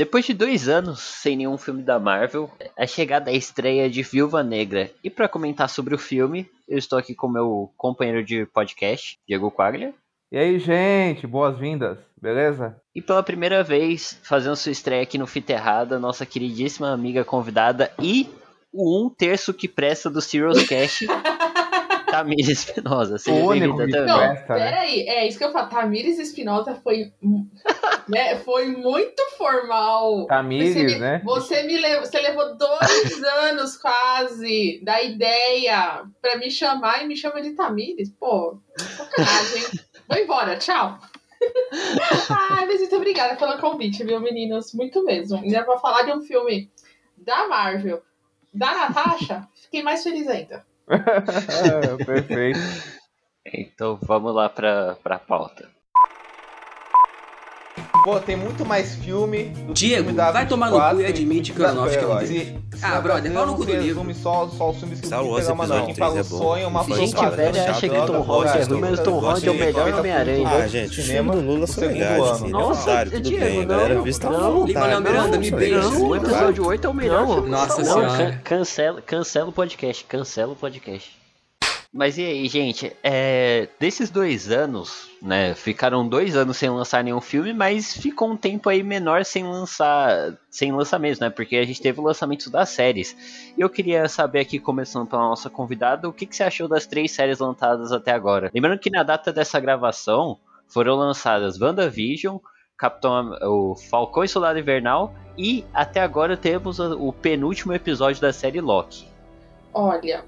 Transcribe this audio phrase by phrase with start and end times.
[0.00, 4.42] Depois de dois anos sem nenhum filme da Marvel, a chegada à estreia de Viúva
[4.42, 4.90] Negra.
[5.04, 9.50] E para comentar sobre o filme, eu estou aqui com meu companheiro de podcast, Diego
[9.50, 9.92] Quaglia.
[10.32, 12.80] E aí, gente, boas-vindas, beleza?
[12.94, 17.92] E pela primeira vez, fazendo sua estreia aqui no Fita Errada, nossa queridíssima amiga convidada
[18.00, 18.26] e
[18.72, 21.00] o um terço que presta do Serious Cash,
[22.10, 23.18] Tamires Espinosa.
[23.18, 24.06] Seja bem-vinda também.
[24.06, 25.68] Não, peraí, é isso que eu falo.
[25.68, 27.12] Tamires Espinosa foi,
[28.08, 30.26] né, foi muito formal.
[30.26, 31.22] Tamires, você me, né?
[31.24, 37.16] Você, me levou, você levou dois anos quase da ideia pra me chamar e me
[37.16, 38.10] chama de Tamires.
[38.10, 39.80] Pô, sacanagem.
[40.08, 40.98] Vou embora, tchau.
[42.28, 44.74] Ai, mas muito obrigada pelo convite, viu, meninos?
[44.74, 45.38] Muito mesmo.
[45.38, 46.70] Ainda pra falar de um filme
[47.16, 48.02] da Marvel,
[48.52, 50.64] da Natasha, fiquei mais feliz ainda.
[52.06, 52.58] Perfeito.
[53.46, 55.68] Então vamos lá pra, pra pauta.
[58.04, 61.52] Pô, tem muito mais filme do Diego, filme da vai tomar no cu e admite
[61.52, 64.14] que o Aronofsky é um Se, Ah, brother, pau no cu do livro.
[64.14, 65.86] Só, só os filmes que Star o Wars programa não.
[65.86, 66.38] Quem fala o 3 é bom.
[66.38, 67.40] sonho, uma Gente, chato,
[67.70, 70.48] acha que Tom Holland é ruim, mas Tom Holland é o melhor Homem-Aranha.
[70.48, 72.40] Ah, gente, o filme do Lula são segundo legais.
[72.42, 73.72] Nossa, tudo Diego.
[73.72, 73.76] A
[74.30, 74.66] não, vontade.
[74.72, 75.88] Lin-Manuel Miranda, me beija.
[75.88, 77.42] o episódio 8 é o melhor.
[77.46, 78.08] Nossa senhora.
[78.16, 81.19] can- cancela, cancela o podcast, cancela o podcast.
[81.92, 82.96] Mas e aí, gente?
[83.02, 85.54] É, desses dois anos, né?
[85.56, 90.38] Ficaram dois anos sem lançar nenhum filme, mas ficou um tempo aí menor sem lançar,
[90.48, 91.30] sem lançamento, né?
[91.30, 93.52] Porque a gente teve o lançamento das séries.
[93.58, 97.10] Eu queria saber aqui, começando pela nossa convidada, o que, que você achou das três
[97.10, 98.52] séries lançadas até agora?
[98.54, 102.38] Lembrando que na data dessa gravação foram lançadas WandaVision,
[102.78, 108.60] Capitão, o Falcão e Soldado Invernal e até agora temos o penúltimo episódio da série
[108.60, 109.08] Loki.
[109.74, 110.24] Olha,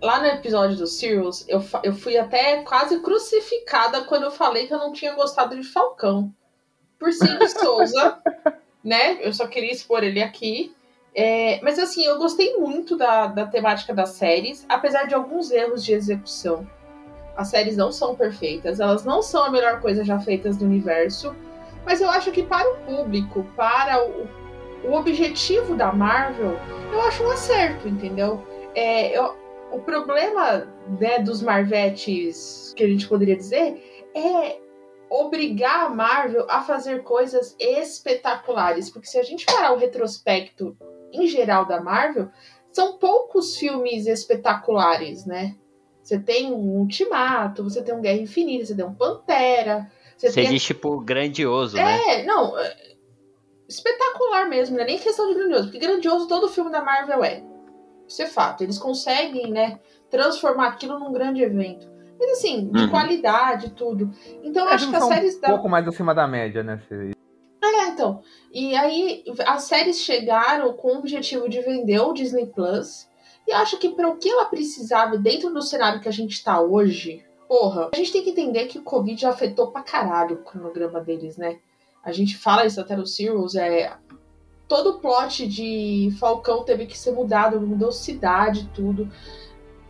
[0.00, 4.74] lá no episódio do Sirius, eu, eu fui até quase crucificada quando eu falei que
[4.74, 6.32] eu não tinha gostado de Falcão.
[6.98, 8.18] Por Cid Souza,
[8.82, 9.18] né?
[9.20, 10.74] Eu só queria expor ele aqui.
[11.14, 15.82] É, mas assim, eu gostei muito da, da temática das séries, apesar de alguns erros
[15.82, 16.68] de execução.
[17.34, 21.34] As séries não são perfeitas, elas não são a melhor coisa já feitas do universo,
[21.86, 24.26] mas eu acho que para o público, para o,
[24.84, 26.58] o objetivo da Marvel,
[26.92, 28.42] eu acho um acerto, entendeu?
[28.74, 29.36] É, eu-
[29.72, 30.66] o problema
[31.00, 33.82] né, dos Marvetes, que a gente poderia dizer,
[34.14, 34.58] é
[35.10, 38.90] obrigar a Marvel a fazer coisas espetaculares.
[38.90, 40.76] Porque se a gente parar o retrospecto
[41.12, 42.28] em geral da Marvel,
[42.72, 45.56] são poucos filmes espetaculares, né?
[46.02, 49.90] Você tem um Ultimato, você tem um Guerra Infinita, você tem um Pantera.
[50.16, 52.00] Você Você tem diz tipo grandioso, né?
[52.08, 52.58] é, não.
[52.58, 52.86] é
[53.68, 57.42] espetacular mesmo, não é nem questão de grandioso, porque grandioso todo filme da Marvel é.
[58.08, 58.62] Isso é fato.
[58.62, 59.80] Eles conseguem, né,
[60.10, 61.86] transformar aquilo num grande evento.
[62.18, 62.90] Mas assim, de Uhum.
[62.90, 64.10] qualidade e tudo.
[64.42, 65.48] Então eu É, acho que as séries um da.
[65.48, 66.80] pouco mais acima da média, né?
[66.88, 67.14] se-
[67.62, 68.22] É, então.
[68.52, 73.06] E aí, as séries chegaram com o objetivo de vender o Disney Plus.
[73.46, 76.42] E eu acho que para o que ela precisava, dentro do cenário que a gente
[76.42, 80.36] tá hoje, porra, a gente tem que entender que o Covid já afetou pra caralho
[80.36, 81.58] o cronograma deles, né?
[82.02, 83.92] A gente fala isso até no Sirius, é.
[84.68, 89.08] Todo o plot de Falcão teve que ser mudado, mudou cidade, tudo.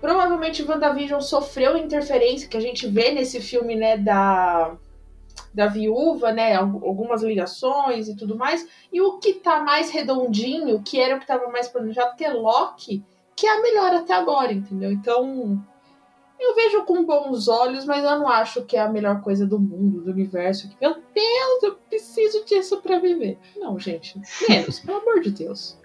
[0.01, 4.77] Provavelmente WandaVision sofreu interferência que a gente vê nesse filme, né, da
[5.53, 6.55] da viúva, né?
[6.55, 8.67] al- Algumas ligações e tudo mais.
[8.93, 12.31] E o que tá mais redondinho, que era o que tava mais planejado, que é
[12.33, 13.03] Loki,
[13.35, 14.93] que é a melhor até agora, entendeu?
[14.93, 15.59] Então.
[16.39, 19.59] Eu vejo com bons olhos, mas eu não acho que é a melhor coisa do
[19.59, 20.71] mundo, do universo.
[20.81, 23.39] Meu Deus, eu preciso disso pra viver.
[23.57, 24.21] Não, gente.
[24.49, 25.79] Menos, pelo amor de Deus.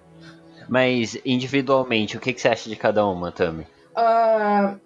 [0.68, 3.66] Mas individualmente, o que, que você acha de cada uma, Tami?
[3.96, 4.78] Ah,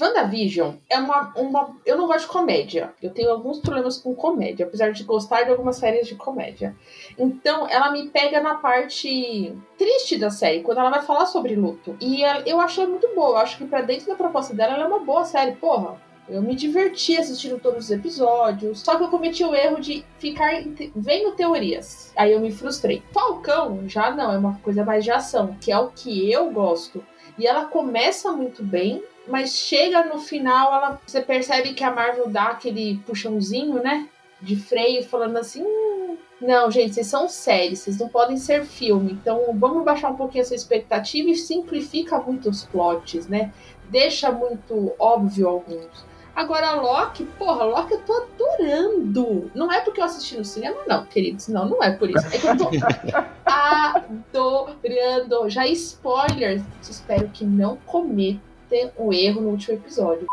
[0.00, 1.76] WandaVision é uma, uma.
[1.86, 2.92] Eu não gosto de comédia.
[3.02, 6.74] Eu tenho alguns problemas com comédia, apesar de gostar de algumas séries de comédia.
[7.18, 11.96] Então, ela me pega na parte triste da série, quando ela vai falar sobre luto.
[12.00, 13.30] E ela- eu acho ela muito boa.
[13.30, 15.52] Eu acho que pra dentro da proposta dela, ela é uma boa série.
[15.56, 18.80] Porra, eu me diverti assistindo todos os episódios.
[18.80, 20.50] Só que eu cometi o erro de ficar
[20.96, 22.12] vendo teorias.
[22.16, 23.02] Aí eu me frustrei.
[23.12, 27.04] Falcão já não, é uma coisa mais de ação, que é o que eu gosto.
[27.38, 32.28] E ela começa muito bem, mas chega no final, ela, você percebe que a Marvel
[32.28, 34.08] dá aquele puxãozinho, né?
[34.40, 35.62] De freio, falando assim.
[35.62, 39.12] "Hum, não, gente, vocês são séries, vocês não podem ser filme.
[39.12, 43.52] Então vamos baixar um pouquinho essa expectativa e simplifica muito os plots, né?
[43.88, 46.04] Deixa muito óbvio alguns.
[46.34, 49.50] Agora, Loki, porra, Loki eu tô adorando.
[49.54, 51.48] Não é porque eu assisti no cinema, não, queridos.
[51.48, 52.26] Não, não é por isso.
[52.26, 52.68] É que eu tô
[54.76, 55.48] adorando.
[55.48, 56.62] Já spoilers.
[56.82, 57.78] Espero que não
[58.68, 60.26] cometam o erro no último episódio.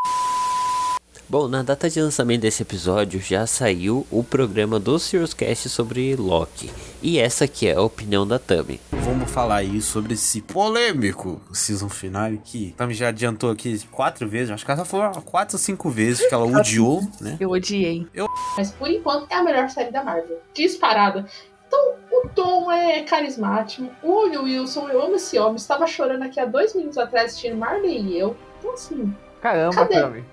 [1.30, 4.98] Bom, na data de lançamento desse episódio já saiu o programa do
[5.36, 6.70] Cast sobre Loki.
[7.02, 8.80] E essa aqui é a opinião da Tami.
[8.92, 14.52] Vamos falar aí sobre esse polêmico season finale que Tami já adiantou aqui quatro vezes,
[14.52, 17.38] acho que ela falou quatro ou cinco vezes que ela odiou, né?
[17.40, 18.06] Eu odiei.
[18.14, 18.28] Eu...
[18.56, 20.40] Mas por enquanto é a melhor série da Marvel.
[20.54, 21.26] Disparada.
[21.74, 23.90] Então, o Tom é carismático.
[24.04, 25.56] O Will Wilson, eu amo esse homem.
[25.56, 28.36] Estava chorando aqui há dois minutos atrás assistindo Marley e eu.
[28.60, 29.16] Então, assim.
[29.42, 30.24] Caramba, Cadê?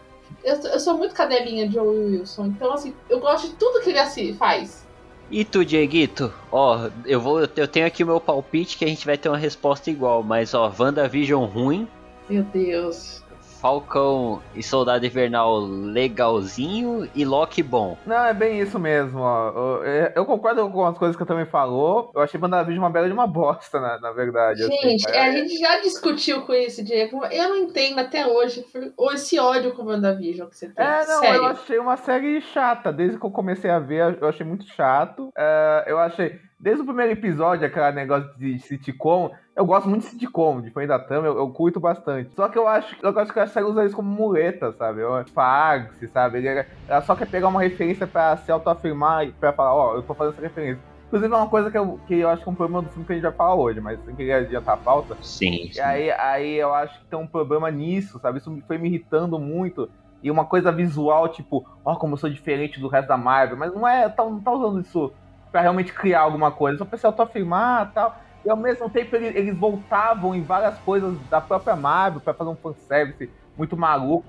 [0.45, 2.47] Eu, eu sou muito cadelinha de Will Wilson.
[2.47, 4.87] Então, assim, eu gosto de tudo que ele assim, faz.
[5.31, 6.33] E tu, Dieguito?
[6.51, 7.41] Ó, eu vou.
[7.41, 10.55] Eu tenho aqui o meu palpite que a gente vai ter uma resposta igual, mas
[10.55, 11.89] ó, WandaVision ruim,
[12.29, 13.23] Meu Deus.
[13.61, 17.97] Falcão e Soldado Invernal legalzinho e Loki bom.
[18.07, 19.49] Não, é bem isso mesmo, ó.
[19.51, 22.11] Eu, é, eu concordo com as coisas que eu também falou.
[22.15, 24.63] Eu achei WandaVision uma bela de uma bosta, na, na verdade.
[24.63, 24.77] assim.
[24.83, 27.25] Gente, É- a gente já discutiu com esse Diego.
[27.27, 28.65] Eu não entendo até hoje
[28.97, 30.85] ou esse ódio com o WandaVision que você tem.
[30.85, 31.37] É, não, Sério.
[31.37, 32.91] eu achei uma série chata.
[32.93, 35.31] Desde que eu comecei a ver, eu achei muito chato.
[35.37, 36.39] É, eu achei.
[36.59, 39.31] Desde o primeiro episódio, aquele negócio de sitcom,
[39.61, 42.35] eu gosto muito de sitcom, diferente da Tama, eu, eu curto bastante.
[42.35, 45.03] Só que eu acho, eu acho que a série usa isso como muleta, sabe?
[45.35, 46.39] Farce, sabe?
[46.39, 50.03] Ele- ela só quer pegar uma referência pra se autoafirmar e pra falar, ó, eu
[50.03, 50.83] tô fazendo essa referência.
[51.07, 53.05] Inclusive é uma coisa que eu, que eu acho que é um problema do filme
[53.05, 55.17] que a gente vai falar hoje, mas sem querer adiantar a pauta.
[55.21, 55.69] Sim.
[55.77, 58.39] E aí, aí eu acho que tem um problema nisso, sabe?
[58.39, 59.91] Isso foi me irritando muito.
[60.23, 63.57] E uma coisa visual, tipo, ó, como eu sou diferente do resto da Marvel.
[63.57, 65.13] Mas não é, tá, não tá usando isso
[65.51, 66.79] pra realmente criar alguma coisa.
[66.79, 68.15] Só pra se autoafirmar e tal.
[68.45, 72.51] E ao mesmo tempo eles, eles voltavam em várias coisas da própria Marvel pra fazer
[72.51, 74.25] um fanservice muito maluco.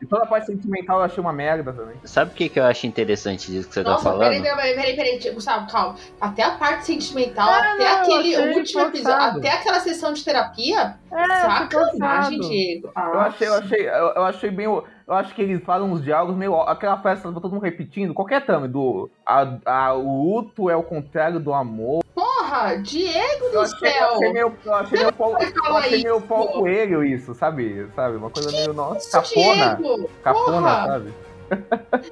[0.00, 1.96] E toda a parte sentimental eu achei uma merda também.
[2.04, 4.20] Sabe o que, que eu acho interessante disso que você tá Nossa, falando?
[4.20, 5.96] peraí, peraí, peraí, peraí, peraí, Gustavo, calma.
[6.20, 10.94] Até a parte sentimental, É, até não, aquele último episódio, até aquela sessão de terapia,
[11.12, 12.92] É, sacanagem, Diego.
[12.94, 14.66] Ah, Eu achei, eu achei, eu, eu achei bem.
[14.66, 16.54] Eu acho que eles falam uns diálogos meio.
[16.60, 19.10] Aquela festa, todo mundo repetindo, qualquer thumb, do.
[19.26, 22.04] A, a- o luto é o contrário do amor.
[22.48, 24.14] Porra, Diego do achei, eu céu.
[24.14, 24.56] achei meio.
[24.64, 25.38] Eu achei meio falar
[25.78, 27.86] achei meio Coelho isso, sabe?
[27.94, 28.16] Sabe?
[28.16, 28.72] Uma coisa meio.
[28.72, 29.74] Nossa, Isso, cafona.
[29.76, 30.10] Diego.
[30.22, 30.86] Cafona, Porra.
[30.86, 31.14] sabe?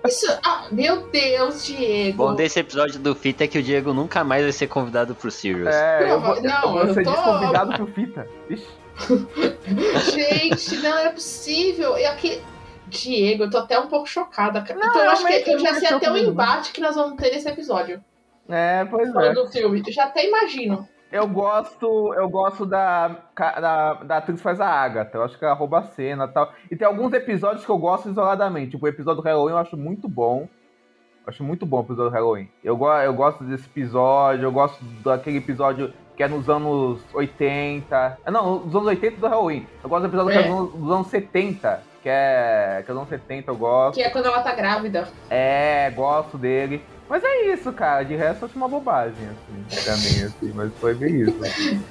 [0.09, 2.17] Isso, ah, meu Deus, Diego.
[2.17, 5.31] Bom desse episódio do Fita é que o Diego nunca mais vai ser convidado pro
[5.31, 5.75] Sirius.
[5.75, 8.27] É, eu vou, Não, eu vou eu ser tô- desconvidado pro fita.
[8.49, 8.67] Ixi.
[10.15, 11.97] Gente, não é possível.
[11.97, 12.41] Eu aqui...
[12.89, 14.61] Diego, eu tô até um pouco chocada.
[14.61, 16.19] Não, então eu acho que eu já sei até o não.
[16.19, 18.01] embate que nós vamos ter nesse episódio.
[18.49, 19.13] É, pois é.
[19.13, 19.83] Falando do filme.
[19.87, 20.89] Eu já até imagino.
[21.11, 25.17] Eu gosto, eu gosto da, da, da atriz que faz a Agatha.
[25.19, 26.53] Eu acho que ela rouba a cena e tal.
[26.71, 28.73] E tem alguns episódios que eu gosto isoladamente.
[28.73, 30.49] Tipo, o episódio do Halloween eu acho muito bom.
[31.25, 32.49] Eu acho muito bom o episódio do Halloween.
[32.63, 38.19] Eu, go eu gosto desse episódio, eu gosto daquele episódio que é nos anos 80.
[38.25, 39.67] Ah, Não, nos anos 80 do Halloween.
[39.83, 40.49] Eu gosto do episódio que é É.
[40.49, 41.83] nos, nos anos 70.
[42.03, 42.83] Que é.
[42.85, 43.95] Que é nos anos 70 eu gosto.
[43.95, 45.09] Que é quando ela tá grávida.
[45.31, 46.83] É, gosto dele.
[47.09, 48.03] Mas é isso, cara.
[48.03, 50.53] De resto, eu acho uma bobagem, assim, pra mim, assim.
[50.55, 51.37] Mas foi bem isso.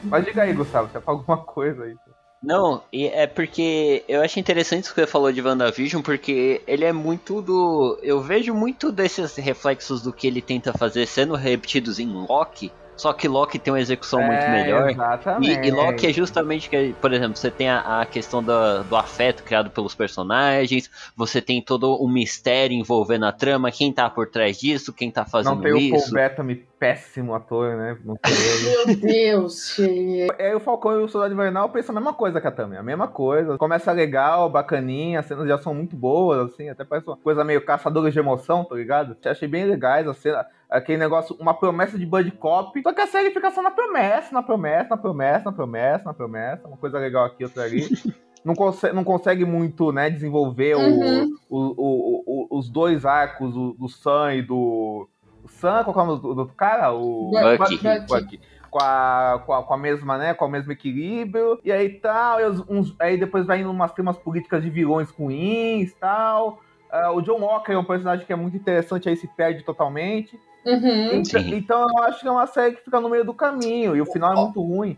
[0.04, 1.96] Mas diga aí, Gustavo, você fala alguma coisa aí.
[2.44, 6.94] Não, é porque eu acho interessante isso que você falou de WandaVision, porque ele é
[6.94, 7.98] muito do.
[8.04, 13.12] Eu vejo muito desses reflexos do que ele tenta fazer sendo repetidos em Loki, só
[13.14, 14.90] que Loki tem uma execução muito É, melhor.
[14.90, 15.68] E, Exatamente.
[15.68, 19.44] e Loki é justamente que, por exemplo, você tem a, a questão da- do afeto
[19.44, 24.58] criado pelos personagens, você tem todo o mistério envolvendo a trama, quem tá por trás
[24.60, 26.14] disso, quem tá Não fazendo tem o Paul isso.
[26.14, 27.98] Bettany, péssimo ator, né?
[28.04, 28.16] Não.
[28.88, 30.28] Meu Deus, gente.
[30.38, 32.84] É, o Falcão e o Soldado Invernal pensam a mesma coisa que a Tami, a
[32.84, 33.58] mesma coisa.
[33.58, 37.64] Começa legal, bacaninha, as cenas já são muito boas, assim, até parece uma coisa meio
[37.66, 39.16] caçadores de emoção, tá ligado?
[39.26, 40.46] Achei bem legais a cena,
[40.78, 42.82] aquele negócio, uma promessa de Bud Cop.
[42.82, 46.14] Só que a série fica só na promessa, na promessa, na promessa, na promessa, na
[46.14, 47.82] promessa, uma coisa legal aqui, outra ali.
[48.46, 51.34] Não consegue, não consegue muito, né, desenvolver Uhum.
[51.50, 55.10] o, o, o- os dois arcos, o, do Sam e do.
[55.44, 56.94] O Sam, qual é o nome do, do outro cara?
[56.94, 57.80] O Bucky.
[58.08, 58.40] Bucky.
[58.70, 60.36] Com a, com, a, com a mesma, né?
[60.36, 61.60] Com o mesmo equilíbrio.
[61.66, 62.40] E aí tal.
[62.40, 66.60] e os- uns- aí depois vai indo umas temas políticas de vilões ruins e tal.
[66.92, 70.40] Ah, o John Walker é um personagem que é muito interessante, aí se perde totalmente.
[70.66, 71.12] Uhum.
[71.14, 73.96] Então, então eu acho que é uma série que fica no meio do caminho.
[73.96, 74.98] E o final é muito ruim.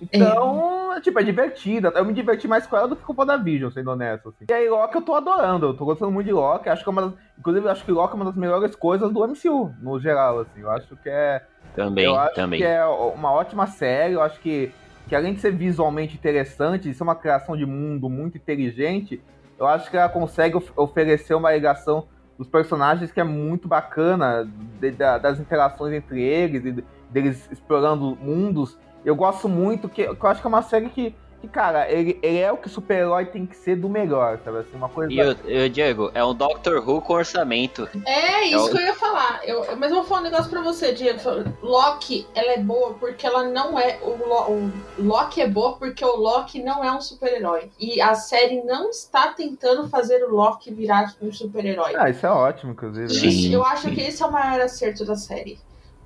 [0.00, 1.92] Então, tipo, é divertida.
[1.94, 4.28] Eu me diverti mais com ela do que com o WandaVision, sendo honesto.
[4.28, 4.44] Assim.
[4.48, 5.66] E aí, Loki eu tô adorando.
[5.66, 6.68] Eu tô gostando muito de Loki.
[6.68, 9.12] Acho que é uma das, inclusive, eu acho que Loki é uma das melhores coisas
[9.12, 10.60] do MCU, no geral, assim.
[10.60, 11.42] Eu acho que é.
[11.74, 12.60] Também, eu acho também.
[12.60, 14.14] que é uma ótima série.
[14.14, 14.72] Eu acho que,
[15.08, 19.20] que além de ser visualmente interessante, de ser uma criação de mundo muito inteligente,
[19.58, 22.06] eu acho que ela consegue of- oferecer uma ligação
[22.38, 24.48] dos personagens que é muito bacana,
[24.80, 28.78] de- da- das interações entre eles, de- deles explorando mundos.
[29.04, 32.18] Eu gosto muito, que, que eu acho que é uma série que que, cara, ele,
[32.22, 34.58] ele é o que super-herói tem que ser do melhor, sabe?
[34.58, 35.12] Assim, uma coisa.
[35.12, 37.88] E o, o Diego, é um Doctor Who com orçamento.
[38.06, 39.40] É isso É o- que eu ia falar.
[39.44, 41.18] Eu, mas eu vou falar um negócio pra você, Diego.
[41.62, 43.98] Loki, ela é boa porque ela não é.
[44.02, 47.70] O, Lo- o Loki é boa porque o Loki não é um super-herói.
[47.78, 51.94] E a série não está tentando fazer o Loki virar um super-herói.
[51.96, 53.06] Ah, isso é ótimo, inclusive.
[53.06, 53.08] né?
[53.30, 53.54] Sim.
[53.54, 55.58] Eu acho que esse é o maior acerto da série.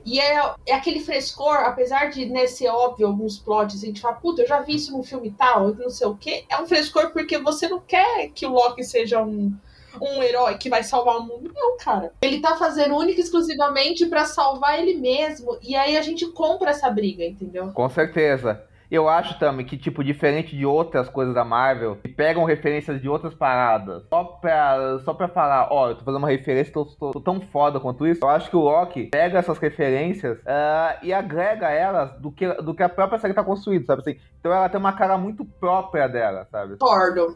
[0.04, 4.16] E é, é aquele frescor, apesar de né, ser óbvio alguns plots, a gente fala,
[4.16, 6.44] puta, eu já vi isso num filme tal, não sei o quê.
[6.48, 9.52] É um frescor porque você não quer que o Loki seja um,
[10.00, 11.52] um herói que vai salvar o mundo.
[11.54, 12.12] Não, cara.
[12.22, 15.58] Ele tá fazendo única e exclusivamente pra salvar ele mesmo.
[15.62, 17.70] E aí a gente compra essa briga, entendeu?
[17.72, 18.62] Com certeza.
[18.92, 23.08] Eu acho também que, tipo, diferente de outras coisas da Marvel, que pegam referências de
[23.08, 27.10] outras paradas, só pra, só pra falar, ó, eu tô fazendo uma referência, tô, tô-
[27.12, 28.22] tô tão foda quanto isso.
[28.22, 32.74] Eu acho que o Loki pega essas referências ah, e agrega elas do que, do
[32.74, 34.20] que a própria série tá construída, sabe assim?
[34.38, 36.72] Então ela tem uma cara muito própria dela, sabe?
[36.74, 37.34] Discordo.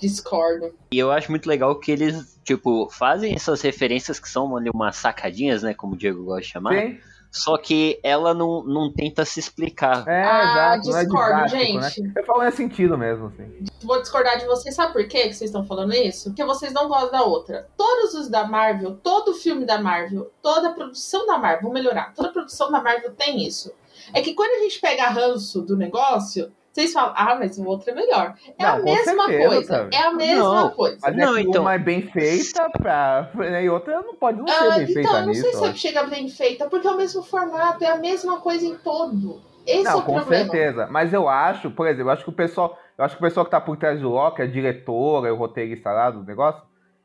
[0.00, 0.72] Discordo.
[0.92, 4.96] E eu acho muito legal que eles, tipo, fazem essas referências que são ali umas
[4.96, 5.74] sacadinhas, né?
[5.74, 6.74] Como o Diego gosta de chamar.
[6.74, 6.98] Sim?
[7.32, 10.06] Só que ela não, não tenta se explicar.
[10.06, 11.48] É, ah, exato, é discordo, né?
[11.48, 12.12] gente.
[12.14, 13.64] Eu falo nesse sentido mesmo, assim.
[13.82, 16.28] Vou discordar de vocês, sabe por quê que vocês estão falando isso?
[16.28, 17.66] Porque vocês não gostam da outra.
[17.74, 22.12] Todos os da Marvel, todo filme da Marvel, toda a produção da Marvel, vou melhorar,
[22.14, 23.72] toda a produção da Marvel tem isso.
[24.12, 27.90] É que quando a gente pega ranço do negócio, vocês falam, ah, mas o outro
[27.90, 28.34] é melhor.
[28.58, 29.66] É a Não, com mesma certeza, coisa.
[29.76, 29.94] sabe?
[29.96, 30.98] É a mesma Não, coisa.
[31.02, 34.48] Mas Não, é então- uma é bem feita pra, né, e outra não pode não
[34.48, 35.42] ser Ah, bem feita então, eu não nisso.
[35.42, 38.74] sei se chega bem feita, porque é o mesmo formato, é a mesma coisa em
[38.76, 39.40] todo.
[39.66, 40.50] Esse é Não, o com problema.
[40.50, 40.88] certeza.
[40.90, 42.76] Mas eu acho, por exemplo, eu acho que o pessoal.
[42.98, 45.90] Eu acho que o pessoal que tá por trás do Loki, a diretora, o roteirista
[45.92, 46.62] lá do negócio,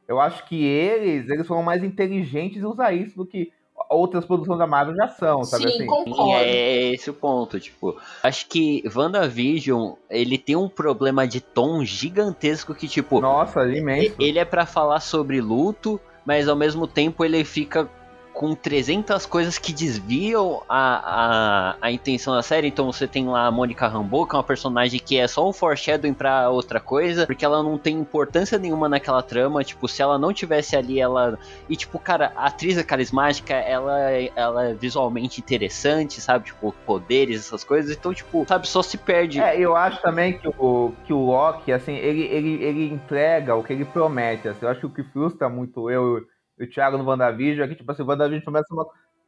[0.08, 3.52] eu acho que eles, eles foram mais inteligentes em usar isso do que
[3.90, 5.86] outras produções da Marvel já são, sabe Sim, assim?
[5.86, 6.34] Concordo.
[6.34, 12.74] é esse o ponto, tipo, acho que WandaVision, ele tem um problema de tom gigantesco
[12.74, 14.16] que, tipo, Nossa, imenso.
[14.20, 17.90] ele é pra falar sobre luto, mas ao mesmo tempo ele fica
[18.38, 22.68] com 300 coisas que desviam a, a, a intenção da série.
[22.68, 25.52] Então você tem lá a Mônica Rambeau, que é uma personagem que é só um
[25.52, 29.64] foreshadowing pra outra coisa, porque ela não tem importância nenhuma naquela trama.
[29.64, 31.40] Tipo, se ela não tivesse ali, ela.
[31.68, 34.00] E tipo, cara, a atriz é carismática, ela,
[34.36, 36.46] ela é visualmente interessante, sabe?
[36.46, 37.98] Tipo, poderes, essas coisas.
[37.98, 39.42] Então, tipo, sabe, só se perde.
[39.42, 43.64] É, eu acho também que o, que o Loki, assim, ele, ele, ele entrega o
[43.64, 44.48] que ele promete.
[44.48, 46.24] Assim, eu acho que o que frustra muito eu
[46.60, 48.86] e o Thiago no WandaVision é que, tipo assim, o WandaVision começa uma.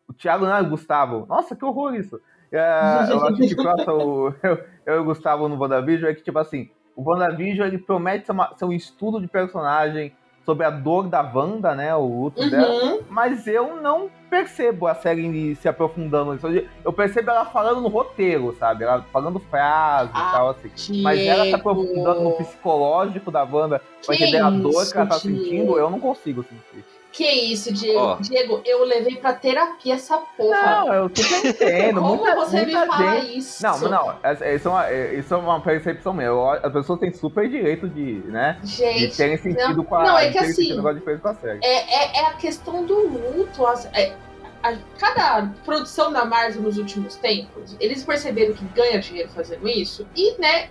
[0.07, 1.25] O Thiago não é o Gustavo.
[1.27, 2.19] Nossa, que horror isso!
[2.51, 4.33] É, eu acho que passa o.
[4.41, 8.25] Eu, eu e o Gustavo no WandaVision é que, tipo assim, o WandaVision ele promete
[8.25, 10.11] ser, uma- ser um estudo de personagem
[10.43, 11.93] sobre a dor da Wanda, né?
[11.95, 12.67] O luto dela.
[12.67, 13.01] Uhum.
[13.07, 16.47] Mas eu não percebo a série se aprofundando nisso.
[16.83, 18.83] Eu percebo ela falando no roteiro, sabe?
[18.83, 21.01] Ela falando frases Ah, e tal, assim.
[21.03, 22.43] Mas ela tá aprofundando no Diego.
[22.45, 25.37] psicológico da Wanda pra entender a dor que ela tá Diego?
[25.43, 26.83] sentindo, eu não consigo sentir.
[27.11, 27.99] Que isso, Diego?
[27.99, 28.15] Ó.
[28.17, 30.61] Diego, eu levei pra terapia essa porra.
[30.85, 32.01] Não, eu super entendo.
[32.01, 33.37] Como muita, você me muita fala gente.
[33.39, 33.63] isso?
[33.63, 36.29] Não, mas não, é- é- isso é, uma, é- isso é uma percepção minha.
[36.61, 38.59] As pessoas têm super direito de, né?
[38.61, 40.03] De Gente, terem sentido não- com a.
[40.03, 41.59] não, é de que assim- um negócio diferente com a série.
[41.63, 43.65] é, é, é a questão do luto.
[43.65, 44.15] as- é-
[44.61, 50.05] a- cada produção da Marvel nos últimos tempos, eles perceberam que ganha dinheiro fazendo isso
[50.15, 50.69] e, né,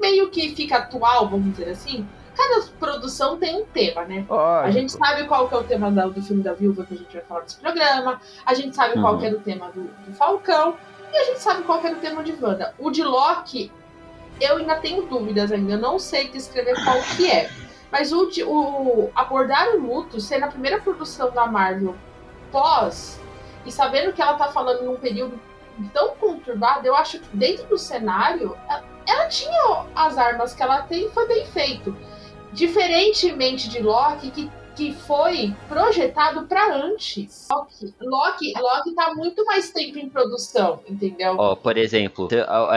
[0.00, 2.06] meio que fica atual, vamos dizer assim.
[2.36, 4.24] Cada produção tem um tema, né?
[4.28, 4.72] A Lógico.
[4.72, 7.22] gente sabe qual que é o tema do filme da Viúva que a gente vai
[7.22, 8.20] falar nesse programa.
[8.46, 9.20] A gente sabe qual Uhum.
[9.20, 10.76] que era o tema do, do Falcão.
[11.12, 12.72] E a gente sabe qual que era o tema de Wanda.
[12.78, 13.72] O de Loki,
[14.40, 15.72] eu ainda tenho dúvidas ainda.
[15.72, 17.50] Eu não sei descrever qual que é.
[17.90, 21.96] Mas o, o abordar o luto, ser na primeira produção da Marvel
[22.52, 23.20] pós,
[23.66, 25.38] e sabendo que ela tá falando num período
[25.92, 30.82] tão conturbado, eu acho que dentro do cenário, ela, ela tinha as armas que ela
[30.82, 31.96] tem e foi bem feito.
[32.52, 37.48] Diferentemente de Loki, que, que foi projetado para antes.
[37.50, 41.36] Loki, Loki, Loki tá muito mais tempo em produção, entendeu?
[41.38, 42.28] Ó, por exemplo,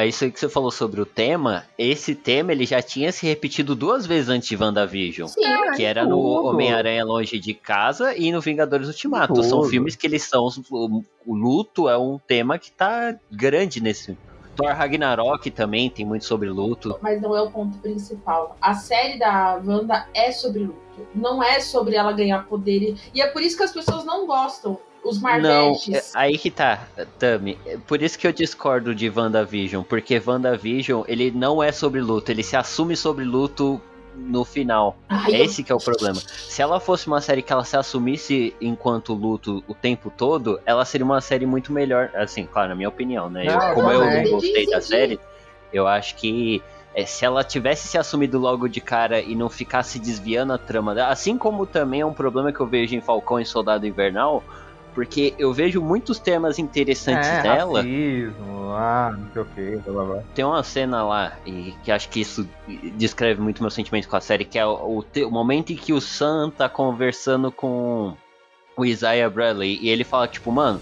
[0.08, 3.76] isso aí que você falou sobre o tema, esse tema ele já tinha se repetido
[3.76, 5.28] duas vezes antes de WandaVision.
[5.28, 5.42] Sim,
[5.76, 6.44] Que era no.
[6.44, 9.42] Homem-Aranha Longe de Casa e no Vingadores Ultimato.
[9.44, 9.70] São Tudo.
[9.70, 10.48] filmes que eles são.
[10.70, 14.18] O, o luto é um tema que tá grande nesse.
[14.56, 16.98] Thor Ragnarok também tem muito sobre luto.
[17.02, 18.56] mas não é o ponto principal.
[18.62, 20.82] A série da Wanda é sobre luto.
[21.16, 22.96] Não é sobre ela ganhar poder.
[23.14, 24.78] E- é por isso que as pessoas não gostam.
[25.04, 26.16] Os Não, Marvetes.
[26.16, 26.88] é- aí que tá,
[27.20, 27.58] Tami.
[27.66, 29.84] É Por isso que eu discordo de WandaVision.
[29.84, 32.32] Porque WandaVision, ele não é sobre luto.
[32.32, 33.82] Ele se assume sobre luto
[34.16, 34.98] no final.
[35.10, 36.20] Ai, eu- Esse que é o problema.
[36.20, 40.86] Se ela fosse uma série que ela se assumisse enquanto luto o tempo todo, ela
[40.86, 42.10] seria uma série muito melhor.
[42.16, 43.48] Assim, claro, na minha opinião, né?
[43.48, 44.24] Eu- Não, como eu também.
[44.26, 45.20] não gostei da série,
[45.72, 46.62] eu acho que
[46.96, 50.94] É, se ela tivesse se assumido logo de cara e não ficasse desviando a trama
[50.94, 54.44] dela, assim como também é um problema que eu vejo em Falcão e Soldado Invernal,
[54.94, 57.80] porque eu vejo muitos temas interessantes é, nela.
[57.82, 60.24] Racismo, ah, não sei o que, blá, blá.
[60.34, 62.48] Tem uma cena lá, e que acho que isso
[62.96, 65.94] descreve muito meu sentimento com a série, que é o, o, o momento em que
[65.94, 68.16] o Sam tá conversando com
[68.76, 70.82] o Isaiah Bradley, e ele fala, tipo, mano,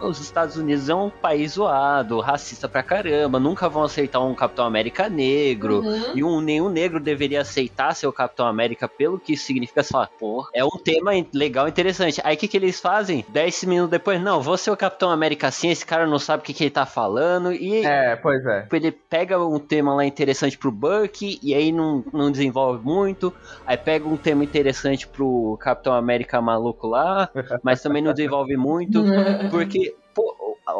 [0.00, 4.64] os Estados Unidos é um país zoado, racista pra caramba, nunca vão aceitar um Capitão
[4.64, 6.12] América negro, uhum.
[6.14, 9.82] e um, nenhum negro deveria aceitar ser o Capitão América pelo que isso significa.
[9.82, 12.20] Você fala, pô, é um tema legal, interessante.
[12.24, 13.24] Aí o que, que eles fazem?
[13.28, 16.46] Dez minutos depois, não, vou ser o Capitão América assim, esse cara não sabe o
[16.46, 17.84] que, que ele tá falando, e...
[17.84, 18.66] É, pois é.
[18.72, 23.32] Ele pega um tema lá interessante pro Buck, e aí não, não desenvolve muito,
[23.66, 27.28] aí pega um tema interessante pro Capitão América maluco lá,
[27.62, 29.02] mas também não desenvolve muito,
[29.50, 29.89] porque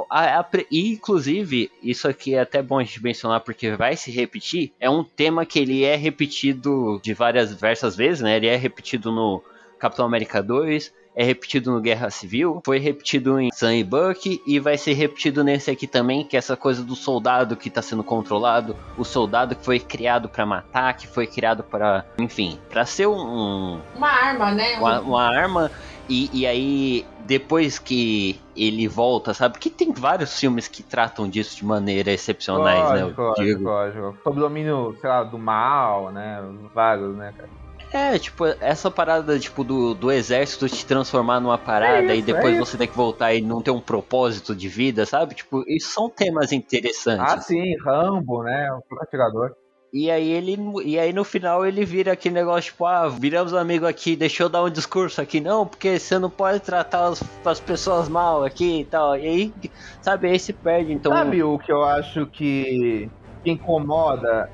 [0.08, 4.72] a, a, inclusive, isso aqui é até bom a gente mencionar porque vai se repetir.
[4.78, 8.36] É um tema que ele é repetido de várias diversas vezes, né?
[8.36, 9.42] Ele é repetido no
[9.78, 14.78] Capitão América 2, é repetido no Guerra Civil, foi repetido em Sun Buck e vai
[14.78, 18.76] ser repetido nesse aqui também, que é essa coisa do soldado que está sendo controlado,
[18.96, 23.80] o soldado que foi criado para matar, que foi criado para, enfim, para ser um
[23.94, 24.78] uma arma, né?
[24.78, 25.70] Uma, uma arma
[26.10, 29.54] e, e aí, depois que ele volta, sabe?
[29.54, 33.28] Porque tem vários filmes que tratam disso de maneira excepcionais, lógico, né?
[33.28, 34.16] Lógico, lógico.
[34.24, 36.42] Sob domínio, sei lá, do mal, né?
[36.74, 37.48] Vários, né, cara?
[37.92, 42.22] É, tipo, essa parada, tipo, do, do exército te transformar numa parada é isso, e
[42.22, 45.34] depois é você tem que voltar e não ter um propósito de vida, sabe?
[45.34, 47.34] Tipo, isso são temas interessantes.
[47.34, 48.72] Ah, sim, Rambo, né?
[48.72, 49.54] O atirador.
[49.92, 53.86] E aí ele e aí no final ele vira aquele negócio tipo, ah, viramos amigo
[53.86, 57.58] aqui, deixa eu dar um discurso aqui, não, porque você não pode tratar as, as
[57.58, 59.16] pessoas mal aqui e tal.
[59.16, 59.54] E aí,
[60.00, 61.12] sabe, aí se perde, então.
[61.12, 63.10] Sabe o que eu acho que,
[63.42, 64.48] que incomoda,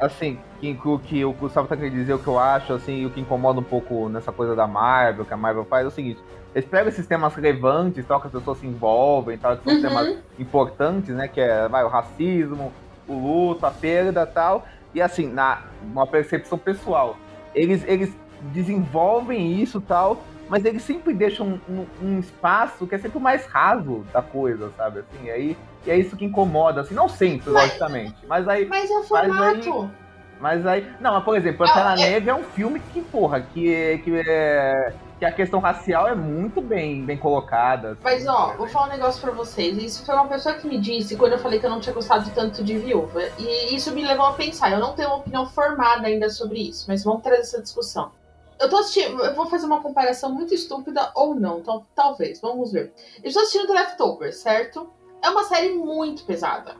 [0.00, 3.20] assim, que, que o Gustavo tá querendo dizer o que eu acho, assim, o que
[3.20, 6.20] incomoda um pouco nessa coisa da Marvel, que a Marvel faz, é o seguinte,
[6.52, 9.80] eles pegam esses temas relevantes, tal, que as pessoas se envolvem, tal, que são uhum.
[9.80, 12.72] temas importantes, né, que é vai, o racismo,
[13.06, 17.16] o luto, a perda tal, e assim, na uma percepção pessoal,
[17.54, 18.14] eles, eles
[18.52, 23.46] desenvolvem isso tal, mas eles sempre deixam um, um, espaço que é sempre o mais
[23.46, 25.00] raso da coisa, sabe?
[25.00, 28.26] Assim, e aí e é isso que incomoda, assim, não sempre, mas, logicamente.
[28.26, 28.66] Mas aí.
[28.66, 29.90] Mas é o formato.
[30.38, 30.86] Mas aí.
[31.00, 32.10] Não, mas por exemplo, Pantera ah, é...
[32.10, 36.62] Negra é um filme que, porra, que, que é que a questão racial é muito
[36.62, 37.90] bem, bem colocada.
[37.90, 39.76] Assim, Mas ó, vou falar um negócio pra vocês.
[39.76, 42.30] Isso foi uma pessoa que me disse quando eu falei que eu não tinha gostado
[42.30, 43.20] tanto de viúva.
[43.38, 44.72] E isso me levou a pensar.
[44.72, 48.10] Eu não tenho uma opinião formada ainda sobre isso, mas vamos trazer essa discussão.
[48.58, 49.22] Eu tô assistindo.
[49.22, 52.40] Eu vou fazer uma comparação muito estúpida ou não, tal, talvez.
[52.40, 52.90] Vamos ver.
[53.22, 54.88] Eu estou assistindo The Leftovers, certo?
[55.22, 56.76] É uma série muito pesada.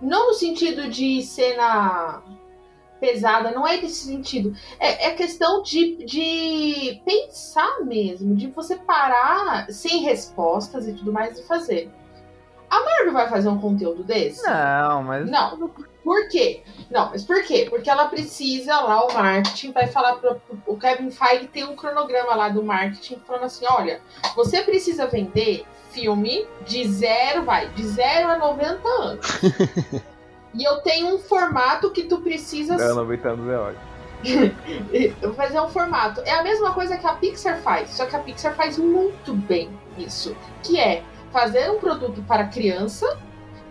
[0.00, 2.22] Não no sentido de cena
[3.00, 4.54] pesada, não é desse sentido.
[4.78, 11.38] É, é questão de, de pensar mesmo, de você parar sem respostas e tudo mais
[11.38, 11.90] e fazer.
[12.70, 14.42] A Marvel vai fazer um conteúdo desse?
[14.44, 15.30] Não, mas.
[15.30, 15.70] Não.
[16.02, 16.62] Por quê?
[16.90, 17.66] Não, mas por quê?
[17.70, 22.34] Porque ela precisa lá, o marketing vai falar pro, o Kevin Feige tem um cronograma
[22.34, 24.00] lá do marketing falando assim: olha,
[24.34, 29.26] você precisa vender filme de zero, vai, de zero a 90 anos.
[30.54, 32.74] E eu tenho um formato que tu precisa.
[32.74, 33.94] É, 90 anos é ótimo.
[35.36, 36.20] fazer um formato.
[36.24, 39.68] É a mesma coisa que a Pixar faz, só que a Pixar faz muito bem
[39.98, 40.34] isso.
[40.62, 43.18] Que é fazer um produto para criança,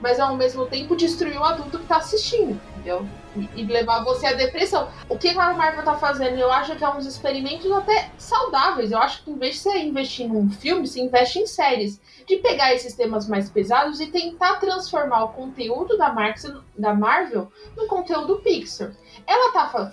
[0.02, 3.08] mas ao mesmo tempo destruir o adulto que está assistindo, entendeu?
[3.56, 4.90] e levar você à depressão.
[5.10, 6.38] O que a Marvel tá fazendo?
[6.38, 8.92] Eu acho que é uns experimentos até saudáveis.
[8.92, 12.00] Eu acho que em vez de você investir num filme, você investe em séries.
[12.28, 17.52] De pegar esses temas mais pesados e tentar transformar o conteúdo da, Marx, da Marvel
[17.76, 18.92] no conteúdo Pixar.
[19.28, 19.92] Ela tá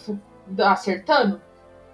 [0.71, 1.41] acertando?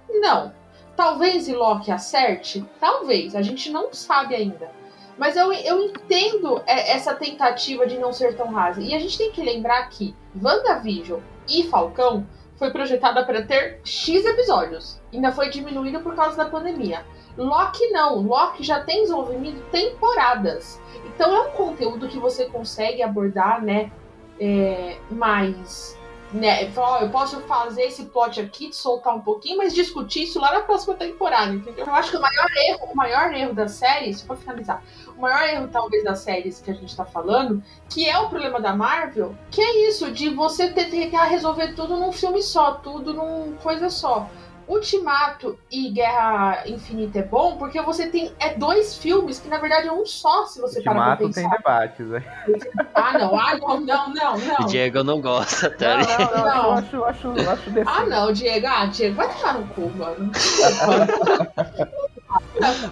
[0.08, 0.52] Não.
[0.96, 2.64] Talvez Loki acerte?
[2.80, 3.34] Talvez.
[3.34, 4.70] A gente não sabe ainda.
[5.18, 8.80] Mas eu, eu entendo é, essa tentativa de não ser tão rasa.
[8.80, 14.24] E a gente tem que lembrar que WandaVision e Falcão foi projetada para ter X
[14.24, 15.00] episódios.
[15.12, 17.04] Ainda foi diminuído por causa da pandemia.
[17.36, 18.20] Loki não.
[18.20, 20.80] Loki já tem desenvolvimento temporadas.
[21.04, 23.90] Então é um conteúdo que você consegue abordar, né?
[24.38, 25.96] É, mais
[26.32, 26.70] né,
[27.00, 30.94] eu posso fazer esse plot aqui, soltar um pouquinho, mas discutir isso lá na próxima
[30.94, 31.86] temporada, entendeu?
[31.86, 34.82] Eu acho que o maior erro, o maior erro das séries, para finalizar,
[35.16, 38.60] o maior erro talvez das séries que a gente tá falando, que é o problema
[38.60, 40.80] da Marvel, que é isso, de você que
[41.26, 44.28] resolver tudo num filme só, tudo num coisa só.
[44.68, 49.86] Ultimato e Guerra Infinita é bom porque você tem é dois filmes que na verdade
[49.86, 51.40] é um só, se você parar pra Ultimato pensar.
[51.40, 52.22] tem debates, né?
[52.94, 54.66] Ah, não, ah, não, não, não, O não.
[54.66, 55.98] Diego não gosta, tá?
[55.98, 56.64] não, não, Não.
[56.64, 57.92] eu acho, acho, acho decente.
[57.94, 58.66] Ah, não, Diego.
[58.66, 60.30] Ah, Diego, vai tomar no cu, mano.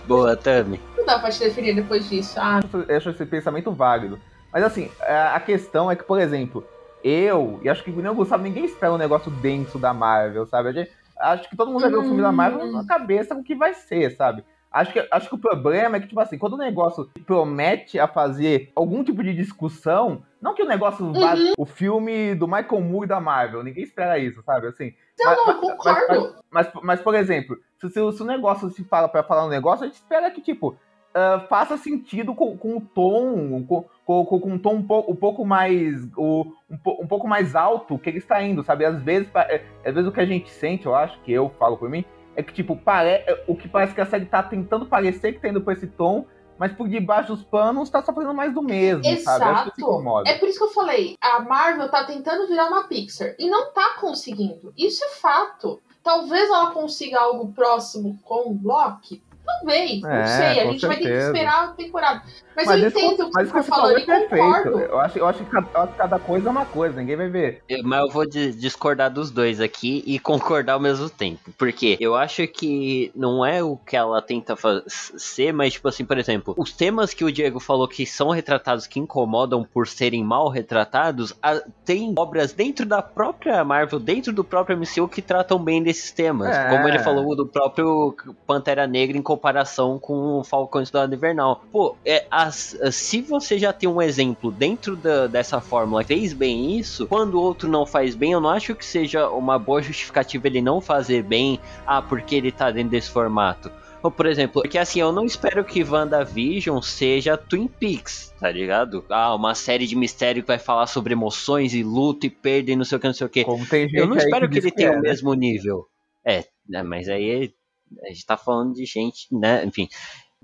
[0.07, 0.81] Boa, Tami.
[0.97, 2.35] Não dá pra te definir depois disso.
[2.39, 4.19] Ah, eu acho esse pensamento válido.
[4.53, 6.65] Mas assim, a a questão é que, por exemplo,
[7.03, 10.69] eu, e acho que nem o Gustavo, ninguém espera um negócio denso da Marvel, sabe?
[10.69, 10.91] A gente-
[11.33, 13.75] acho que todo mundo vai ver o filme da Marvel na cabeça o que vai
[13.75, 14.45] ser, sabe?
[14.71, 18.09] Acho que, acho que o problema é que, tipo assim, quando o negócio promete a
[18.09, 21.53] fazer algum tipo de discussão, não que o negócio vá Uhum.
[21.59, 24.67] o filme do Michael Moore da Marvel, ninguém espera isso, sabe?
[24.67, 26.35] Assim, não, Mas- não, mas- concordo.
[26.51, 29.49] mas, mas, por exemplo, se, se, o- se o negócio se fala pra falar um
[29.49, 30.77] negócio, a gente espera que, tipo,
[31.15, 35.17] ah, faça sentido com, com o tom, com, com, com um tom um, po- um
[35.17, 36.05] pouco mais.
[36.17, 38.85] O, um, um pouco mais alto que ele está indo, sabe?
[38.85, 41.77] Às vezes, é, às vezes o que a gente sente, eu acho, que eu falo
[41.77, 42.05] por mim,
[42.37, 45.41] é que, tipo, pare, é, o que parece que a série tá tentando parecer que
[45.41, 46.27] tá indo por esse tom,
[46.59, 49.17] mas por debaixo dos panos tá sofrendo mais do mesmo, sabe?
[49.19, 49.73] Isso Exato.
[49.79, 50.31] incomoda.
[50.31, 53.73] É por isso que eu falei, a Marvel tá tentando virar uma Pixar e não
[53.73, 54.73] tá conseguindo.
[54.77, 55.81] Isso é fato.
[56.03, 59.23] Talvez ela consiga algo próximo com o Loki.
[59.45, 60.61] Talvez, não É, sei.
[60.61, 61.27] A gente vai ter que certeza.
[61.33, 62.23] esperar a temporada.
[62.57, 64.31] Mas, Mas eu entendo o que mas você tá falou é e perfeito.
[64.45, 64.79] concordo.
[64.81, 67.17] Eu acho, eu acho que cada, eu acho que cada coisa é uma coisa, ninguém
[67.17, 67.63] vai ver.
[67.69, 71.51] Eu- Mas eu vou di- discordar dos dois aqui e concordar ao mesmo tempo.
[71.59, 76.19] Porque eu acho que não é o que ela tenta ser, mas, tipo assim, por
[76.19, 80.49] exemplo, os temas que o Diego falou que são retratados, que incomodam por serem mal
[80.49, 85.83] retratados, a- tem obras dentro da própria Marvel, dentro do próprio MCU, que tratam bem
[85.83, 86.55] desses temas.
[86.57, 86.69] É.
[86.71, 88.15] Como ele falou do próprio
[88.47, 91.63] Pantera Negra em comparação com o Falcão e Soldado Invernal.
[91.73, 96.33] Pô, é, as- se você já tem um exemplo dentro da- dessa fórmula que fez
[96.33, 99.81] bem isso, quando o outro não faz bem, eu não acho que seja uma boa
[99.83, 103.71] justificativa ele não fazer bem, ah, porque ele tá dentro desse formato.
[104.03, 109.03] Ou, por exemplo, porque assim, eu não espero que WandaVision seja Twin Peaks, tá ligado?
[109.09, 112.77] Ah, uma série de mistério que vai falar sobre emoções e luta e perda e
[112.77, 113.47] não sei o que, não sei o que.
[113.95, 115.09] Eu não espero que diz ele tenha é, o né?
[115.09, 115.87] mesmo nível.
[116.23, 117.55] É, né, mas aí
[118.03, 119.65] a gente tá falando de gente, né?
[119.65, 119.89] Enfim,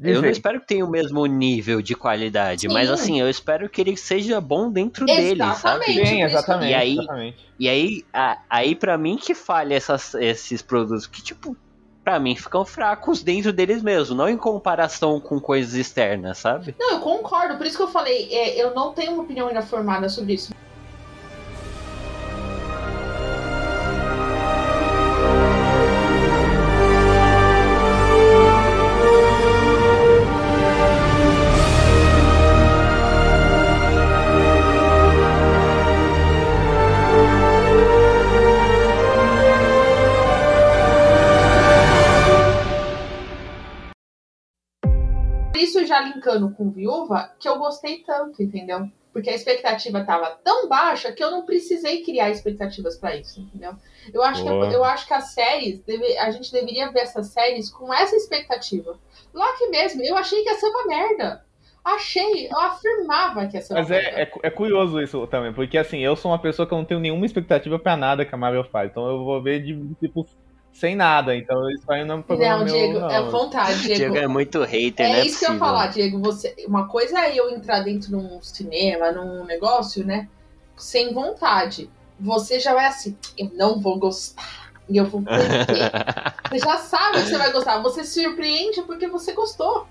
[0.00, 2.68] De eu não espero que tenha o mesmo nível de qualidade, Sim.
[2.72, 5.84] mas assim, eu espero que ele seja bom dentro dele, sabe?
[5.84, 6.06] Exatamente.
[6.08, 6.70] Sim, exatamente.
[6.70, 7.36] E aí- exatamente.
[7.58, 11.54] E aí, a- aí para mim que falha essas- esses produtos que, tipo,
[12.02, 16.74] pra mim ficam fracos dentro deles mesmo, não em comparação com coisas externas, sabe?
[16.78, 17.58] Não, eu concordo.
[17.58, 20.50] Por isso que eu falei, é, eu não tenho uma opinião ainda formada sobre isso.
[46.56, 48.88] Com Viúva, que eu gostei tanto, entendeu?
[49.12, 53.72] Porque a expectativa tava tão baixa que eu não precisei criar expectativas pra isso, entendeu?
[54.14, 57.68] Eu acho, que, eu acho que as séries, deve- a gente deveria ver essas séries
[57.70, 58.96] com essa expectativa.
[59.34, 61.44] Loki mesmo, eu achei que ia ser uma merda.
[61.84, 64.08] Achei, eu afirmava que ia ser uma Mas merda.
[64.10, 66.84] é, é, é curioso isso também, porque assim, eu sou uma pessoa que eu não
[66.84, 68.90] tenho nenhuma expectativa pra nada que a Marvel faz.
[68.90, 70.24] Então eu vou ver de tipo
[70.72, 71.36] sem nada.
[71.36, 73.10] Então isso aí não é um problema Não, meu, Diego, não.
[73.10, 73.96] é vontade, Diego.
[73.96, 75.26] Diego é muito hater, É né?
[75.26, 76.18] isso que eu ia falar, Diego.
[76.20, 80.28] Você, uma coisa é eu entrar dentro de um cinema, num negócio, né?
[80.76, 81.90] Sem vontade.
[82.18, 84.70] Você já vai assim, eu não vou gostar.
[84.88, 85.38] E eu vou por quê?
[86.50, 87.80] Você já sabe que você vai gostar.
[87.80, 89.86] Você se surpreende porque você gostou.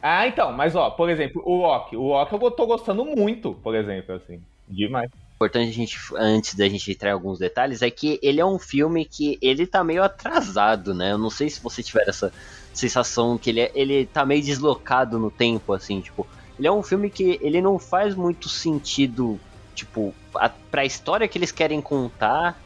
[0.00, 1.96] Ah, então, mas ó, por exemplo, o Loki.
[1.96, 4.40] O Loki eu tô gostando muito, por exemplo, assim.
[4.68, 5.10] Demais.
[5.36, 8.58] Importante a gente, antes da gente entrar em alguns detalhes, é que ele é um
[8.58, 11.12] filme que ele tá meio atrasado, né?
[11.12, 12.32] Eu não sei se você tiver essa
[12.72, 16.26] sensação que ele, é, ele tá meio deslocado no tempo, assim, tipo.
[16.58, 19.38] Ele é um filme que ele não faz muito sentido,
[19.74, 22.58] tipo, a, pra história que eles querem contar.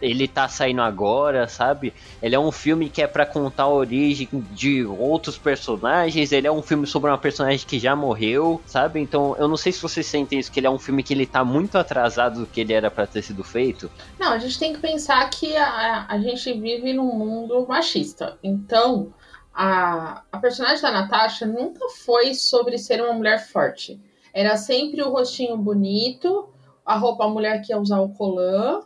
[0.00, 1.92] Ele tá saindo agora, sabe?
[2.22, 6.32] Ele é um filme que é pra contar a origem de outros personagens.
[6.32, 9.00] Ele é um filme sobre uma personagem que já morreu, sabe?
[9.00, 11.26] Então, eu não sei se vocês sentem isso, que ele é um filme que ele
[11.26, 13.90] tá muito atrasado do que ele era pra ter sido feito.
[14.18, 18.38] Não, a gente tem que pensar que a, a gente vive num mundo machista.
[18.42, 19.12] Então,
[19.52, 24.00] a, a personagem da Natasha nunca foi sobre ser uma mulher forte.
[24.32, 26.48] Era sempre o rostinho bonito,
[26.86, 28.80] a roupa, a mulher que ia usar o colã,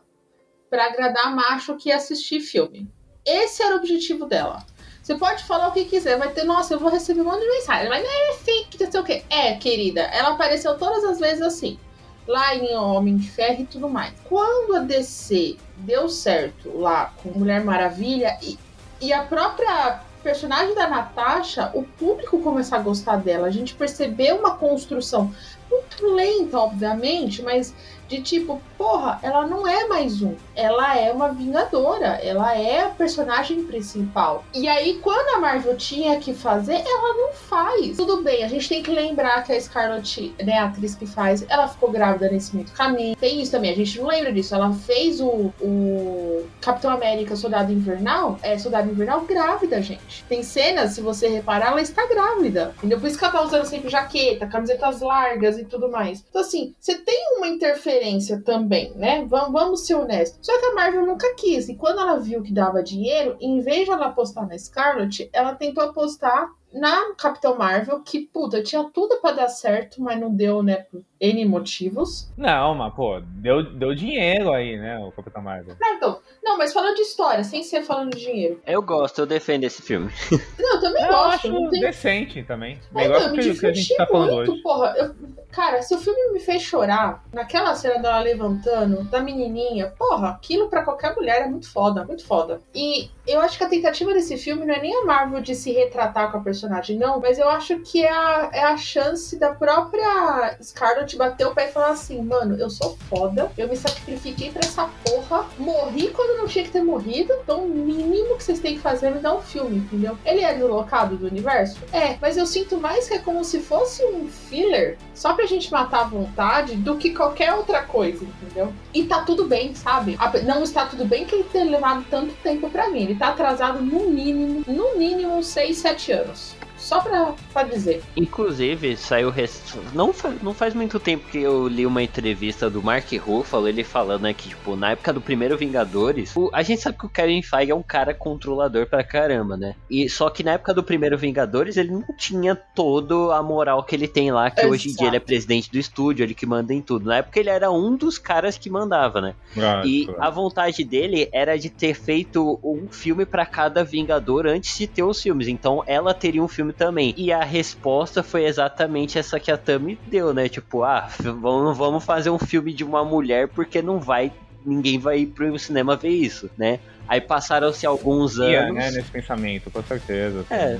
[0.73, 2.89] pra agradar macho que assistir filme.
[3.27, 4.65] Esse era o objetivo dela.
[5.03, 7.49] Você pode falar o que quiser, vai ter, nossa, eu vou receber um monte de
[7.49, 9.23] mensagem, mas é fique, não sei o quê.
[9.29, 11.79] É, querida, ela apareceu todas as vezes assim
[12.27, 14.15] lá em Homem de Ferro e tudo mais.
[14.25, 18.59] Quando a DC deu certo lá com Mulher Maravilha, e
[18.99, 23.47] E a própria personagem da Natasha, o público começar a gostar dela.
[23.47, 25.35] A gente percebeu uma construção
[25.71, 27.75] muito lenta, obviamente, mas
[28.13, 30.35] de tipo, porra, ela não é mais um.
[30.55, 32.21] Ela é uma vingadora.
[32.23, 34.45] Ela é a personagem principal.
[34.53, 37.97] E aí, quando a Marvel tinha que fazer, ela não faz.
[37.97, 41.45] Tudo bem, a gente tem que lembrar que a Scarlett, né, a atriz que faz,
[41.49, 43.17] ela ficou grávida nesse meio caminho.
[43.17, 44.55] Tem isso também, a gente não lembra disso.
[44.55, 50.25] Ela fez o, o Capitão América Soldado Invernal, é Soldado Invernal grávida, gente.
[50.29, 52.75] Tem cenas, se você reparar, ela está grávida.
[52.77, 53.01] Entendeu?
[53.01, 56.23] Por isso que ela tá usando sempre jaqueta, camisetas largas e tudo mais.
[56.29, 58.02] Então, assim, você tem uma interferência
[58.43, 59.25] também, né?
[59.27, 60.39] Vamos, vamos ser honestos.
[60.43, 61.69] Só que a Marvel nunca quis.
[61.69, 65.55] E quando ela viu que dava dinheiro, em vez de ela apostar na Scarlet, ela
[65.55, 70.63] tentou apostar na Capitão Marvel, que, puta, tinha tudo para dar certo, mas não deu,
[70.63, 70.87] né?
[70.91, 72.33] Por N motivos.
[72.37, 74.99] Não, mas, pô, deu, deu dinheiro aí, né?
[74.99, 75.77] O Capitão Marvel.
[75.81, 76.21] Não, então.
[76.43, 78.61] Não, mas falando de história, sem ser falando de dinheiro.
[78.67, 80.11] Eu gosto, eu defendo esse filme.
[80.59, 81.47] Não, eu também eu gosto.
[81.47, 81.81] Eu acho tem...
[81.81, 82.81] decente também.
[82.95, 84.63] É, Negócio não, que, que a gente tá falando muito, hoje.
[84.63, 85.15] Porra, eu,
[85.53, 90.69] cara, se o filme me fez chorar, naquela cena dela levantando, da menininha, porra, aquilo
[90.69, 92.61] pra qualquer mulher é muito foda, muito foda.
[92.75, 95.71] E eu acho que a tentativa desse filme não é nem a Marvel de se
[95.73, 96.62] retratar com a personagem,
[96.97, 101.55] não, mas eu acho que é a, é a chance da própria Scarlett bater o
[101.55, 106.09] pé e falar assim, mano, eu sou foda, eu me sacrifiquei pra essa porra, morri
[106.09, 109.11] quando não tinha que ter morrido, então o mínimo que vocês têm que fazer é
[109.11, 110.17] me dar um filme, entendeu?
[110.25, 111.79] Ele é deslocado do universo?
[111.93, 115.71] É, mas eu sinto mais que é como se fosse um filler, só pra gente
[115.71, 118.73] matar à vontade, do que qualquer outra coisa, entendeu?
[118.93, 120.19] E tá tudo bem, sabe?
[120.45, 123.81] Não está tudo bem que ele tenha levado tanto tempo pra mim, ele tá atrasado
[123.81, 126.52] no mínimo, no mínimo 6, 7 anos.
[126.83, 128.03] Só pra, pra dizer.
[128.17, 129.31] Inclusive, saiu.
[129.31, 129.77] Rest...
[129.95, 133.85] Não, faz, não faz muito tempo que eu li uma entrevista do Mark Ruffalo, ele
[133.85, 136.51] falando né, que, tipo, na época do primeiro Vingadores, o...
[136.53, 139.77] a gente sabe que o Kevin Feige é um cara controlador pra caramba, né?
[139.89, 143.95] E só que na época do primeiro Vingadores, ele não tinha toda a moral que
[143.95, 144.75] ele tem lá, que Exato.
[144.75, 147.07] hoje em dia ele é presidente do estúdio, ele que manda em tudo.
[147.07, 149.35] Na época ele era um dos caras que mandava, né?
[149.57, 150.23] Ah, e claro.
[150.23, 155.05] a vontade dele era de ter feito um filme para cada Vingador antes de ter
[155.05, 155.47] os filmes.
[155.47, 157.15] Então ela teria um filme também.
[157.17, 160.49] E a resposta foi exatamente essa que a Tami deu, né?
[160.49, 164.33] Tipo, ah, vamos, vamos fazer um filme de uma mulher porque não vai.
[164.65, 166.79] Ninguém vai ir pro cinema ver isso, né?
[167.09, 168.53] Aí passaram-se alguns anos.
[168.53, 170.47] Yeah, né, nesse pensamento, com certeza.
[170.51, 170.79] É.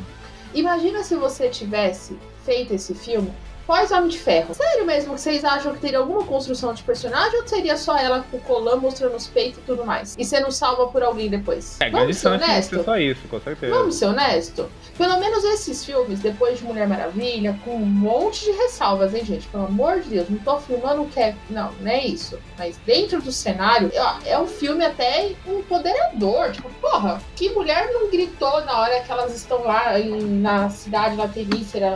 [0.55, 3.33] Imagina se você tivesse feito esse filme
[3.67, 4.55] pós-Homem de Ferro.
[4.55, 8.25] Sério mesmo que vocês acham que teria alguma construção de personagem ou seria só ela
[8.31, 10.15] com o colã mostrando os peitos e tudo mais?
[10.19, 11.81] E sendo salva por alguém depois?
[11.81, 12.85] É, Vamos ser honesto?
[12.85, 13.75] Só isso, com certeza.
[13.75, 14.69] Vamos ser honesto?
[14.97, 19.47] Pelo menos esses filmes, depois de Mulher Maravilha, com um monte de ressalvas, hein, gente?
[19.49, 21.35] Pelo amor de Deus, não tô filmando o que é.
[21.49, 22.39] Não, não é isso.
[22.59, 23.91] Mas dentro do cenário,
[24.25, 26.53] é um filme até empoderador.
[26.53, 31.17] Tipo, porra, que mulher não gritou na hora que elas estão lá em, na cidade
[31.17, 31.95] lá terrífera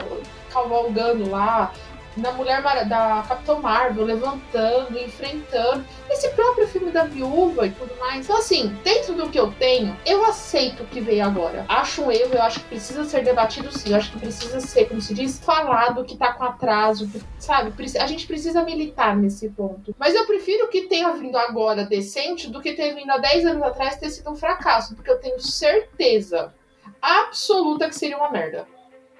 [0.63, 1.73] cavalgando lá,
[2.17, 5.85] na Mulher Mar da Capitão Marvel, levantando, enfrentando.
[6.11, 8.25] Esse próprio filme da viúva e tudo mais.
[8.25, 11.67] Então, assim, dentro do que eu tenho, eu aceito o que veio agora.
[11.69, 13.91] Acho um erro, eu acho que precisa ser debatido sim.
[13.91, 17.07] Eu acho que precisa ser, como se diz, falado que tá com atraso,
[17.39, 17.73] sabe?
[18.01, 19.95] A gente precisa militar nesse ponto.
[19.99, 23.63] Mas eu prefiro que tenha vindo agora decente do que ter vindo há 10 anos
[23.63, 26.55] atrás ter sido um fracasso, porque eu tenho certeza
[27.03, 28.67] absoluta que seria uma merda.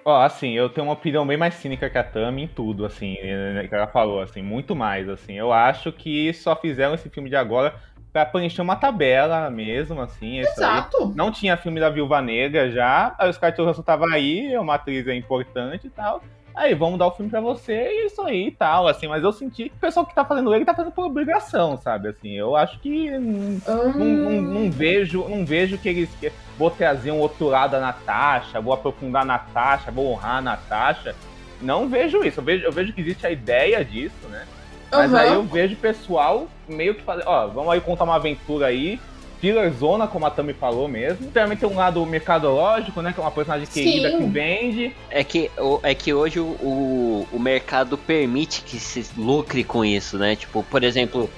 [0.09, 3.17] Ó, assim, eu tenho uma opinião bem mais cínica que a Tami em tudo, assim,
[3.17, 5.33] que ela falou, assim, muito mais, assim.
[5.33, 7.75] Eu acho que só fizeram esse filme de agora
[8.13, 10.39] pra preencher uma tabela mesmo, assim.
[10.39, 11.13] Exato.
[11.17, 15.09] Não tinha filme da Viúva Negra já, aí os Johansson tava aí, é uma atriz
[15.09, 16.23] importante e tal.
[16.57, 19.07] Aí, vamos dar o filme pra você e isso aí e tal, assim.
[19.07, 22.09] Mas eu senti que o pessoal que tá fazendo ele tá fazendo por obrigação, sabe?
[22.09, 26.71] Assim, eu acho que não, não, não, não vejo, não vejo que eles que, vou
[26.71, 31.15] trazer um outro lado da Natasha, vou aprofundar a Natasha, vou honrar a Natasha.
[31.61, 32.41] Não vejo isso.
[32.41, 34.47] Eu vejo, eu vejo que existe a ideia disso, né?
[34.91, 35.19] Mas uhum.
[35.19, 38.99] aí eu vejo o pessoal meio que fazer, ó, vamos aí contar uma aventura aí,
[39.41, 41.31] filler zona, como a Tami falou mesmo.
[41.31, 43.13] Também tem um lado mercadológico, né?
[43.13, 44.19] Que é uma personagem querida Sim.
[44.19, 44.97] que vende.
[45.11, 45.51] É que,
[45.83, 50.37] é que hoje o, o mercado permite que se lucre com isso, né?
[50.37, 51.31] Tipo, por exemplo,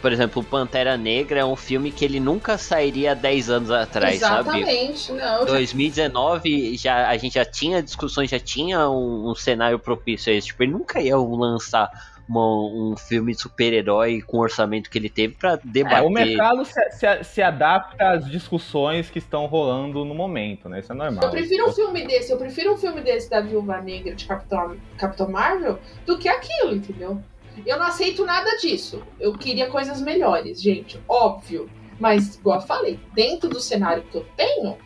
[0.00, 4.98] por exemplo, Pantera Negra é um filme que ele nunca sairia 10 anos atrás, Exatamente,
[4.98, 5.20] sabe?
[5.20, 5.46] não.
[5.46, 10.48] 2019 já, a gente já tinha discussões, já tinha um, um cenário propício a isso.
[10.48, 11.88] Tipo, ele nunca ia lançar
[12.28, 15.98] uma, um filme de super-herói com o orçamento que ele teve para debater.
[15.98, 20.80] É, o mercado se, se, se, adapta às discussões que estão rolando no momento, né?
[20.80, 21.24] Isso é normal.
[21.24, 24.76] Eu prefiro um filme desse, eu prefiro um filme desse da Viúva Negra de Capitão,
[24.98, 27.22] Capitão Marvel do que aquilo, entendeu?
[27.64, 29.02] Eu não aceito nada disso.
[29.18, 31.00] Eu queria coisas melhores, gente.
[31.08, 31.70] Óbvio.
[31.98, 34.76] Mas, igual eu falei, dentro do cenário que eu tenho,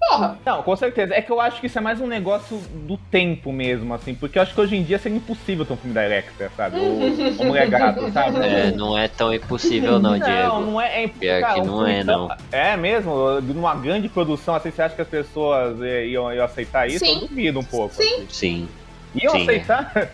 [0.00, 0.38] Porra!
[0.46, 1.14] Não, com certeza.
[1.14, 2.56] É que eu acho que isso é mais um negócio
[2.86, 4.14] do tempo mesmo, assim.
[4.14, 6.78] Porque eu acho que hoje em dia seria impossível ter um filme da Electra, sabe?
[6.78, 6.98] Ou
[7.40, 8.38] o Mulher Gato, sabe?
[8.46, 10.30] É, não é tão impossível não, Diego.
[10.30, 11.04] Não, não é.
[11.04, 12.36] é Pior cara, que um não é, tão- não.
[12.52, 13.40] É mesmo?
[13.40, 17.04] Numa grande produção, assim, você acha que as pessoas eh, iam, iam aceitar isso?
[17.04, 17.14] Sim.
[17.22, 17.94] Eu duvido um pouco.
[17.94, 18.26] Sim.
[18.28, 18.68] Sim.
[19.14, 19.42] Iam Sim.
[19.42, 20.10] aceitar?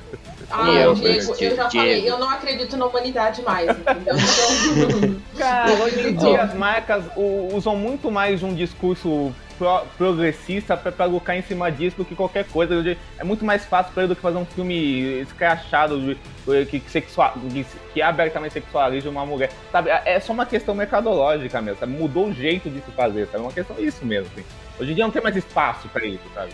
[0.50, 1.70] Ah, eu, Diego, eu já Diego.
[1.72, 4.14] falei, eu não acredito na humanidade mais, entendeu?
[4.16, 7.04] Então, Cara, hoje em dia as marcas
[7.52, 12.44] usam muito mais um discurso pro- progressista pra lucrar em cima disso do que qualquer
[12.46, 12.74] coisa.
[13.18, 16.90] É muito mais fácil pra ele do que fazer um filme escrachado de- que, que,
[16.90, 19.50] sexua- que, que abertamente sexualiza uma mulher.
[19.72, 19.90] Sabe?
[19.90, 21.92] É só uma questão mercadológica mesmo, sabe?
[21.92, 23.38] Mudou o jeito de se fazer, sabe?
[23.38, 24.44] É uma questão isso mesmo, assim.
[24.78, 26.52] Hoje em dia não tem mais espaço pra isso, sabe?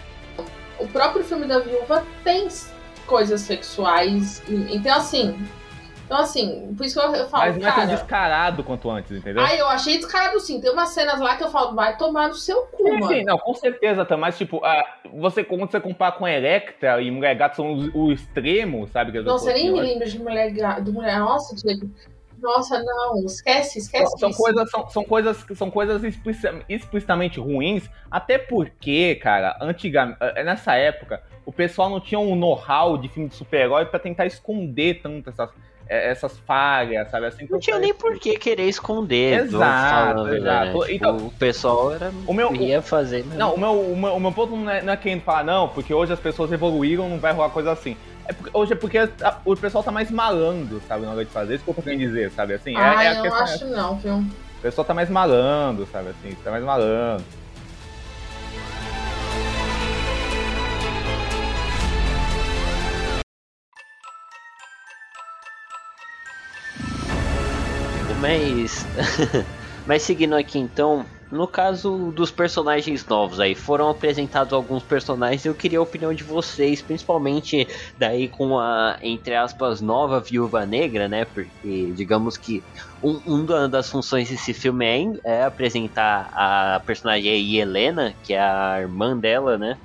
[0.79, 2.49] o próprio filme da viúva tem
[3.07, 4.43] coisas sexuais.
[4.49, 5.37] Então, assim.
[6.11, 7.95] Então, assim, por isso que eu, eu falo, Mas não é tão cara.
[7.97, 9.45] descarado quanto antes, entendeu?
[9.45, 10.61] Ah, eu achei descarado sim.
[10.61, 13.07] Tem umas cenas lá que eu falo, vai tomar no seu cu, Sim, mano.
[13.15, 17.13] sim, não, com certeza, tá, mas tipo, ah, você, quando você compara com Electra e
[17.13, 19.13] Mulher Gato são os- o extremo, sabe?
[19.13, 21.21] que eu pessoas nem me lembro de mulher, ga- de mulher.
[21.21, 21.89] Nossa, Diego.
[22.43, 24.19] Nossa, não, esquece, esquece.
[24.19, 24.39] São, isso.
[24.43, 31.23] coisas, são, são coisas, são coisas explici- explicitamente ruins, até porque, cara, antigamente, nessa época,
[31.47, 35.51] o pessoal não tinha um know-how de filme de super-herói pra tentar esconder tanto essas,
[35.51, 35.53] eh,
[35.91, 37.27] essas falhas, sabe?
[37.27, 39.41] Assim, Não tinha nem por que querer esconder.
[39.45, 40.71] Exato, falando verdade.
[40.71, 40.87] exato.
[40.87, 43.25] Tipo, Então, o pessoal era, o meu- ia fazer.
[43.27, 45.43] mas- Não, o meu, o, meu, o meu ponto não é, não é querendo falar,
[45.45, 47.97] não, porque hoje as pessoas evoluíram, não vai rolar coisa assim.
[48.27, 51.31] É porque- hoje é porque a- o pessoal tá mais malandro, sabe, na hora de
[51.33, 51.55] fazer.
[51.57, 52.55] Isso que eu tô querendo dizer, sabe?
[52.55, 53.43] Assim, é, Ah, é a eu não questão.
[53.43, 54.15] acho não, viu?
[54.15, 56.11] O pessoal tá mais malandro, sabe?
[56.11, 57.25] Assim, tá mais malandro.
[68.21, 68.85] Mas.
[69.87, 75.55] Mas seguindo aqui então, no caso dos personagens novos aí, foram apresentados alguns personagens, eu
[75.55, 81.25] queria a opinião de vocês, principalmente daí com a, entre aspas, nova viúva negra, né?
[81.25, 82.63] Porque digamos que
[83.03, 88.35] um, um da- das funções desse filme é, é apresentar a personagem aí, Helena, que
[88.35, 89.79] é a irmã dela, né?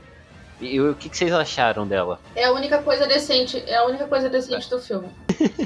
[0.60, 2.20] E o que, que vocês acharam dela?
[2.36, 5.10] É a única coisa decente, é a única coisa decente do filme.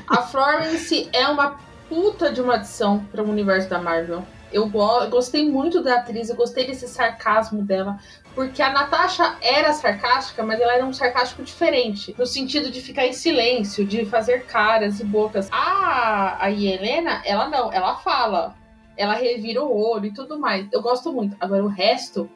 [0.07, 4.23] A Florence é uma puta de uma adição para o universo da Marvel.
[4.51, 7.99] Eu, go- eu gostei muito da atriz, eu gostei desse sarcasmo dela,
[8.33, 13.05] porque a Natasha era sarcástica, mas ela era um sarcástico diferente, no sentido de ficar
[13.05, 15.49] em silêncio, de fazer caras e bocas.
[15.51, 18.55] A, a Helena, ela não, ela fala,
[18.97, 20.67] ela revira o olho e tudo mais.
[20.71, 21.35] Eu gosto muito.
[21.39, 22.27] Agora o resto,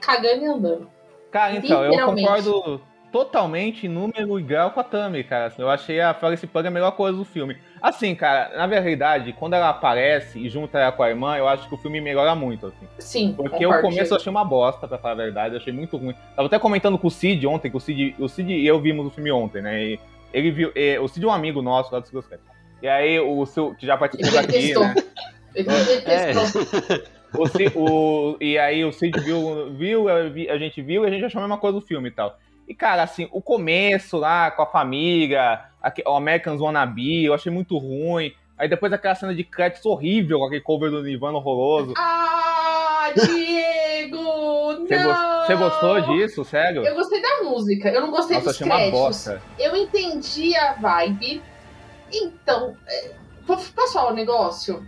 [0.00, 0.90] cagando e andando.
[1.30, 5.52] Cara, então, eu concordo totalmente número igual com a Tami, cara.
[5.56, 7.56] Eu achei a Florence Pug a melhor coisa do filme.
[7.80, 11.68] Assim, cara, na verdade, quando ela aparece e junta ela com a irmã, eu acho
[11.68, 12.86] que o filme melhora muito, assim.
[12.98, 15.72] Sim, Porque concordo, o começo eu achei uma bosta, pra falar a verdade, eu achei
[15.72, 16.14] muito ruim.
[16.34, 19.06] Tava até comentando com o Cid ontem, que o Cid, o Cid e eu vimos
[19.06, 19.82] o filme ontem, né?
[19.82, 20.00] E
[20.32, 20.72] ele viu.
[20.74, 22.40] e o Cid é um amigo nosso lá do Cicloscat.
[22.82, 24.84] E aí, o seu, que já participou daqui, detestou.
[24.84, 24.94] né?
[25.54, 25.68] Ele
[26.06, 26.32] É.
[27.34, 27.80] O,
[28.32, 31.42] o- e aí o Cid viu, viu a gente viu e a gente achou a
[31.42, 32.38] mesma coisa do filme e tal.
[32.68, 35.64] E, cara, assim, o começo lá com a família,
[36.06, 38.34] o Americans Wannabe, eu achei muito ruim.
[38.58, 41.94] Aí depois aquela cena de créditos horrível, com aquele cover do Nirvana horroroso.
[41.96, 44.18] Ah, Diego!
[44.88, 45.46] Você, não!
[45.46, 46.84] você gostou disso, sério?
[46.84, 49.26] Eu gostei da música, eu não gostei Nossa, eu dos créditos.
[49.58, 51.42] Eu entendi a vibe.
[52.12, 53.12] Então, é,
[53.46, 54.86] posso falar um negócio?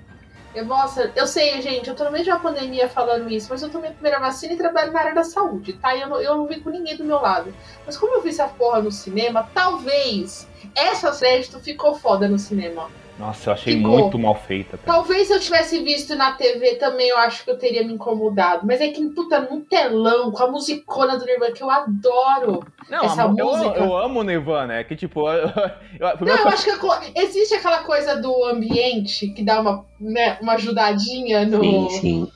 [0.53, 3.63] Eu, nossa, eu sei, gente, eu tô no meio de uma pandemia falando isso, mas
[3.63, 5.95] eu tomei a primeira vacina e trabalho na área da saúde, tá?
[5.95, 7.55] E eu não, eu não vi com ninguém do meu lado.
[7.87, 12.91] Mas como eu vi essa porra no cinema, talvez essa crédito ficou foda no cinema.
[13.21, 13.99] Nossa, eu achei Ficou.
[13.99, 14.79] muito mal feita.
[14.79, 14.83] cara.
[14.99, 18.67] Talvez se eu tivesse visto na TV também, eu acho que eu teria me incomodado.
[18.67, 22.65] Mas é que, puta, num telão, com a musicona do Nirvana, que eu adoro.
[22.89, 25.21] Não, essa eu, música- eu amo o Nirvana, é que tipo.
[25.31, 30.39] Eu, eu, Não, eu acho que existe aquela coisa do ambiente que dá uma, né,
[30.41, 31.63] uma ajudadinha no.
[31.63, 32.33] Sim, sim.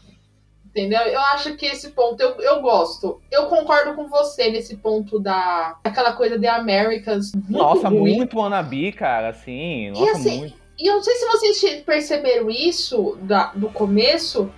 [0.67, 1.01] Entendeu?
[1.03, 3.21] Eu acho que esse ponto eu, eu gosto.
[3.31, 5.77] Eu concordo com você nesse ponto da.
[5.85, 7.31] aquela coisa de Americans.
[7.33, 8.17] muito Nossa, ruim.
[8.17, 9.91] muito Wannabe, cara, assim.
[9.93, 10.64] Nossa, assim, muito.
[10.79, 14.51] E eu não sei se vocês perceberam isso da- do começo.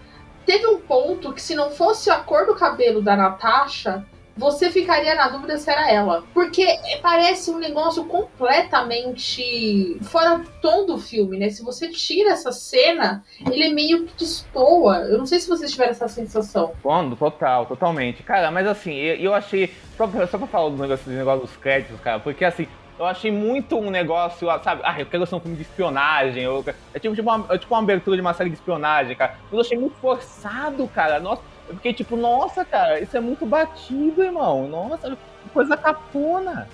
[0.46, 4.04] Teve um ponto que, se não fosse a cor do cabelo da Natasha,
[4.36, 6.22] você ficaria na dúvida se era ela.
[6.34, 6.64] Porque
[7.02, 11.48] parece um negócio completamente fora do tom do filme, né?
[11.50, 14.98] Se você tira essa cena, ele meio que destoa.
[14.98, 16.72] Eu não sei se vocês tiveram essa sensação.
[16.82, 17.16] Quando?
[17.16, 18.22] Total, totalmente.
[18.22, 19.72] Cara, mas assim, eu, achei.
[19.96, 22.68] Só pra, só pra falar do negócio, do negócio dos créditos, cara, porque assim,
[22.98, 24.80] eu achei muito um negócio, sabe?
[24.84, 26.42] Ah, eu quero ser um filme de espionagem.
[26.42, 29.36] Eu, é tipo, tipo, uma, é tipo uma abertura de uma série de espionagem, cara.
[29.44, 31.20] Mas eu achei muito forçado, cara.
[31.20, 34.66] Nossa, Eu fiquei tipo, nossa, cara, isso é muito batido, irmão.
[34.68, 35.16] Nossa,
[35.52, 36.66] coisa capona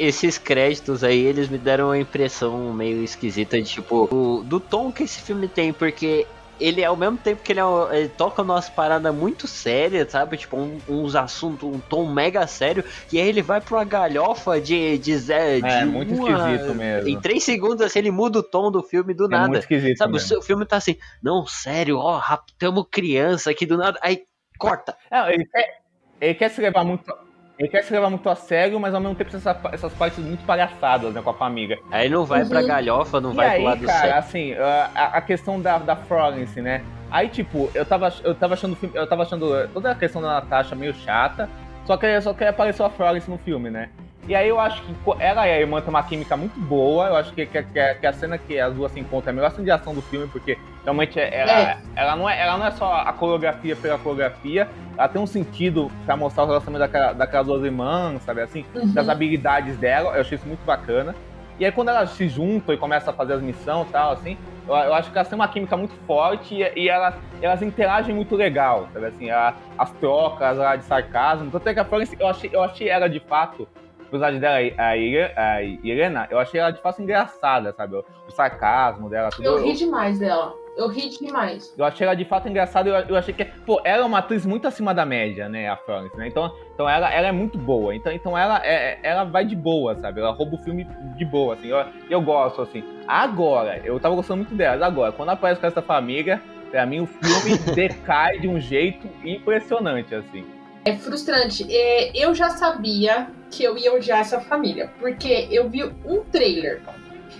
[0.00, 4.90] esses créditos aí, eles me deram uma impressão meio esquisita de tipo, do, do tom
[4.90, 6.26] que esse filme tem, porque
[6.60, 10.36] ele ao mesmo tempo que ele, é, ele toca umas paradas muito sérias, sabe?
[10.36, 14.60] Tipo, um, uns assuntos, um tom mega sério, e aí ele vai pra uma galhofa
[14.60, 15.58] de, de Zé.
[15.58, 16.52] É, de é, muito uma...
[16.52, 17.08] esquisito mesmo.
[17.08, 19.48] Em três segundos, assim, ele muda o tom do filme do é nada.
[19.48, 20.12] Muito esquisito sabe?
[20.12, 20.38] Mesmo.
[20.38, 23.98] O filme tá assim, não, sério, ó, raptamos criança aqui do nada.
[24.02, 24.24] Aí
[24.58, 24.96] corta.
[25.10, 25.80] Não, ele quer,
[26.20, 27.29] ele quer se levar muito.
[27.60, 30.42] Ele quer se levar muito a sério, mas ao mesmo tempo essa, essas partes muito
[30.46, 31.78] palhaçadas, né, com a família.
[31.90, 32.48] Aí não vai uhum.
[32.48, 34.18] pra galhofa, não e vai aí, pro lado cara, sério.
[34.18, 36.82] assim, a, a questão da, da Florence, né?
[37.10, 40.74] Aí, tipo, eu tava, eu tava achando eu tava achando toda a questão da Natasha
[40.74, 41.50] meio chata,
[41.90, 43.88] só que só que apareceu a Florence no filme, né?
[44.28, 47.08] E aí eu acho que ela e a irmã têm uma química muito boa.
[47.08, 49.50] Eu acho que, que, que, a cena que as duas se encontram é a melhor
[49.50, 51.78] cena de ação do filme, porque realmente ela, é.
[51.96, 55.90] ela, não, é, ela não é só a coreografia pela coreografia, ela tem um sentido
[56.06, 58.64] pra mostrar o relacionamento daquela, daquelas duas irmãs, sabe assim?
[58.72, 58.92] Uhum.
[58.92, 61.12] Das habilidades dela, eu achei isso muito bacana.
[61.60, 64.38] E aí quando elas se juntam e começam a fazer as missões e tal, assim,
[64.66, 68.14] eu, eu, acho que elas têm uma química muito forte e, e elas, elas interagem
[68.14, 69.30] muito legal, sabe assim?
[69.30, 71.50] A, as trocas lá de sarcasmo.
[71.50, 73.68] Tanto é que a Florence, eu achei, eu achei ela de fato
[74.10, 77.94] personagem dela, a, a Irena, eu achei ela de fato engraçada, sabe?
[77.94, 79.28] O, o sarcasmo dela.
[79.28, 79.44] Tudo.
[79.44, 80.54] Eu ri demais dela.
[80.76, 81.74] Eu ri demais.
[81.76, 82.88] Eu achei ela de fato engraçada.
[82.88, 85.68] Eu, eu achei que, pô, ela é uma atriz muito acima da média, né?
[85.68, 86.28] A Florence, né?
[86.28, 87.94] Então, então ela, ela é muito boa.
[87.94, 90.20] Então, então ela, é, ela vai de boa, sabe?
[90.20, 91.68] Ela rouba o filme de boa, assim.
[91.68, 92.82] Eu, eu gosto, assim.
[93.06, 94.86] Agora, eu tava gostando muito dela.
[94.86, 96.40] Agora, quando aparece com essa família,
[96.70, 100.44] pra mim o filme decai de um jeito impressionante, assim.
[100.84, 101.66] É frustrante.
[101.70, 106.80] É, eu já sabia que eu ia odiar essa família, porque eu vi um trailer.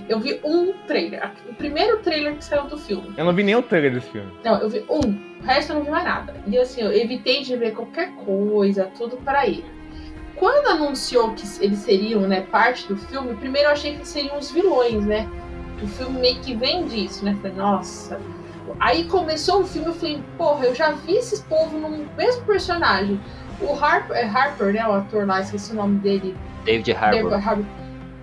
[0.09, 1.33] Eu vi um trailer.
[1.49, 3.15] O primeiro trailer que saiu do filme.
[3.17, 4.31] Eu não vi nem o trailer desse filme.
[4.45, 5.41] Não, eu vi um.
[5.41, 6.35] O resto eu não vi mais nada.
[6.47, 9.65] E assim, eu evitei de ver qualquer coisa, tudo para ir.
[10.37, 14.51] Quando anunciou que eles seriam, né, parte do filme, primeiro eu achei que seriam os
[14.51, 15.29] vilões, né?
[15.83, 17.37] O filme meio que vem disso, né?
[17.43, 18.19] Falei, nossa,
[18.79, 23.21] Aí começou o filme, eu falei, porra, eu já vi esses povos no mesmo personagem.
[23.61, 24.87] O Harper, é Harper, né?
[24.87, 26.37] O ator lá, esqueci o nome dele.
[26.65, 27.31] David Harbour.
[27.31, 27.67] David Harbour.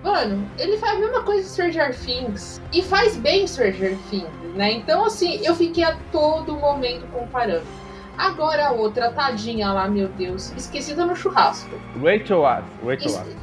[0.02, 2.60] Mano, ele faz a mesma coisa em Stranger Things.
[2.72, 4.72] E faz bem Stranger Things, né?
[4.72, 7.66] Então, assim, eu fiquei a todo momento comparando.
[8.16, 11.70] Agora a outra, tadinha lá, meu Deus, esquecida no churrasco.
[12.02, 12.68] Rachel Watts.
[12.84, 13.36] Rachel Watts.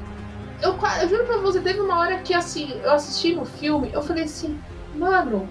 [0.61, 4.01] Eu, eu juro pra você, teve uma hora que, assim, eu assisti no filme, eu
[4.01, 4.59] falei assim,
[4.95, 5.47] mano,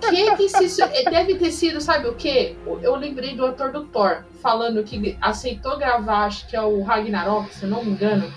[0.00, 0.80] por que que isso
[1.10, 2.56] deve ter sido, sabe o que?
[2.82, 7.54] Eu lembrei do ator do Thor falando que aceitou gravar, acho que é o Ragnarok,
[7.54, 8.32] se eu não me engano,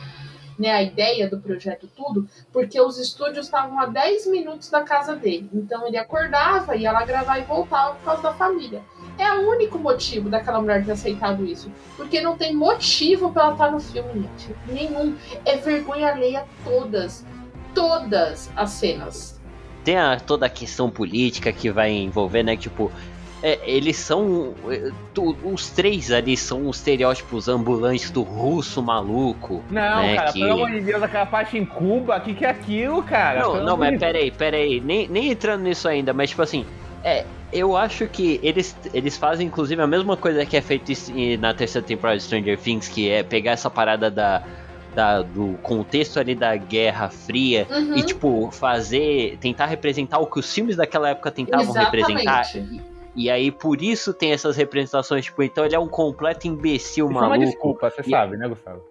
[0.63, 5.13] né, a ideia do projeto tudo, porque os estúdios estavam a 10 minutos da casa
[5.13, 5.49] dele.
[5.53, 8.81] Então ele acordava, ia lá gravar e voltava por causa da família.
[9.17, 11.69] É o único motivo daquela mulher ter aceitado isso.
[11.97, 14.55] Porque não tem motivo para ela estar no filme, gente.
[14.65, 15.17] Nenhum.
[15.43, 17.25] É vergonha alheia todas.
[17.75, 19.33] Todas as cenas
[19.83, 22.55] tem a, toda a questão política que vai envolver, né?
[22.55, 22.89] Tipo,
[23.43, 24.53] é, eles são.
[24.69, 29.61] É, tu, os três ali são os estereótipos ambulantes do russo maluco.
[29.69, 30.39] Não, né, cara, que...
[30.39, 33.41] pelo amor de Deus, aquela parte em Cuba, o que, que é aquilo, cara?
[33.41, 36.65] Não, pelo não, mas peraí, peraí, nem, nem entrando nisso ainda, mas tipo assim,
[37.03, 40.93] é, eu acho que eles, eles fazem inclusive a mesma coisa que é feito
[41.37, 44.41] na terceira temporada de Stranger Things, que é pegar essa parada da
[44.95, 47.97] da, do contexto ali da Guerra Fria uhum.
[47.97, 49.37] e, tipo, fazer.
[49.41, 52.11] tentar representar o que os filmes daquela época tentavam Exatamente.
[52.13, 52.45] representar.
[53.15, 57.13] E, aí, por isso tem essas representações, tipo, então ele é um completo imbecil isso
[57.13, 57.35] maluco.
[57.35, 58.09] É uma desculpa, você e...
[58.09, 58.81] sabe, né, Gustavo?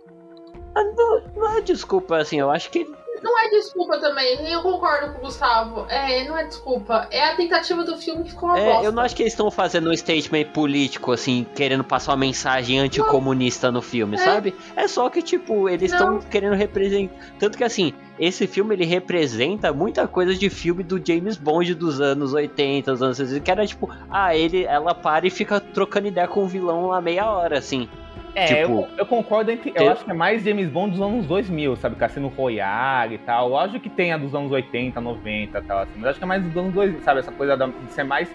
[0.74, 2.86] Ah, não, não é desculpa, assim, eu acho que
[3.22, 5.86] não é desculpa também, eu concordo com o Gustavo.
[5.88, 7.06] É, não é desculpa.
[7.10, 8.84] É a tentativa do filme que ficou uma é, bosta.
[8.84, 12.78] Eu não acho que eles estão fazendo um statement político, assim, querendo passar uma mensagem
[12.78, 14.18] anticomunista no filme, é.
[14.18, 14.54] sabe?
[14.74, 17.14] É só que, tipo, eles estão querendo representar.
[17.38, 22.00] Tanto que, assim, esse filme ele representa muita coisa de filme do James Bond dos
[22.00, 26.08] anos 80, dos anos 60, que era tipo, ah, ele, ela para e fica trocando
[26.08, 27.88] ideia com o vilão lá meia hora, assim.
[28.34, 29.72] É, tipo, eu, eu, concordo entre.
[29.74, 31.96] Eu acho que é mais James Bond dos anos 2000, sabe?
[31.96, 33.48] Cassino Royale e tal.
[33.48, 35.92] Lógico que tem a dos anos 80, 90 e tal, assim.
[35.96, 37.20] Mas acho que é mais dos anos 2000, sabe?
[37.20, 38.28] Essa coisa de ser mais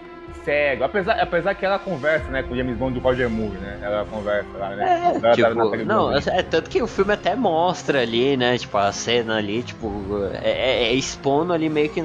[0.44, 0.84] cego.
[0.84, 3.80] Apesar, apesar que ela conversa, né, com o James Bond do Roger Moore, né?
[3.82, 5.14] Ela conversa lá, né?
[5.24, 8.58] É, tipo, não, é tanto que o filme até mostra ali, né?
[8.58, 9.92] Tipo, a cena ali, tipo,
[10.44, 12.04] é, é, é expondo ali meio que.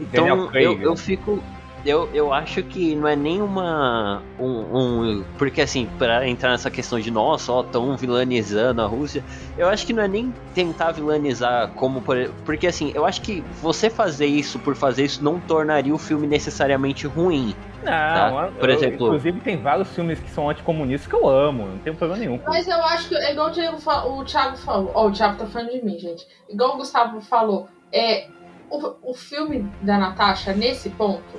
[0.00, 1.42] Então, eu, eu fico
[1.84, 4.22] eu, eu acho que não é nenhuma.
[4.38, 9.24] Um, um, porque assim, para entrar nessa questão de nossa, ó, tão vilanizando a Rússia,
[9.58, 12.00] eu acho que não é nem tentar vilanizar como.
[12.00, 15.98] Por, porque assim, eu acho que você fazer isso por fazer isso não tornaria o
[15.98, 17.54] filme necessariamente ruim.
[17.82, 18.52] Não, tá?
[18.58, 19.06] por eu, exemplo.
[19.06, 22.40] Inclusive, tem vários filmes que são anticomunistas que eu amo, não tem problema nenhum.
[22.46, 24.92] Mas eu acho que, é igual o Thiago, o Thiago falou.
[24.94, 26.26] Ó, oh, o Thiago tá falando de mim, gente.
[26.48, 28.28] Igual o Gustavo falou, é.
[28.70, 31.38] O, o filme da Natasha, nesse ponto,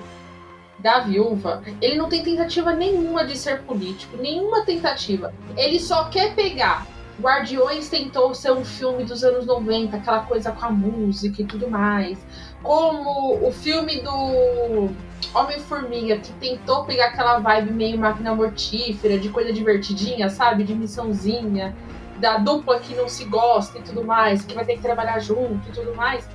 [0.84, 5.34] da viúva, ele não tem tentativa nenhuma de ser político, nenhuma tentativa.
[5.56, 6.86] Ele só quer pegar.
[7.22, 11.70] Guardiões tentou ser um filme dos anos 90, aquela coisa com a música e tudo
[11.70, 12.18] mais.
[12.62, 14.90] Como o filme do
[15.34, 20.64] Homem-Formiga, que tentou pegar aquela vibe meio máquina mortífera, de coisa divertidinha, sabe?
[20.64, 21.74] De missãozinha,
[22.18, 25.70] da dupla que não se gosta e tudo mais, que vai ter que trabalhar junto
[25.70, 26.28] e tudo mais.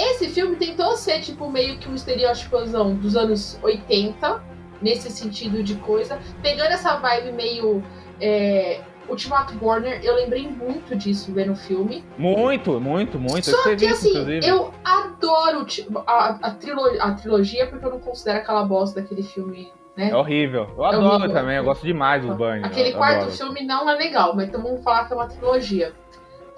[0.00, 4.42] Esse filme tentou ser, tipo, meio que um estereótipozão dos anos 80,
[4.80, 7.82] nesse sentido de coisa, pegando essa vibe meio.
[8.20, 12.04] É, Ultimato Warner, eu lembrei muito disso vendo o filme.
[12.16, 13.50] Muito, muito, muito.
[13.50, 14.46] Só que assim, inclusive.
[14.46, 15.66] eu adoro
[16.06, 20.10] a, a, trilogia, a trilogia porque eu não considero aquela bosta daquele filme né?
[20.10, 20.68] É horrível.
[20.76, 21.34] Eu é adoro horrível.
[21.34, 22.64] também, eu gosto demais dos Burn.
[22.64, 23.32] Aquele quarto adoro.
[23.32, 25.92] filme não é legal, mas então vamos falar que é uma trilogia.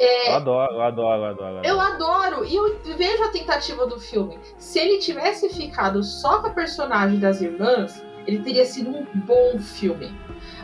[0.04, 2.44] É, eu adoro, eu adoro, eu adoro, eu adoro.
[2.44, 4.36] E eu vejo a tentativa do filme.
[4.58, 9.60] Se ele tivesse ficado só com a personagem das irmãs, ele teria sido um bom
[9.60, 10.12] filme.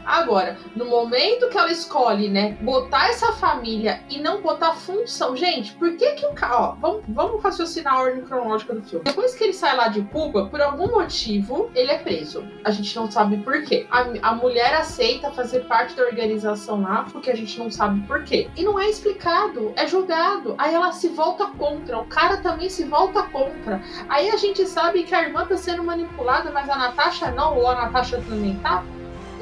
[0.05, 5.37] Agora, no momento que ela escolhe, né, botar essa família e não botar função.
[5.37, 6.75] Gente, por que que o cara.
[6.81, 9.05] Vamos, vamos raciocinar a ordem cronológica do filme.
[9.05, 12.45] Depois que ele sai lá de Cuba, por algum motivo, ele é preso.
[12.65, 13.87] A gente não sabe por quê.
[13.91, 18.25] A, a mulher aceita fazer parte da organização lá, porque a gente não sabe por
[18.25, 18.49] quê.
[18.57, 20.55] E não é explicado, é jogado.
[20.59, 23.83] Aí ela se volta contra, o cara também se volta contra.
[24.09, 27.69] Aí a gente sabe que a irmã tá sendo manipulada, mas a Natasha não, ou
[27.69, 28.85] a Natasha também tá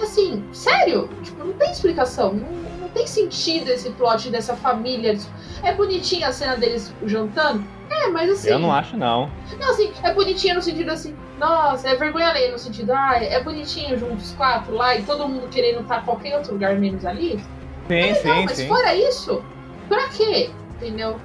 [0.02, 1.08] assim, sério?
[1.22, 2.32] Tipo, não tem explicação.
[2.32, 5.18] Não, não tem sentido esse plot dessa família.
[5.62, 7.64] É bonitinha a cena deles jantando?
[7.90, 8.48] É, mas assim.
[8.48, 9.30] Eu não acho, não.
[9.58, 11.14] Não, assim, é bonitinha no sentido assim.
[11.38, 15.48] Nossa, é vergonha ler no sentido, ah, é bonitinho juntos quatro lá e todo mundo
[15.48, 17.38] querendo estar em qualquer outro lugar menos ali.
[17.86, 18.68] Sim, é legal, sim, mas sim.
[18.68, 19.44] fora isso,
[19.88, 20.50] pra quê?
[20.76, 21.20] Entendeu?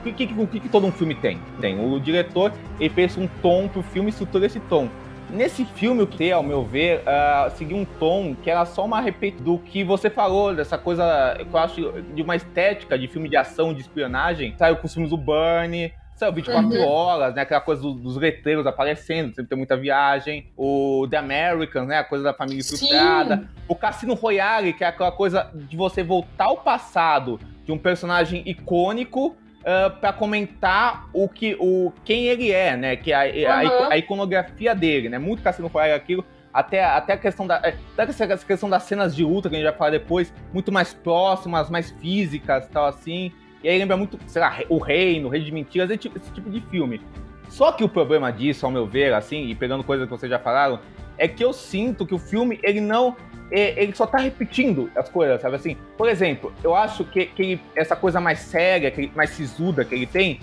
[0.00, 1.38] O que, que, que, que, todo um filme tem?
[1.60, 1.78] Tem.
[1.78, 4.88] O diretor, ele fez um tom pro filme e estrutura esse tom.
[5.32, 8.84] Nesse filme, o que tem, ao meu ver, uh, seguiu um tom que era só
[8.84, 13.28] uma repetição do que você falou, dessa coisa, eu acho, de uma estética de filme
[13.28, 14.54] de ação, de espionagem.
[14.58, 16.86] Saiu com os filmes do Burnie, saiu 24 uhum.
[16.86, 17.42] horas, né?
[17.42, 20.50] Aquela coisa do, dos letreiros aparecendo, sempre tem muita viagem.
[20.56, 21.98] O The Americans, né?
[21.98, 23.48] A coisa da família frustrada.
[23.66, 28.42] O Cassino Royale, que é aquela coisa de você voltar ao passado de um personagem
[28.46, 32.96] icônico uh, ah, para comentar o que, o, quem ele é, né?
[32.96, 33.84] Que a, uhum.
[33.84, 35.18] a, a, iconografia dele, né?
[35.18, 36.24] Muito Cassino Royale aquilo.
[36.52, 37.56] Até, até a questão da.
[37.56, 40.92] Até essa questão das cenas de luta que a gente vai falar depois, muito mais
[40.92, 43.32] próximas, mais físicas tal assim.
[43.62, 46.32] E aí lembra muito, sei lá, o Reino, o Rei de Mentiras, esse tipo, esse
[46.32, 47.00] tipo de filme.
[47.48, 50.38] Só que o problema disso, ao meu ver, assim, e pegando coisas que vocês já
[50.38, 50.80] falaram,
[51.18, 53.14] é que eu sinto que o filme, ele não
[53.50, 55.76] ele só tá repetindo as coisas, sabe assim?
[55.96, 59.84] Por exemplo, eu acho que, que ele, essa coisa mais séria, que ele, mais sisuda
[59.84, 60.40] que ele tem,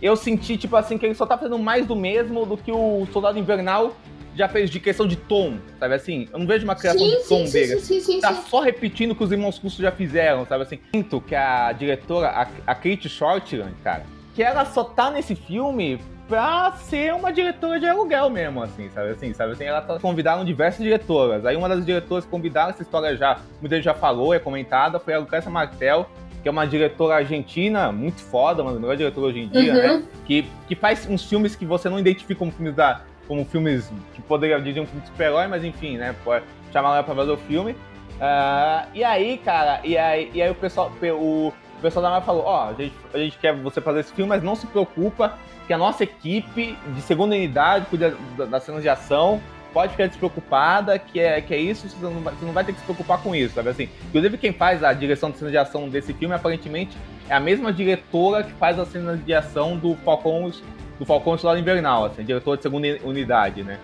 [0.00, 3.06] eu senti, tipo assim, que ele só tá fazendo mais do mesmo do que o
[3.12, 3.94] Soldado Invernal
[4.34, 6.28] já fez de questão de tom, sabe assim?
[6.32, 7.80] Eu não vejo uma criação sim, de tom sim, dele.
[7.80, 10.78] Sim, sim, tá só repetindo o que os irmãos Russo já fizeram, sabe assim?
[10.94, 14.04] Sinto que a diretora, a, a Kate Shortland, cara,
[14.34, 15.98] que ela só tá nesse filme
[16.28, 19.10] pra ser uma diretora de aluguel mesmo, assim, sabe?
[19.10, 19.52] Assim, sabe?
[19.52, 23.38] Assim, ela tá, convidaram diversas diretoras, aí uma das diretoras que convidaram essa história já,
[23.60, 26.06] muita gente já falou, é comentada, foi a Lucrécia Martel,
[26.42, 29.90] que é uma diretora argentina muito foda, uma das melhores diretoras hoje em dia, né,
[29.90, 29.98] uhum.
[30.00, 33.90] né, que, que faz uns filmes que você não identifica como filmes da, como filmes
[34.14, 37.32] que poderia dizer um filme de super-herói, mas enfim, né, pode chamar ela pra fazer
[37.32, 42.02] o filme, uh, e aí, cara, e aí, e aí o pessoal, o, o pessoal
[42.02, 44.42] da Marvel falou, ó, oh, a, gente, a gente quer você fazer esse filme, mas
[44.42, 48.16] não se preocupa que a nossa equipe de segunda unidade cuida
[48.50, 49.38] das cenas de ação,
[49.70, 52.72] pode ficar despreocupada, que é, que é isso, você não, vai, você não vai ter
[52.72, 53.88] que se preocupar com isso, sabe assim?
[54.08, 56.96] Inclusive quem faz a direção de cenas de ação desse filme, aparentemente,
[57.28, 60.50] é a mesma diretora que faz as cenas de ação do Falcão,
[60.98, 63.78] do Falcão Solar Invernal, assim, diretor de segunda unidade, né?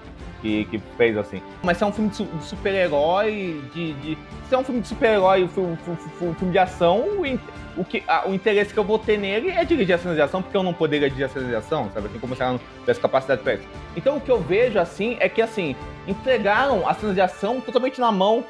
[0.44, 1.40] Que, que, fez assim.
[1.62, 5.42] Mas se é um filme de, super-herói, de, de, Se é um filme de super-herói,
[5.42, 7.02] um, um, filme de ação,
[7.78, 10.20] o, que, a, o interesse que eu vou ter nele é dirigir a cena de
[10.20, 12.08] ação, porque eu não poderia dirigir a cena de ação, sabe?
[12.08, 13.66] Assim, como se ela não tivesse capacidade para isso.
[13.96, 15.74] Então o que eu vejo, assim, é que, assim,
[16.06, 18.44] entregaram a cena de ação totalmente na mão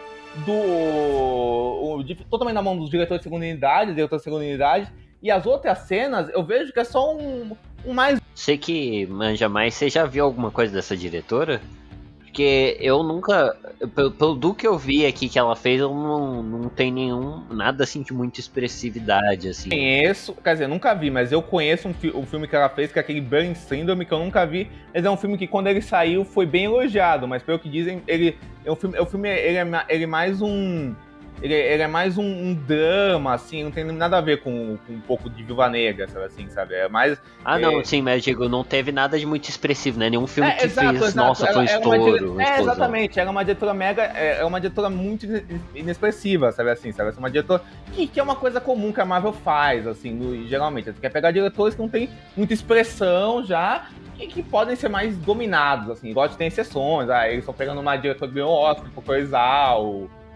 [0.44, 0.52] do...
[0.52, 4.92] O, de, totalmente na mão dos diretores de segunda unidade, diretor de segunda unidade,
[5.22, 9.48] e as outras cenas, eu vejo que é só um, um mais Você que manja
[9.48, 11.62] mais, você já viu alguma coisa dessa diretora?
[12.34, 13.56] Porque eu nunca.
[13.94, 17.44] Pelo, pelo do que eu vi aqui que ela fez, eu não, não tem nenhum.
[17.48, 19.68] Nada assim de muita expressividade, assim.
[19.70, 22.90] Conheço, quer dizer, nunca vi, mas eu conheço um, fi, um filme que ela fez,
[22.90, 24.68] que é aquele Burn Syndrome, que eu nunca vi.
[24.92, 28.02] Mas é um filme que quando ele saiu foi bem elogiado, mas pelo que dizem,
[28.04, 28.36] ele.
[28.64, 30.92] É um filme, é um filme ele, é, ele é mais um
[31.42, 34.92] ele, ele é mais um, um, drama, assim, não tem nada a ver com, com,
[34.92, 36.74] um pouco de Viúva Negra, sabe assim, sabe?
[36.74, 37.20] É mais.
[37.44, 37.84] Ah, não, é...
[37.84, 40.08] sim, mas digo, não teve nada de muito expressivo, né?
[40.08, 41.16] Nenhum filme é, que exato, fez, exato.
[41.16, 42.40] nossa, foi um estouro.
[42.40, 45.26] É, exatamente, era uma diretora mega, é, é uma diretora muito
[45.74, 47.16] inexpressiva, sabe assim, sabe?
[47.18, 47.62] Uma diretora
[47.92, 50.92] que, que é uma coisa comum que a Marvel faz, assim, no, geralmente.
[50.92, 55.16] Você quer pegar diretores que não tem muita expressão já, e que podem ser mais
[55.16, 59.02] dominados, assim, igual tem exceções, ah, eles estão pegando uma diretora que ganhou Oscar por
[59.02, 59.76] coisar,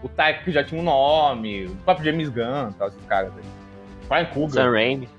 [0.03, 3.43] o Taika que já tinha um nome, o próprio James Gunn, tal, esses caras aí.
[4.07, 4.65] Brian Cougar.
[4.65, 5.09] Sam Raimi.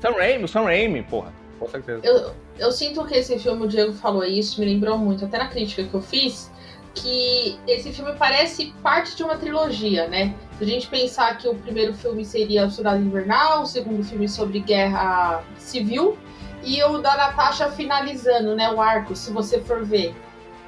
[0.00, 1.32] Sam Raimi, o Sam Raimi, porra.
[1.58, 2.00] Com certeza.
[2.02, 5.48] Eu, eu sinto que esse filme, o Diego falou isso, me lembrou muito, até na
[5.48, 6.50] crítica que eu fiz,
[6.94, 10.34] que esse filme parece parte de uma trilogia, né?
[10.56, 14.28] Se a gente pensar que o primeiro filme seria o Cidade Invernal, o segundo filme
[14.28, 16.18] sobre guerra civil,
[16.64, 20.14] e o da Natasha finalizando, né, o arco, se você for ver.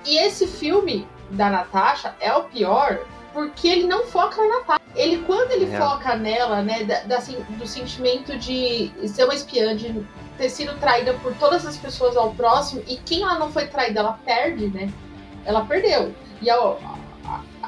[0.07, 3.01] E esse filme da Natasha é o pior,
[3.33, 4.81] porque ele não foca na Natasha.
[4.95, 5.79] Ele, quando ele é.
[5.79, 10.05] foca nela, né, da, da, assim, do sentimento de ser uma espiã, de
[10.37, 14.01] ter sido traída por todas as pessoas ao próximo, e quem ela não foi traída,
[14.01, 14.93] ela perde, né?
[15.45, 16.15] Ela perdeu.
[16.41, 16.51] E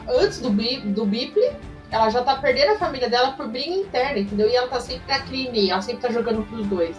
[0.08, 1.50] antes do, do Biple,
[1.90, 4.48] ela já tá perdendo a família dela por briga interna, entendeu?
[4.48, 6.96] E ela tá sempre na crime, ela sempre tá jogando pros dois.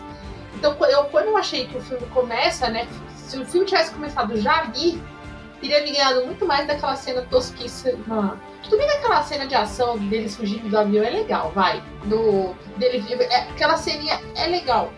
[0.56, 2.88] Então, eu, quando eu achei que o filme começa, né?
[3.16, 5.02] Se o filme tivesse começado já ali,
[5.60, 9.98] teria me ganhado muito mais daquela cena tosquíssima tudo bem que aquela cena de ação
[9.98, 11.82] deles fugindo do avião é legal, vai.
[12.06, 14.92] Do, dele é, aquela ceninha é legal.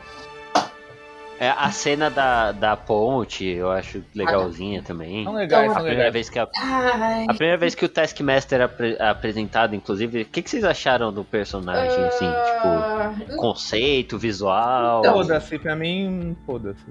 [1.40, 5.24] É, a cena da, da ponte eu acho legalzinha também.
[5.24, 9.08] São legais, são a primeira vez que a, a, primeira vez que o Taskmaster é
[9.08, 12.08] apresentado, inclusive, o que, que vocês acharam do personagem, uh...
[12.08, 15.02] assim, tipo, conceito, visual?
[15.02, 16.86] Então, foda-se, pra mim, foda-se.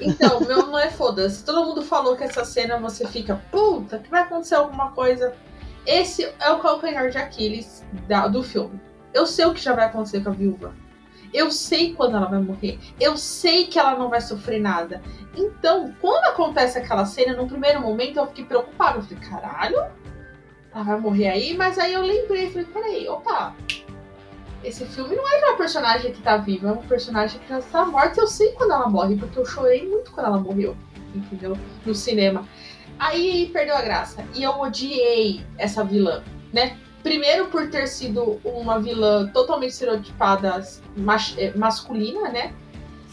[0.00, 1.44] Então, meu não é foda-se.
[1.44, 5.32] Todo mundo falou que essa cena você fica, puta, que vai acontecer alguma coisa.
[5.86, 8.80] Esse é o calcanhar de Aquiles da, do filme.
[9.12, 10.74] Eu sei o que já vai acontecer com a viúva.
[11.32, 12.78] Eu sei quando ela vai morrer.
[12.98, 15.00] Eu sei que ela não vai sofrer nada.
[15.36, 18.98] Então, quando acontece aquela cena, no primeiro momento eu fiquei preocupada.
[18.98, 19.76] Eu falei, caralho,
[20.74, 21.56] ela vai morrer aí?
[21.56, 23.54] Mas aí eu lembrei, falei, peraí, opa.
[24.62, 27.60] Esse filme não é de uma personagem que tá viva, é uma personagem que já
[27.60, 28.20] está morta.
[28.20, 30.76] Eu sei quando ela morre, porque eu chorei muito quando ela morreu,
[31.14, 31.56] entendeu?
[31.86, 32.46] No cinema.
[33.00, 34.22] Aí perdeu a graça.
[34.34, 36.22] E eu odiei essa vilã,
[36.52, 36.76] né?
[37.02, 40.62] Primeiro por ter sido uma vilã totalmente estereotipada
[40.94, 42.52] mas, é, masculina, né?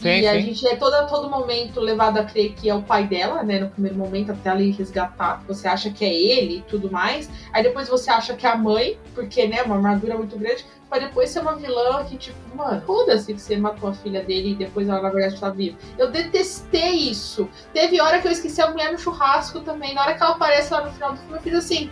[0.00, 0.28] Sim, e sim.
[0.28, 3.58] a gente é toda, todo momento levado a crer que é o pai dela, né?
[3.58, 5.42] No primeiro momento, até ela ir resgatar.
[5.48, 7.28] Você acha que é ele e tudo mais.
[7.52, 10.64] Aí depois você acha que é a mãe, porque, né, uma armadura muito grande.
[10.88, 14.52] Pra depois ser uma vilã que, tipo, mano, foda-se que você matou a filha dele
[14.52, 15.76] e depois ela, na verdade, tá viva.
[15.98, 17.48] Eu detestei isso.
[17.74, 19.94] Teve hora que eu esqueci a mulher no churrasco também.
[19.94, 21.90] Na hora que ela aparece lá no final do filme, eu fiz assim.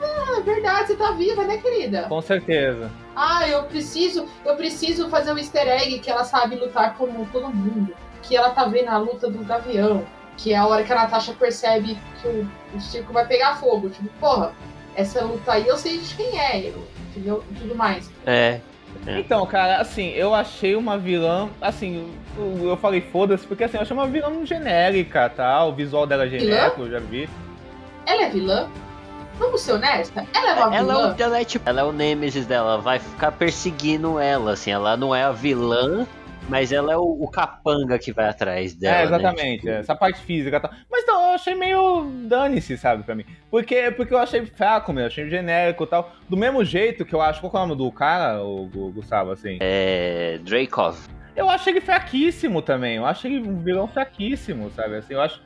[0.00, 2.02] Ah, é verdade, você tá viva, né, querida?
[2.08, 2.90] Com certeza.
[3.14, 7.48] Ah, eu preciso, eu preciso fazer um easter egg que ela sabe lutar como todo
[7.48, 7.94] mundo.
[8.22, 10.04] Que ela tá vendo a luta do gavião.
[10.36, 13.88] Que é a hora que a Natasha percebe que o, o circo vai pegar fogo.
[13.88, 14.52] Tipo, porra,
[14.96, 16.72] essa luta aí eu sei de quem é,
[17.10, 17.44] entendeu?
[17.50, 18.10] E tudo mais.
[18.26, 18.60] É.
[19.06, 19.18] É.
[19.18, 23.82] Então, cara, assim, eu achei uma vilã, assim, eu, eu falei foda-se, porque assim, eu
[23.82, 25.64] achei uma vilã genérica, tá?
[25.64, 26.86] O visual dela é genérico, vilã?
[26.86, 27.28] eu já vi.
[28.06, 28.70] Ela é vilã?
[29.38, 30.26] Vamos ser honesta?
[30.32, 31.16] Ela é uma ela, vilã.
[31.18, 35.14] Ela é, tipo, ela é o Nemesis dela, vai ficar perseguindo ela, assim, ela não
[35.14, 36.06] é a vilã,
[36.48, 38.96] mas ela é o, o capanga que vai atrás dela.
[38.96, 39.72] É, né, exatamente, né?
[39.72, 39.80] tipo...
[39.80, 40.60] essa parte física.
[40.60, 40.70] Tá...
[40.90, 43.24] Mas então, eu achei meio dane-se, sabe, pra mim.
[43.50, 46.12] Porque, porque eu achei fraco mesmo, achei genérico e tal.
[46.28, 47.40] Do mesmo jeito que eu acho.
[47.40, 49.58] Qual é o nome do cara, o, o Gustavo, assim?
[49.60, 50.38] É.
[50.42, 50.96] Dracov.
[51.34, 52.96] Eu acho ele fraquíssimo também.
[52.96, 54.96] Eu acho ele um vilão fraquíssimo, sabe?
[54.96, 55.40] Assim, eu acho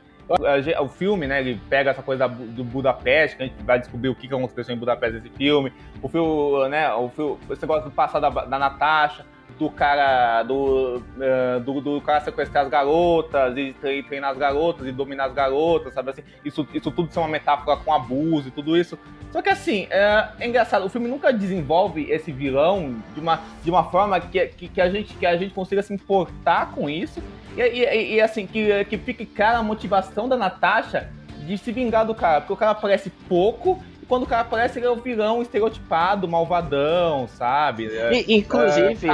[0.79, 4.15] o filme, né, ele pega essa coisa do Budapeste, que a gente vai descobrir o
[4.15, 5.73] que aconteceu em Budapeste nesse filme.
[6.01, 9.25] O filme, né, o filme, esse negócio do passado da, da Natasha,
[9.57, 13.73] do cara do, uh, do, do, cara sequestrar as garotas e
[14.03, 16.23] treinar as garotas e dominar as garotas, sabe assim?
[16.43, 18.97] Isso, isso tudo é uma metáfora com abuso e tudo isso.
[19.31, 23.69] Só que assim, é, é, engraçado, o filme nunca desenvolve esse vilão de uma, de
[23.69, 27.21] uma forma que, que, que a gente, que a gente consiga se importar com isso
[27.55, 31.09] e, e, e, assim, que, que fique clara a motivação da Natasha
[31.45, 34.87] de se vingar do cara, porque o cara aparece pouco quando o cara aparece, ele
[34.87, 37.85] é o vilão estereotipado, malvadão, sabe?
[37.95, 39.07] É, e, inclusive,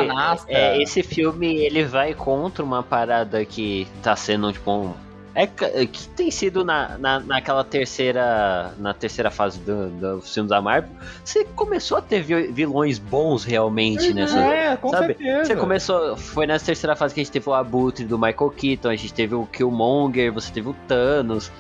[0.48, 4.94] é, esse filme ele vai contra uma parada que tá sendo tipo um
[5.38, 10.62] é que tem sido na, na, naquela terceira na terceira fase do, do filme da
[10.62, 10.90] Marvel,
[11.26, 15.08] você começou a ter vilões bons realmente uhum, nessa, é, com sabe?
[15.08, 15.44] Certeza.
[15.44, 18.88] Você começou, foi nessa terceira fase que a gente teve o Abutre do Michael Keaton,
[18.88, 21.52] a gente teve o Killmonger, você teve o Thanos.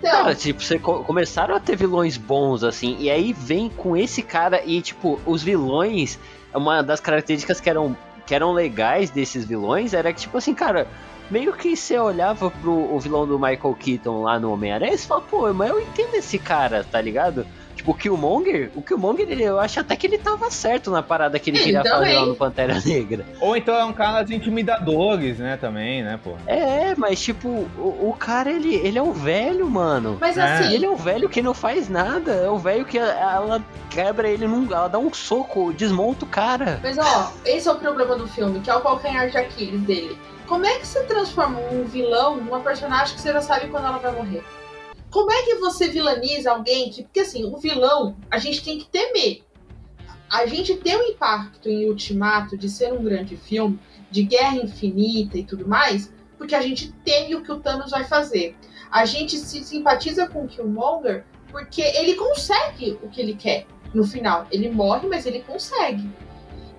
[0.00, 3.96] Então, cara, tipo, você co começaram a ter vilões bons assim, e aí vem com
[3.96, 6.18] esse cara e tipo, os vilões,
[6.54, 7.96] uma das características que eram
[8.26, 10.86] que eram legais desses vilões era que tipo assim, cara,
[11.30, 15.06] meio que você olhava pro o vilão do Michael Keaton lá no Homem-Aranha e você
[15.06, 17.46] fala, pô, mas eu entendo esse cara, tá ligado?
[17.80, 21.38] Tipo, o Killmonger, o Killmonger, ele, eu acho até que ele tava certo na parada
[21.38, 23.24] que ele queria fazer lá no Pantera Negra.
[23.40, 26.34] Ou então é um cara de intimidadores, né, também, né, pô.
[26.46, 30.18] É, mas tipo, o, o cara, ele, ele é um velho, mano.
[30.20, 30.42] Mas é.
[30.42, 30.74] assim...
[30.74, 34.46] Ele é um velho que não faz nada, é um velho que ela quebra ele,
[34.46, 36.80] num, ela dá um soco, desmonta o cara.
[36.82, 40.18] Mas ó, esse é o problema do filme, que é o calcanhar de Aquiles dele
[40.46, 43.98] como é que você transforma um vilão numa personagem que você já sabe quando ela
[43.98, 44.42] vai morrer?
[45.10, 47.02] Como é que você vilaniza alguém que.
[47.02, 49.42] Porque assim, o vilão, a gente tem que temer.
[50.30, 53.80] A gente tem um impacto em Ultimato de ser um grande filme,
[54.10, 58.04] de guerra infinita e tudo mais, porque a gente teme o que o Thanos vai
[58.04, 58.56] fazer.
[58.90, 64.06] A gente se simpatiza com o Killmonger porque ele consegue o que ele quer no
[64.06, 64.46] final.
[64.52, 66.08] Ele morre, mas ele consegue.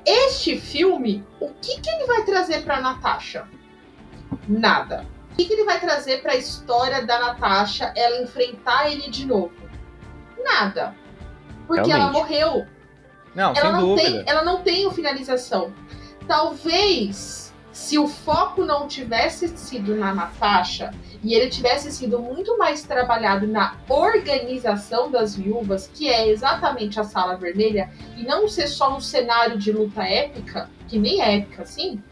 [0.05, 3.47] Este filme, o que, que ele vai trazer para Natasha?
[4.47, 5.05] Nada.
[5.31, 9.25] O que, que ele vai trazer para a história da Natasha ela enfrentar ele de
[9.25, 9.53] novo?
[10.43, 10.95] Nada.
[11.67, 12.01] Porque Realmente.
[12.01, 12.67] ela morreu.
[13.33, 14.09] Não, ela não dúvida.
[14.09, 15.73] tem, ela não tem finalização.
[16.27, 22.83] Talvez se o foco não tivesse sido na Natasha e ele tivesse sido muito mais
[22.83, 28.95] trabalhado na organização das viúvas, que é exatamente a Sala Vermelha, e não ser só
[28.95, 32.03] um cenário de luta épica, que nem é épica assim,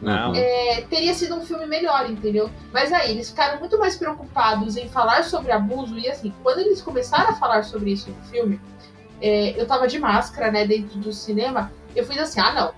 [0.00, 0.34] não.
[0.34, 2.50] É, teria sido um filme melhor, entendeu?
[2.72, 6.80] Mas aí, eles ficaram muito mais preocupados em falar sobre abuso, e assim, quando eles
[6.80, 8.60] começaram a falar sobre isso no filme,
[9.20, 12.74] é, eu tava de máscara, né, dentro do cinema, eu fiz assim, ah, não.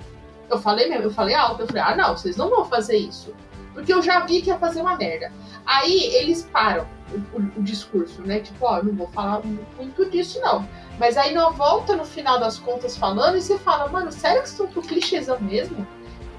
[0.51, 3.35] Eu falei mesmo, eu falei alto, eu falei, ah, não, vocês não vão fazer isso.
[3.73, 5.33] Porque eu já vi que ia fazer uma merda.
[5.65, 8.41] Aí eles param o, o, o discurso, né?
[8.41, 10.69] Tipo, ó, não vou falar muito disso, não.
[10.99, 14.49] Mas aí não volta no final das contas falando e você fala, mano, sério que
[14.49, 15.87] estão pro clichêzão mesmo?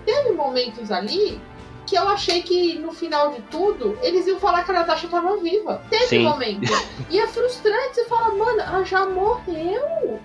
[0.05, 1.39] Teve momentos ali
[1.85, 5.37] que eu achei que no final de tudo eles iam falar que a Natasha tava
[5.37, 5.83] viva.
[5.89, 6.23] Teve Sim.
[6.23, 6.71] momento.
[7.09, 10.19] E é frustrante, você fala, mano, ela já morreu.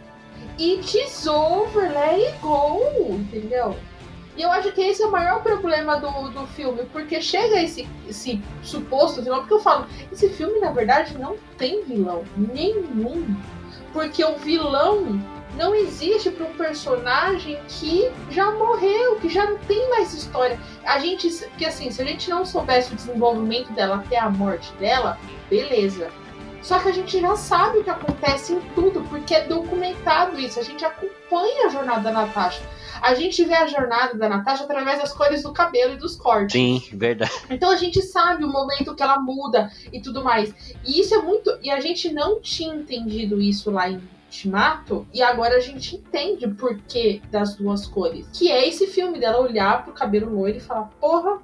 [0.59, 3.77] It's over, let it go, entendeu?
[4.37, 7.89] E eu acho que esse é o maior problema do, do filme, porque chega esse,
[8.09, 13.37] esse suposto vilão, porque eu falo, esse filme na verdade não tem vilão nenhum.
[13.93, 15.21] Porque o vilão
[15.57, 20.59] não existe para um personagem que já morreu, que já não tem mais história.
[20.85, 24.73] A gente, que assim, se a gente não soubesse o desenvolvimento dela até a morte
[24.75, 25.19] dela,
[25.49, 26.11] beleza.
[26.63, 30.59] Só que a gente já sabe o que acontece em tudo, porque é documentado isso.
[30.59, 32.63] A gente acompanha a jornada da Natasha.
[33.01, 36.53] A gente vê a jornada da Natasha através das cores do cabelo e dos cortes.
[36.53, 37.31] Sim, verdade.
[37.49, 40.53] Então a gente sabe o momento que ela muda e tudo mais.
[40.85, 41.57] E isso é muito.
[41.63, 46.45] E a gente não tinha entendido isso lá em Ultimato, e agora a gente entende
[46.45, 48.29] o porquê das duas cores.
[48.33, 51.41] Que é esse filme dela olhar pro cabelo loiro e falar: porra,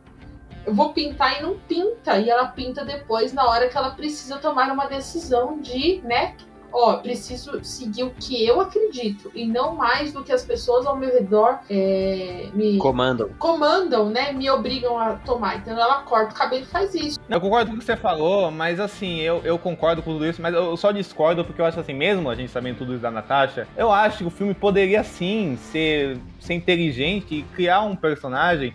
[0.67, 2.19] eu vou pintar e não pinta.
[2.19, 6.37] E ela pinta depois na hora que ela precisa tomar uma decisão de, né,
[6.75, 10.97] ó, preciso seguir o que eu acredito e não mais do que as pessoas ao
[10.97, 13.29] meu redor é, me comandam.
[13.39, 14.33] Comandam, né?
[14.33, 15.57] Me obrigam a tomar.
[15.57, 17.21] Então ela corta o cabelo e faz isso.
[17.31, 20.43] Eu concordo com o que você falou, mas assim, eu, eu concordo com tudo isso,
[20.43, 23.11] mas eu só discordo porque eu acho assim, mesmo a gente sabendo tudo isso da
[23.11, 28.75] Natasha, eu acho que o filme poderia sim ser, ser inteligente e criar um personagem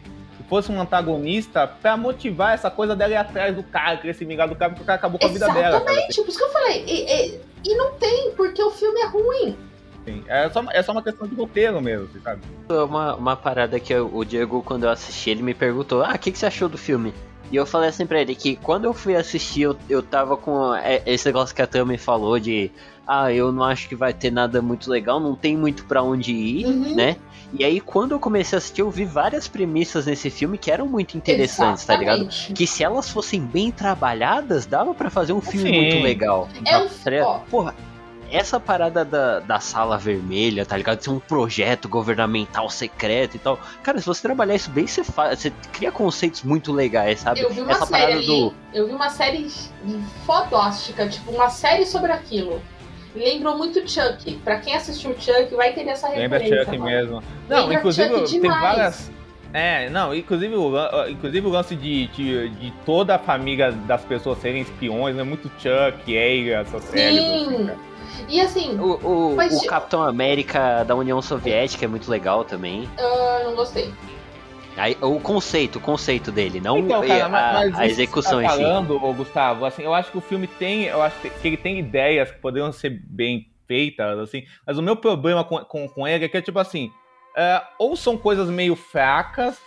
[0.50, 4.50] fosse um antagonista pra motivar essa coisa dela ir atrás do cara, querer se vingar
[4.50, 5.78] do cara, porque o cara acabou com a vida dela.
[5.78, 6.84] Exatamente, por isso que eu falei.
[6.88, 9.58] E, e, e, não tem, porque o filme é ruim.
[10.06, 12.42] Sim, é só, é só uma questão de roteiro mesmo, sabe?
[12.70, 16.32] Uma, uma parada que o Diego, quando eu assisti, ele me perguntou: Ah, o que,
[16.32, 17.14] que você achou do filme?
[17.52, 20.74] E eu falei assim pra ele que quando eu fui assistir, eu, eu tava com
[20.76, 22.72] é, esse negócio que a Tami falou de
[23.08, 26.32] ah, eu não acho que vai ter nada muito legal, não tem muito para onde
[26.32, 26.96] ir, uhum.
[26.96, 27.18] né?
[27.52, 30.86] E aí, quando eu comecei a assistir, eu vi várias premissas nesse filme que eram
[30.86, 32.08] muito interessantes, Exatamente.
[32.08, 32.54] tá ligado?
[32.54, 35.82] Que se elas fossem bem trabalhadas, dava para fazer um filme Sim.
[35.82, 36.48] muito legal.
[36.64, 36.88] É um...
[36.88, 37.74] Tá Porra,
[38.32, 40.98] essa parada da, da sala vermelha, tá ligado?
[40.98, 43.60] De ser um projeto governamental secreto e tal.
[43.84, 47.42] Cara, se você trabalhar isso bem, você, faz, você cria conceitos muito legais, sabe?
[47.42, 48.54] Eu vi uma essa série ali, do...
[48.74, 49.48] eu vi uma série
[50.26, 52.62] fodástica, tipo, uma série sobre aquilo.
[53.16, 54.36] lembrou muito Chuck.
[54.44, 56.66] Pra quem assistiu Chuck, vai ter essa Lembra referência.
[56.66, 56.92] Chuck mano.
[56.92, 57.24] mesmo.
[57.48, 58.62] Não, Lembra inclusive Chuck tem demais.
[58.62, 59.12] várias.
[59.52, 64.38] É, não, inclusive o, inclusive o lance de, de, de toda a família das pessoas
[64.40, 67.20] serem espiões, é muito Chuck, Eira, essas séries.
[67.20, 67.66] assim, Sim.
[67.66, 67.89] cara.
[68.28, 72.88] E assim, O, o, Mas, o Capitão América da União Soviética é muito legal também.
[72.98, 73.94] ah, não gostei.
[74.78, 78.50] Aí, o conceito, o conceito dele, não Então, cara, a, a que execução tá em
[78.50, 78.56] si.
[78.64, 81.80] falando, ô, Gustavo, assim, eu acho que o filme tem, eu acho que ele tem
[81.80, 86.24] ideias que poderiam ser bem feitas, assim, mas o meu problema com, com, com ele
[86.26, 86.92] é que é tipo assim,
[87.36, 89.58] é, ou são coisas meio fracas,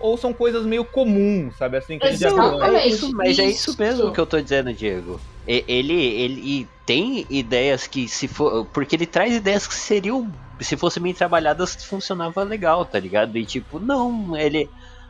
[0.00, 2.64] ou são coisas meio comuns, sabe, assim, que a gente já falou.
[2.64, 3.80] É isso, mas é isso Isso.
[3.80, 5.20] mesmo que eu tô dizendo, Diego.
[5.46, 8.66] E- Ele, ele tem ideias que se for.
[8.72, 10.32] Porque ele traz ideias que seriam.
[10.60, 13.36] Se fossem bem trabalhadas, funcionava legal, tá ligado?
[13.36, 14.68] E tipo, não, ele.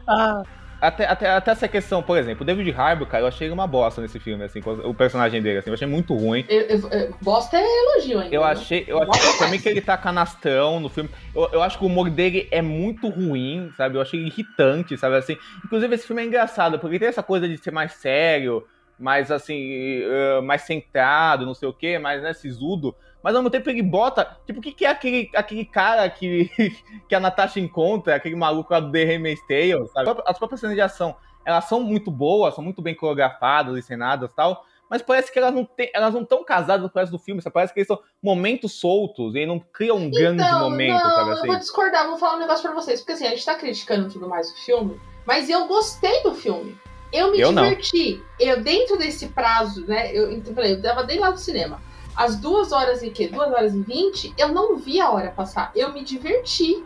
[0.09, 0.43] Ah,
[0.81, 3.69] Até, até, até essa questão, por exemplo, o David Harbour, cara, eu achei ele uma
[3.69, 6.45] bosta nesse filme, assim, o personagem dele, assim, eu achei muito ruim.
[6.49, 8.35] Eu, eu- eu- bosta é elogio ainda.
[8.35, 8.49] Eu né?
[8.49, 11.09] achei, eu achei também que ele tá canastrão no filme.
[11.33, 13.97] Eu, eu acho que o humor dele é muito ruim, sabe?
[13.97, 15.17] Eu achei irritante, sabe?
[15.17, 18.67] Assim, inclusive esse filme é engraçado, porque tem essa coisa de ser mais sério,
[18.99, 22.95] mais assim, eh, mais centrado, não sei o quê, mais né, sisudo.
[23.23, 24.37] Mas ao mesmo tempo ele bota.
[24.47, 26.51] Tipo, o que, que é aquele, aquele cara que,
[27.09, 30.23] que a Natasha encontra, aquele maluco lá do The Handmaid's Tale, sabe?
[30.27, 31.15] As próprias cenas de ação,
[31.45, 34.65] elas são muito boas, são muito bem coreografadas, encenadas e tal.
[34.91, 37.41] Mas parece que elas não têm, elas não estão casadas com o resto do filme?
[37.51, 41.31] Parece que eles são momentos soltos e não criam um grande Então, momento, não, sabe
[41.31, 41.47] eu assim?
[41.47, 43.01] vou discordar, vou falar um negócio pra vocês.
[43.01, 46.77] Porque assim, a gente tá criticando tudo mais o filme, mas eu gostei do filme.
[47.13, 47.63] Eu me Eu não.
[47.65, 48.23] diverti.
[48.41, 50.11] Eu, dentro desse prazo, né?
[50.13, 51.81] Eu, então, eu falei, eu tava desde lá do cinema.
[52.17, 53.29] Às duas horas e quê?
[53.29, 55.71] Duas horas e vinte, eu não vi a hora passar.
[55.75, 56.83] Eu me diverti.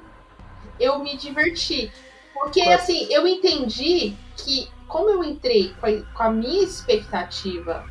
[0.79, 1.91] Eu me diverti.
[2.35, 7.85] Porque, Mas- assim, eu entendi que, como eu entrei com a, com a minha expectativa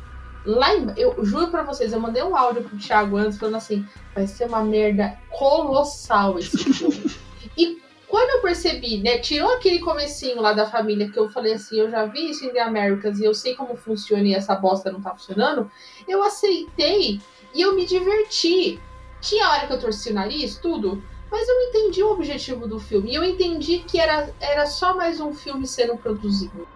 [0.44, 3.84] lá em, Eu juro pra vocês, eu mandei um áudio pro Thiago antes falando assim:
[4.14, 7.10] vai ser uma merda colossal esse filme.
[7.58, 11.78] e quando eu percebi, né, tirou aquele comecinho lá da família que eu falei assim,
[11.78, 14.90] eu já vi isso em The Americas e eu sei como funciona e essa bosta
[14.92, 15.70] não tá funcionando,
[16.06, 17.20] eu aceitei
[17.54, 18.80] e eu me diverti.
[19.20, 23.10] Tinha hora que eu torci o nariz, tudo, mas eu entendi o objetivo do filme.
[23.10, 26.68] E eu entendi que era, era só mais um filme sendo produzido.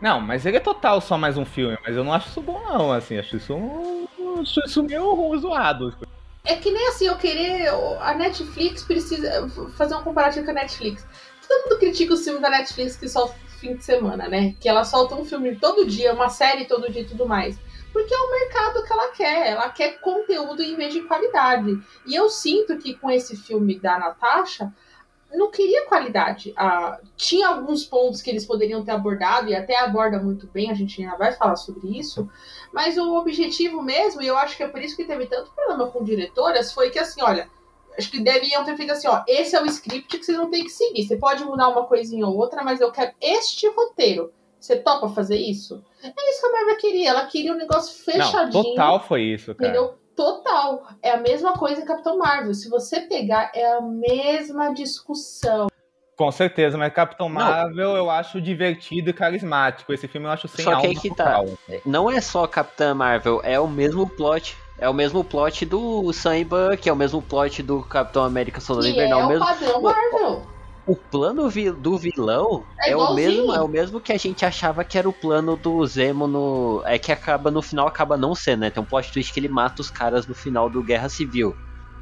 [0.00, 2.62] Não, mas ele é total só mais um filme, mas eu não acho isso bom,
[2.62, 4.06] não, assim, acho isso, um-
[4.40, 5.94] acho isso meio zoado.
[6.44, 7.68] É que nem assim, eu querer.
[8.00, 11.06] A Netflix precisa fazer um comparativo com a Netflix.
[11.46, 14.54] Todo mundo critica os filmes da Netflix que soltam fim de semana, né?
[14.60, 17.58] Que ela solta um filme todo dia, uma série todo dia e tudo mais.
[17.92, 19.50] Porque é o mercado que ela quer.
[19.52, 21.80] Ela quer conteúdo em vez de qualidade.
[22.06, 24.70] E eu sinto que com esse filme da Natasha,
[25.34, 26.52] não queria qualidade.
[26.56, 30.74] Ah, tinha alguns pontos que eles poderiam ter abordado, e até aborda muito bem, a
[30.74, 32.28] gente ainda vai falar sobre isso.
[32.72, 35.90] Mas o objetivo mesmo, e eu acho que é por isso que teve tanto problema
[35.90, 37.48] com diretoras, foi que assim, olha,
[37.98, 40.62] acho que deviam ter feito assim, ó, esse é o script que vocês vão ter
[40.62, 41.04] que seguir.
[41.04, 44.32] Você pode mudar uma coisinha ou outra, mas eu quero este roteiro.
[44.58, 45.84] Você topa fazer isso?
[46.02, 47.10] É isso que a Marvel queria.
[47.10, 48.64] Ela queria um negócio Não, fechadinho.
[48.64, 49.70] total foi isso, cara.
[49.70, 49.94] Entendeu?
[50.16, 50.86] Total.
[51.02, 52.54] É a mesma coisa em Capitão Marvel.
[52.54, 55.68] Se você pegar, é a mesma discussão.
[56.16, 57.34] Com certeza, mas Capitão Não.
[57.34, 59.92] Marvel eu acho divertido e carismático.
[59.92, 61.40] Esse filme eu acho sem Só que aí que tá.
[61.40, 61.58] total.
[61.84, 64.56] não é só Capitã Marvel, é o mesmo plot.
[64.78, 68.86] É o mesmo plot do Sam Buck, é o mesmo plot do Capitão América Soldado
[68.92, 69.26] Que é Invernal.
[69.26, 70.42] o mesmo, padrão Marvel.
[70.86, 74.44] O plano vi- do vilão É é, o mesmo, é o mesmo que a gente
[74.44, 76.82] achava que era o plano do Zemo no.
[76.84, 78.70] É que acaba no final acaba não sendo, né?
[78.70, 81.54] Tem um plot twist que ele mata os caras no final do Guerra Civil.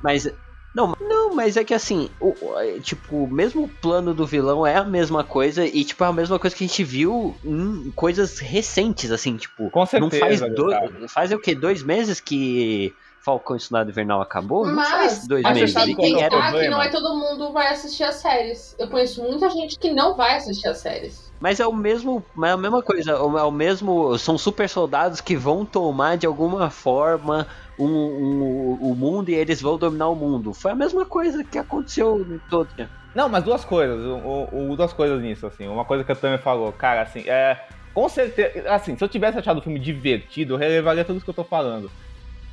[0.02, 0.28] Mas.
[0.74, 4.66] Não, não, mas é que assim, o, o- é, tipo, mesmo o plano do vilão
[4.66, 7.90] é a mesma coisa e, tipo, é a mesma coisa que a gente viu em
[7.94, 9.70] coisas recentes, assim, tipo.
[9.70, 10.54] Com não certeza, faz Gustavo.
[10.54, 11.12] dois.
[11.12, 11.54] Faz o quê?
[11.54, 12.94] Dois meses que
[13.24, 14.66] Falcão e Soldado Invernal acabou?
[14.66, 15.72] não Mas, faz dois meses.
[15.72, 18.74] sabe qual é o era que não é todo mundo vai assistir as séries.
[18.78, 21.32] Eu conheço muita gente que não vai assistir as séries.
[21.40, 25.36] Mas é o mesmo, é a mesma coisa, é o mesmo, são super soldados que
[25.36, 27.46] vão tomar de alguma forma
[27.78, 30.52] um, um- o mundo e eles vão dominar o mundo.
[30.54, 32.68] Foi a mesma coisa que aconteceu em todo.
[33.14, 34.00] Não, mas duas coisas.
[34.04, 35.66] O, o- duas coisas nisso, assim.
[35.68, 37.58] Uma coisa que a Tami falou, cara, assim, é.
[37.92, 38.70] Com certeza.
[38.72, 41.44] Assim, se eu tivesse achado o filme divertido, eu relevaria tudo isso que eu tô
[41.44, 41.90] falando.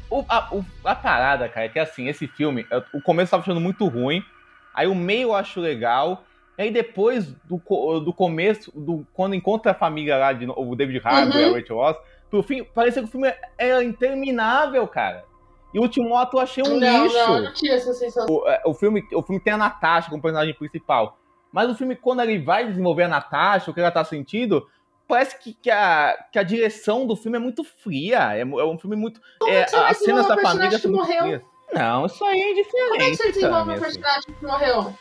[0.10, 3.32] O- a, o- a parada, cara, é que assim, esse filme, eu- o começo eu
[3.32, 4.24] tava achando muito ruim.
[4.74, 6.24] Aí o meio eu acho legal.
[6.58, 7.62] E aí depois do,
[8.00, 11.42] do começo, do, quando encontra a família lá, de novo, o David Harbour Uhum.
[11.42, 11.98] e a Rachel Ross,
[12.30, 15.24] pro fim, parecia que o filme era interminável, cara.
[15.74, 17.16] E o último ato eu achei um não, lixo.
[17.18, 18.44] não, não tive essa sensação.
[18.48, 21.18] É, o filme, o filme tem a Natasha como personagem principal.
[21.52, 24.68] Mas o filme, quando ele vai desenvolver a Natasha, o que ela tá sentindo,
[25.10, 28.36] parece que, que, a, que a direção do filme é muito fria.
[28.38, 29.20] É, é um filme muito.
[29.40, 31.22] Como é, vai as cenas da família personagem são que morreu?
[31.24, 31.42] frias.
[31.74, 33.12] Não, isso aí é Como é indiferente.
[33.12, 33.84] que você desenvolve um assim.
[33.84, 34.94] personagem que morreu?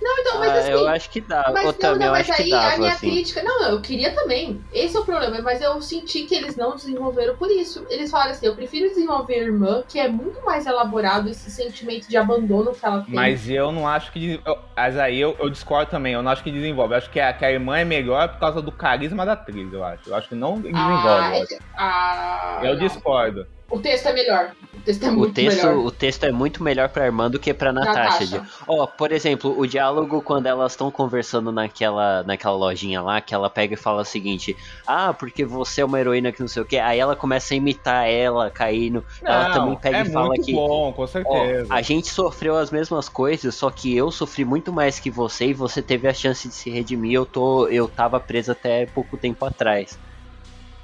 [0.00, 0.70] Não, então, mas Ah, assim.
[0.70, 1.50] eu acho que dá.
[1.52, 3.10] Mas Ô, não, não, eu mas aí a dava, minha assim.
[3.10, 3.42] crítica.
[3.42, 4.60] Não, eu queria também.
[4.72, 7.86] Esse é o problema, mas eu senti que eles não desenvolveram por isso.
[7.90, 12.08] Eles falaram assim: eu prefiro desenvolver a irmã, que é muito mais elaborado esse sentimento
[12.08, 13.14] de abandono que ela tem.
[13.14, 14.40] Mas eu não acho que.
[14.44, 16.12] eu- Mas aí eu, eu discordo também.
[16.14, 16.94] Eu não acho que desenvolve.
[16.94, 19.72] Eu acho que a, que a irmã é melhor por causa do carisma da atriz,
[19.72, 20.08] eu acho.
[20.08, 21.08] Eu acho que não desenvolve.
[21.08, 22.80] ah, eu é- ah, eu não.
[22.80, 23.46] discordo.
[23.70, 24.50] O texto é melhor.
[24.80, 25.76] O texto é O muito texto, melhor.
[25.76, 28.42] o texto é muito melhor pra irmã do que pra Natasha.
[28.66, 33.50] Ó, por exemplo, o diálogo quando elas estão conversando naquela, naquela lojinha lá, que ela
[33.50, 34.56] pega e fala o seguinte:
[34.86, 36.78] Ah, porque você é uma heroína que não sei o que.
[36.78, 39.04] Aí ela começa a imitar ela caindo.
[39.22, 40.52] ela Não, também pega é e fala muito que.
[40.52, 41.66] bom, com certeza.
[41.72, 45.52] a gente sofreu as mesmas coisas, só que eu sofri muito mais que você e
[45.54, 47.12] você teve a chance de se redimir.
[47.12, 49.98] Eu tô, eu tava preso até pouco tempo atrás.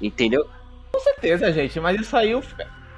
[0.01, 0.45] Entendeu?
[0.91, 2.33] Com certeza, gente, mas isso aí.
[2.35, 2.55] o fi-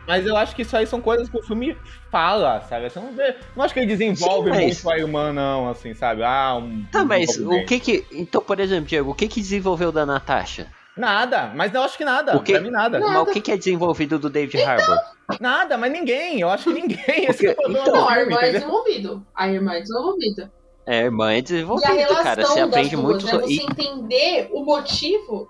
[0.09, 1.77] Mas eu acho que isso aí são coisas que o filme
[2.11, 2.89] fala, sabe?
[2.89, 3.35] Você não vê.
[3.55, 6.23] Não acho que ele desenvolve Sim, mas- muito a irmã, não, assim, sabe?
[6.23, 6.83] Ah, um.
[6.91, 7.67] Tá, um mas o desenvolvimento.
[7.67, 8.05] que que.
[8.11, 10.65] Então, por exemplo, Diego, o que que desenvolveu da Natasha?
[10.97, 12.35] Nada, mas eu acho que nada.
[12.35, 12.53] O quê?
[12.53, 12.99] Pra mim, nada.
[12.99, 14.97] Mas o que que é desenvolvido do David Harbour?
[15.39, 16.41] Nada, mas ninguém.
[16.41, 17.25] Eu acho que ninguém.
[17.29, 18.51] Esse é o problema então- do a irmã é entendeu?
[18.59, 19.27] desenvolvido.
[19.35, 20.51] A irmã é desenvolvida.
[20.87, 22.45] É, irmã é E a desenvolvido, relação cara.
[22.45, 23.25] Você aprende duas, muito.
[23.27, 23.31] né?
[23.43, 25.47] Você e- entender o motivo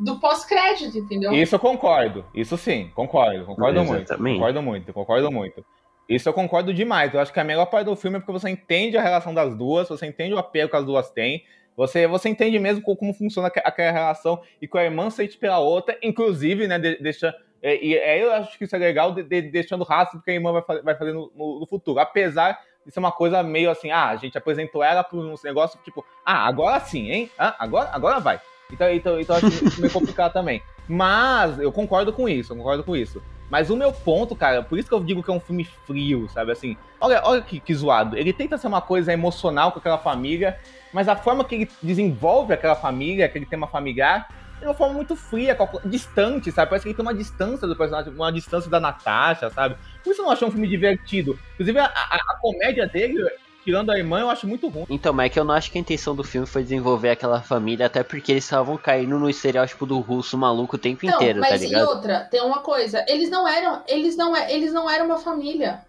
[0.00, 1.32] do pós-crédito, entendeu?
[1.32, 2.24] Isso eu concordo.
[2.34, 3.44] Isso sim, concordo.
[3.44, 4.02] Concordo muito.
[4.02, 4.34] Exatamente.
[4.38, 5.64] Concordo muito, concordo muito.
[6.08, 7.14] Isso eu concordo demais.
[7.14, 9.54] Eu acho que a melhor parte do filme é porque você entende a relação das
[9.54, 11.44] duas, você entende o apego que as duas têm.
[11.76, 15.38] Você, você entende mesmo co- como funciona aque- aquela relação e com a irmã sente
[15.38, 17.32] pela outra, inclusive, né, de- deixa,
[17.62, 20.34] é, e aí eu acho que isso é legal, de, de- deixando rastro que a
[20.34, 22.00] irmã vai, fa- vai fazer no, no- no futuro.
[22.00, 25.80] Apesar de ser uma coisa meio assim, ah, a gente apresentou ela para uns negócios
[25.84, 27.30] tipo, ah, agora sim, hein?
[27.38, 28.40] Ah, agora, agora vai.
[28.72, 30.62] Então, então, então acho isso meio complicado também.
[30.88, 33.22] Mas eu concordo com isso, eu concordo com isso.
[33.48, 36.28] Mas o meu ponto, cara, por isso que eu digo que é um filme frio,
[36.32, 36.52] sabe?
[36.52, 38.16] Assim, olha, olha que, que zoado.
[38.16, 40.58] Ele tenta ser uma coisa emocional com aquela família,
[40.92, 44.28] mas a forma que ele desenvolve aquela família, aquele tema familiar,
[44.62, 46.68] é uma forma muito fria, distante, sabe?
[46.68, 49.76] Parece que ele tem uma distância do personagem, uma distância da Natasha, sabe?
[50.04, 51.38] Por isso eu não achei um filme divertido.
[51.54, 53.24] Inclusive, a, a- a comédia dele,
[53.64, 54.86] tirando a irmã, eu acho muito ruim.
[54.88, 57.40] Então, mas é que eu não acho que a intenção do filme foi desenvolver aquela
[57.42, 61.40] família, até porque eles estavam caindo no estereótipo do russo maluco o tempo Então, inteiro,
[61.40, 61.88] tá mas e ligado?
[61.88, 65.80] outra, tem uma coisa, eles não eram, eles não, é- eles não eram uma família.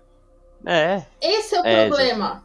[0.65, 2.43] É, Esse é o É, problema.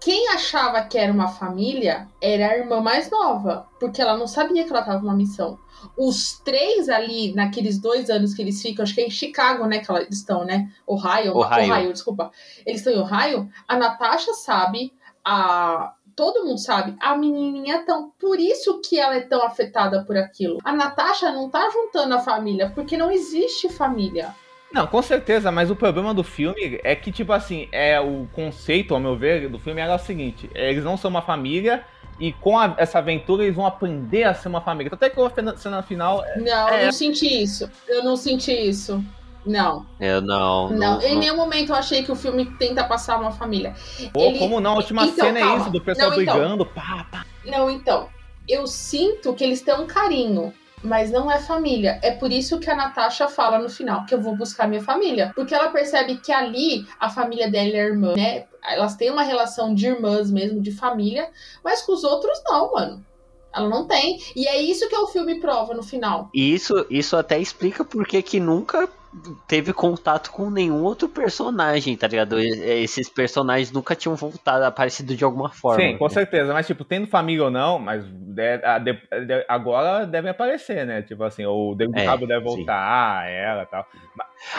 [0.00, 4.64] Quem achava que era uma família era a irmã mais nova, porque ela não sabia
[4.64, 5.58] que ela tava numa missão.
[5.96, 9.80] Os três ali, naqueles dois anos que eles ficam, acho que é em Chicago, né,
[9.80, 10.70] que elas estão, né?
[10.86, 11.72] Ohio, Ohio.
[11.72, 12.30] Ohio, desculpa.
[12.64, 13.48] Eles estão em Ohio.
[13.66, 14.92] A Natasha sabe,
[15.24, 20.04] a todo mundo sabe, a menininha é tão, por isso que ela é tão afetada
[20.04, 20.58] por aquilo.
[20.64, 24.34] A Natasha não tá juntando a família, porque não existe família.
[24.74, 28.92] Não, com certeza, mas o problema do filme é que, tipo assim, é o conceito,
[28.92, 31.84] ao meu ver, do filme era o seguinte: é, eles não são uma família
[32.18, 34.90] e com a- essa aventura eles vão aprender a ser uma família.
[34.92, 36.24] Até que a cena final.
[36.24, 36.80] é- Não, É.
[36.82, 37.70] eu não senti isso.
[37.88, 39.02] Eu não senti isso.
[39.46, 39.84] Não.
[40.00, 40.70] eu não.
[40.70, 41.20] Não, não, em não.
[41.20, 43.74] nenhum momento eu achei que o filme tenta passar uma família.
[44.12, 44.72] Pô, Ele- como não?
[44.72, 45.58] A última Então, cena é calma.
[45.58, 46.34] isso, do pessoal Não, então.
[46.34, 47.26] brigando, pá, pá.
[47.44, 48.08] Não, então,
[48.48, 50.52] eu sinto que eles têm um carinho,
[50.84, 51.98] mas não é família.
[52.02, 55.32] É por isso que a Natasha fala no final que eu vou buscar minha família.
[55.34, 58.44] Porque ela percebe que ali a família dela é irmã, né?
[58.62, 61.28] Elas têm uma relação de irmãs mesmo, de família,
[61.64, 63.04] mas com os outros não, mano.
[63.52, 64.20] Ela não tem.
[64.36, 66.28] E é isso que o filme prova no final.
[66.34, 68.88] E isso, isso até explica por que nunca
[69.46, 72.40] teve contato com nenhum outro personagem, tá ligado?
[72.40, 75.80] E- Esses personagens nunca tinham voltado, aparecido de alguma forma.
[75.82, 76.52] Sim, com certeza.
[76.52, 81.02] Mas, tipo, tendo família ou não, mas de- a- de- de- agora devem aparecer, né?
[81.02, 83.86] Tipo assim, o David É, Harbour deve voltar, ah, ela e tal.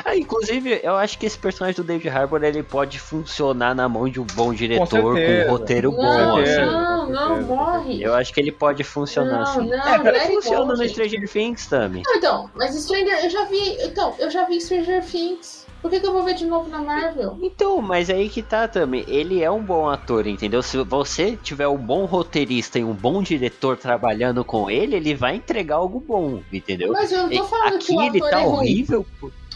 [0.04, 4.10] Ah, inclusive, eu acho que esse personagem do David Harbour ele pode funcionar na mão
[4.10, 5.48] de um bom diretor com, certeza.
[5.48, 6.72] um roteiro não, bom, certeza, assim.
[6.72, 8.02] não, com não, com morre.
[8.04, 9.68] Eu acho que ele pode funcionar Não, assim.
[9.70, 10.90] não, é, it funciona no.
[10.90, 12.02] Stranger Things também.
[12.04, 13.78] Não, então, mas Stranger, eu já vi.
[13.84, 15.66] Então, eu já vi Stranger Things.
[15.82, 17.38] Por que, que eu vou ver de novo na Marvel?
[17.44, 19.06] Então, mas aí que tá também.
[19.08, 20.64] Ele é um bom ator, entendeu?
[20.64, 25.36] Se você tiver um bom roteirista e um bom diretor trabalhando com ele, ele vai
[25.36, 26.92] entregar algo bom, entendeu?
[26.92, 28.56] Mas eu não tô falando Aqui que o ele ator tá é ruim.
[28.58, 29.06] horrível.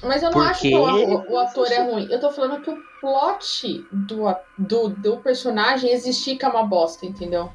[0.03, 2.07] Mas eu não acho Porque que o, ele- o- ator é ruim.
[2.11, 7.05] Eu tô falando que o plot do, do, do personagem existir que é uma bosta,
[7.07, 7.49] entendeu?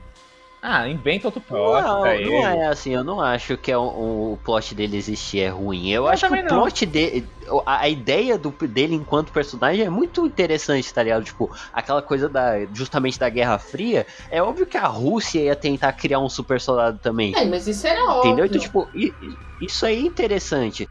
[0.66, 1.82] Ah, inventa outro plot.
[1.82, 2.56] Não, pra não ele.
[2.56, 5.90] é assim, eu não acho que é um- o plot dele existir é ruim.
[5.90, 6.48] Eu, Eu acho que o não.
[6.62, 7.28] plot dele.
[7.66, 11.22] A, a ideia do, dele enquanto personagem é muito interessante, tá ligado?
[11.22, 12.64] Tipo, aquela coisa da.
[12.72, 14.06] justamente da Guerra Fria.
[14.30, 17.34] É óbvio que a Rússia ia tentar criar um super soldado também.
[17.36, 18.30] É, mas isso era óbvio.
[18.30, 18.46] Entendeu?
[18.46, 18.90] Então, tipo,
[19.60, 20.88] isso aí é interessante.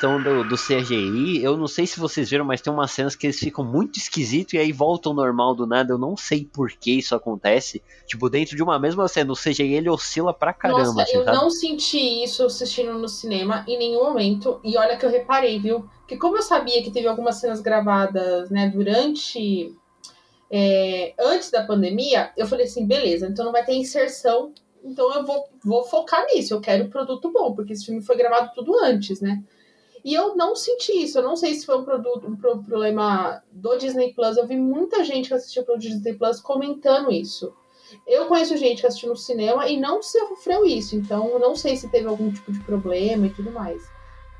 [0.00, 3.26] Questão do, do CGI, eu não sei se vocês viram, mas tem umas cenas que
[3.26, 5.92] eles ficam muito esquisitos e aí voltam ao normal do nada.
[5.92, 7.82] Eu não sei por que isso acontece.
[8.06, 11.24] Tipo, dentro de uma mesma cena, o CGI ele oscila pra caramba, Nossa, assim, eu
[11.24, 11.36] sabe?
[11.36, 14.58] não senti isso assistindo no cinema em nenhum momento.
[14.64, 15.86] E olha que eu reparei, viu?
[16.08, 19.76] Que como eu sabia que teve algumas cenas gravadas, né, durante.
[20.50, 24.54] é, antes da pandemia, eu falei assim, beleza, então não vai ter inserção.
[24.82, 26.54] Então eu vou, vou focar nisso.
[26.54, 29.42] Eu quero produto bom, porque esse filme foi gravado tudo antes, né?
[30.04, 31.18] E eu não senti isso.
[31.18, 34.36] Eu não sei se foi um produto, um pro- problema do Disney Plus.
[34.36, 37.52] Eu vi muita gente que assistiu pro Disney Plus comentando isso.
[38.06, 41.88] Eu conheço gente que assistiu no cinema e não sofreu isso, então não sei se
[41.88, 43.82] teve algum tipo de problema e tudo mais.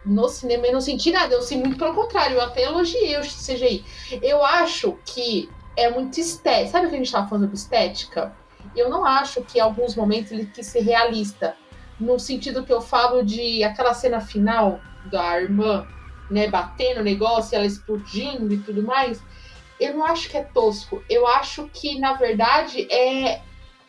[0.07, 3.23] No cinema eu não senti nada, eu sinto muito pelo contrário, eu até elogiei o
[3.23, 3.85] CGI.
[4.23, 6.71] Eu acho que é muito estético.
[6.71, 8.35] Sabe o que a gente tava falando de estética?
[8.77, 11.57] Eu não acho que em alguns momentos ele quis ser realista.
[11.99, 15.87] No sentido que eu falo de aquela cena final da irmã,
[16.31, 19.23] né, batendo o negócio, ela explodindo e tudo mais.
[19.79, 21.03] Eu não acho que é tosco.
[21.09, 23.41] Eu acho que, na verdade, é,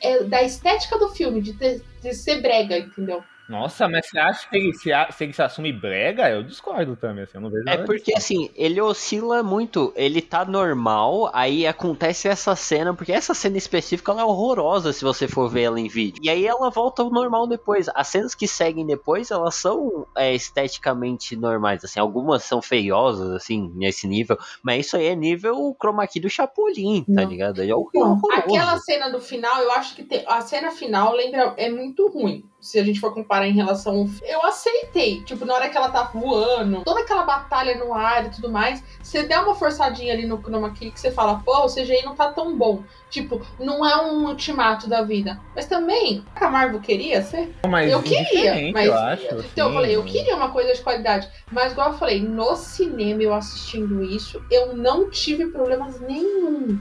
[0.01, 3.23] é da estética do filme, de, de ser brega, entendeu?
[3.51, 6.29] Nossa, mas você acha que ele se, se ele se assume brega?
[6.29, 8.17] Eu discordo também, assim, eu não vejo É porque disso.
[8.17, 14.11] assim, ele oscila muito, ele tá normal, aí acontece essa cena, porque essa cena específica
[14.13, 16.21] ela é horrorosa se você for ver ela em vídeo.
[16.23, 17.89] E aí ela volta ao normal depois.
[17.93, 23.69] As cenas que seguem depois, elas são é, esteticamente normais, assim, algumas são feiosas, assim,
[23.75, 27.29] nesse nível, mas isso aí é nível chroma key do Chapolin, tá Não.
[27.29, 27.61] ligado?
[27.61, 28.21] É horroroso.
[28.31, 32.43] aquela cena do final, eu acho que tem- a cena final lembra é muito ruim.
[32.61, 35.23] Se a gente for comparar em relação Eu aceitei.
[35.23, 38.83] Tipo, na hora que ela tá voando, toda aquela batalha no ar e tudo mais,
[39.01, 42.15] você der uma forçadinha ali no Chroma Key que você fala, pô, o CGI não
[42.15, 42.83] tá tão bom.
[43.09, 45.39] Tipo, não é um ultimato da vida.
[45.55, 47.53] Mas também, a Marvel queria ser.
[47.67, 49.25] Mas eu queria, diferente, mas- eu acho.
[49.51, 51.27] Então eu falei, eu queria uma coisa de qualidade.
[51.51, 56.79] Mas igual eu falei, no cinema eu assistindo isso, eu não tive problemas nenhum.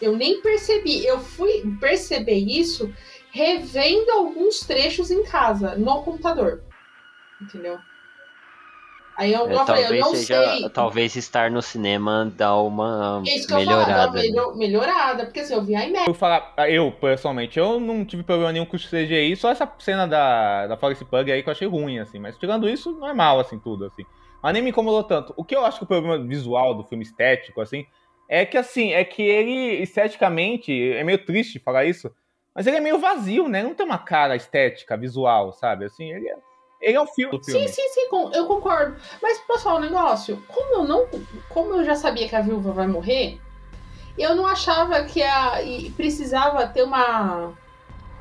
[0.00, 1.06] Eu nem percebi.
[1.06, 2.92] Eu fui perceber isso
[3.32, 6.62] revendo alguns trechos em casa, no computador.
[7.40, 7.78] Entendeu?
[9.16, 10.68] Aí eu, É, eu falei, eu talvez não seja, sei.
[10.70, 14.12] talvez estar no cinema dá uma É isso que eu falo, dá uma melhorada.
[14.16, 14.22] né?
[14.22, 16.06] melhor- melhorada, porque assim, eu vi a IMAX.
[16.08, 20.06] Eu falar, eu, pessoalmente, eu não tive problema nenhum com o CGI, só essa cena
[20.06, 22.18] da, da Forest Pug aí que eu achei ruim, assim.
[22.18, 24.02] Mas tirando isso, normal, assim, tudo, assim.
[24.42, 25.34] Mas nem me incomodou tanto.
[25.36, 27.86] O que eu acho que o problema visual do filme estético, assim,
[28.28, 32.10] é que, assim, é que ele, esteticamente, é meio triste falar isso,
[32.54, 33.62] mas ele é meio vazio, né?
[33.62, 35.86] Não tem uma cara estética, visual, sabe?
[35.86, 36.36] Assim, ele é,
[36.80, 37.38] ele é um filme.
[37.42, 38.96] Sim, sim, sim, eu concordo.
[39.22, 40.42] Mas posso falar um negócio?
[40.48, 41.08] Como eu não.
[41.48, 43.40] Como eu já sabia que a viúva vai morrer,
[44.18, 45.54] eu não achava que a.
[45.96, 47.52] precisava ter uma.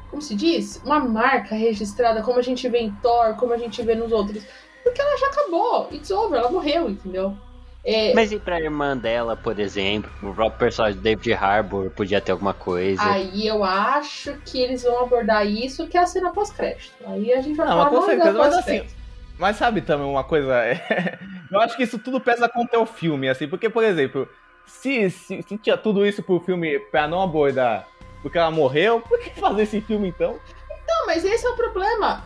[0.09, 0.81] Como se diz?
[0.83, 4.43] Uma marca registrada, como a gente vê em Thor, como a gente vê nos outros.
[4.83, 5.87] Porque ela já acabou.
[5.91, 7.37] It's over, ela morreu, entendeu?
[7.83, 12.21] É, Mas e pra irmã dela, por exemplo, o próprio personagem do David Harbour podia
[12.21, 13.01] ter alguma coisa.
[13.03, 16.93] Aí eu acho que eles vão abordar isso, que é a cena pós-crédito.
[17.07, 18.93] Aí a gente vai Não, falar mas com certeza, mas pós-crédito.
[19.39, 20.53] Mas sabe também uma coisa?
[20.63, 21.17] é,
[21.51, 24.29] eu acho que isso tudo pesa contra o filme, assim, porque, por exemplo,
[24.67, 27.87] se, se, se tinha tudo isso pro filme pra não abordar
[28.21, 30.39] porque ela morreu, por que fazer esse filme então?
[30.87, 32.23] Não, mas esse é o problema.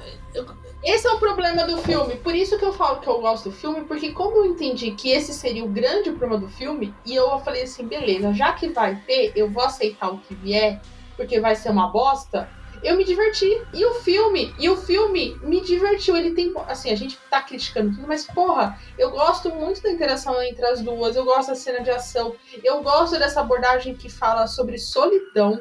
[0.86, 2.16] Esse é o problema do filme.
[2.18, 5.10] Por isso que eu falo que eu gosto do filme, porque como eu entendi que
[5.10, 8.96] esse seria o grande problema do filme, e eu falei assim, beleza, já que vai
[9.08, 10.80] ter, eu vou aceitar o que vier,
[11.18, 12.48] porque vai ser uma bosta.
[12.84, 13.60] Eu me diverti.
[13.74, 16.16] E o filme, e o filme me divertiu.
[16.16, 20.40] Ele tem, assim, a gente tá criticando tudo, mas porra, eu gosto muito da interação
[20.44, 21.16] entre as duas.
[21.16, 22.36] Eu gosto da cena de ação.
[22.64, 25.60] Eu gosto dessa abordagem que fala sobre solidão.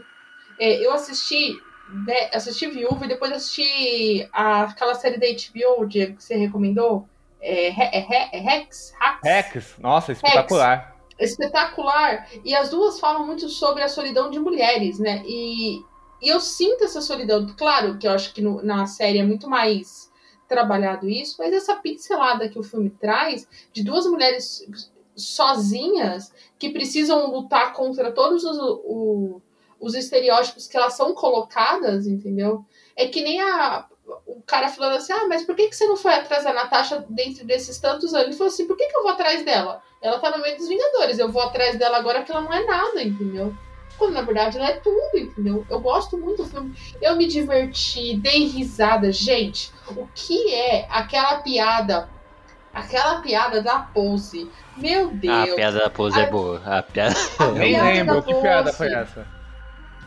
[0.58, 1.56] É, eu assisti
[1.88, 7.06] né, assisti Viúva e depois assisti a- aquela série da HBO, Diego, que você recomendou.
[7.40, 8.94] É, é é Rex?
[9.22, 10.96] Rex, nossa, espetacular.
[11.18, 12.28] Espetacular.
[12.44, 15.22] E as duas falam muito sobre a solidão de mulheres, né?
[15.26, 15.78] E,
[16.22, 17.46] e eu sinto essa solidão.
[17.56, 20.10] Claro que eu acho que no- na série é muito mais
[20.48, 24.66] trabalhado isso, mas essa pincelada que o filme traz de duas mulheres
[25.14, 29.40] sozinhas que precisam lutar contra todos os, o-
[29.80, 32.64] os estereótipos que elas são colocadas, entendeu?
[32.96, 33.86] É que nem a,
[34.26, 37.04] o cara falando assim: ah, mas por que, que você não foi atrás da Natasha
[37.08, 38.28] dentro desses tantos anos?
[38.28, 39.82] Ele falou assim: por que, que eu vou atrás dela?
[40.00, 42.64] Ela tá no meio dos Vingadores, eu vou atrás dela agora que ela não é
[42.64, 43.54] nada, entendeu?
[43.96, 45.64] Quando na verdade ela é tudo, entendeu?
[45.70, 46.74] Eu gosto muito do filme.
[47.00, 49.10] Eu me diverti, dei risada.
[49.12, 52.08] Gente, o que é aquela piada?
[52.72, 54.50] Aquela piada da pose.
[54.76, 55.52] Meu Deus.
[55.52, 56.60] A piada da pose é A- boa.
[56.66, 57.14] A piada...
[57.54, 59.33] Nem lembro da que piada foi essa.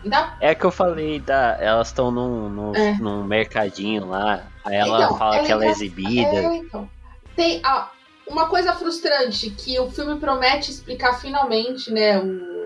[0.08, 1.58] Da É que eu falei da.
[1.60, 2.98] Elas estão num, num, É.
[2.98, 4.44] num mercadinho lá.
[4.66, 6.36] Aí ela Então, fala ela que ela é exibida.
[6.38, 6.90] É, então.
[7.36, 7.90] Tem ah,
[8.28, 12.18] uma coisa frustrante que o filme promete explicar finalmente, né?
[12.20, 12.57] O,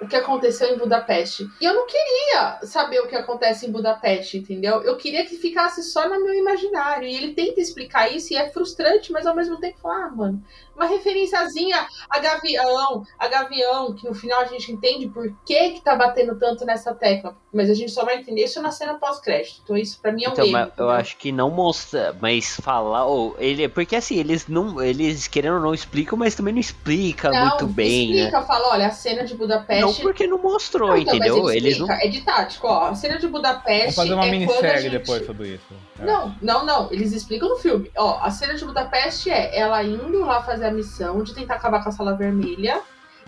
[0.00, 1.48] o que aconteceu em Budapeste.
[1.60, 4.82] E eu não queria saber o que acontece em Budapeste, entendeu?
[4.82, 7.08] Eu queria que ficasse só no meu imaginário.
[7.08, 10.42] E ele tenta explicar isso e é frustrante, mas ao mesmo tempo, fala, ah, mano,
[10.74, 15.80] uma referenciazinha a Gavião, a Gavião, que no final a gente entende por que que
[15.80, 17.34] tá batendo tanto nessa tecla.
[17.52, 19.60] Mas a gente só vai entender isso na cena pós-crédito.
[19.64, 20.72] Então isso pra mim é um Então, erro.
[20.76, 25.54] eu acho que não mostra, mas falar, ou ele, porque assim, eles não, eles querendo
[25.54, 28.16] ou não explicam, mas também não explica Não, muito bem, né?
[28.24, 29.85] explica, fala, olha, a cena de Budapeste.
[29.86, 31.50] Não porque não mostrou, Não, então, mas entendeu?
[31.50, 32.86] ele Eles não explica, É de tático, ó.
[32.88, 33.80] A cena de Budapeste.
[33.80, 35.74] Vamos fazer uma é quando a minissérie gente- depois sobre isso.
[36.00, 36.04] É.
[36.04, 36.92] Não, não, não.
[36.92, 37.90] Eles explicam no filme.
[37.96, 41.82] Ó, a cena de Budapeste é ela indo lá fazer a missão de tentar acabar
[41.82, 42.80] com a sala vermelha.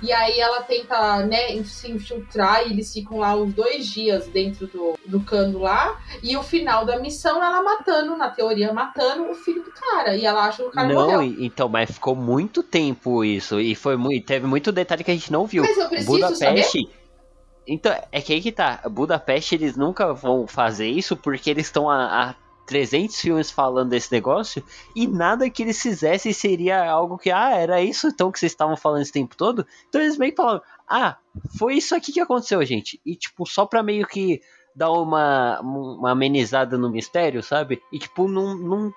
[0.03, 4.66] E aí ela tenta, né, se infiltrar e eles ficam lá os dois dias dentro
[4.66, 5.99] do, do cano lá.
[6.23, 10.16] E o final da missão, ela matando, na teoria, matando o filho do cara.
[10.16, 11.23] E ela acha que o cara Não, morreu.
[11.23, 13.61] então, mas ficou muito tempo isso.
[13.61, 14.25] E foi muito.
[14.27, 15.62] Teve muito detalhe que a gente não viu.
[15.62, 16.89] Mas eu preciso Budapeste.
[17.66, 18.81] Então, é que aí que tá.
[18.89, 22.35] Budapeste, eles nunca vão fazer isso porque eles estão há, há
[22.69, 24.62] 300 filmes falando desse negócio
[24.95, 28.77] e nada que eles fizessem seria algo que, ah, era isso então que vocês estavam
[28.77, 29.66] falando esse tempo todo.
[29.89, 31.16] Então eles meio que falaram, ah,
[31.59, 33.01] foi isso aqui que aconteceu, gente.
[33.05, 34.43] E tipo, só pra meio que
[34.77, 37.82] dar uma, uma amenizada no mistério, sabe?
[37.90, 38.55] E tipo, não.
[38.55, 38.95] não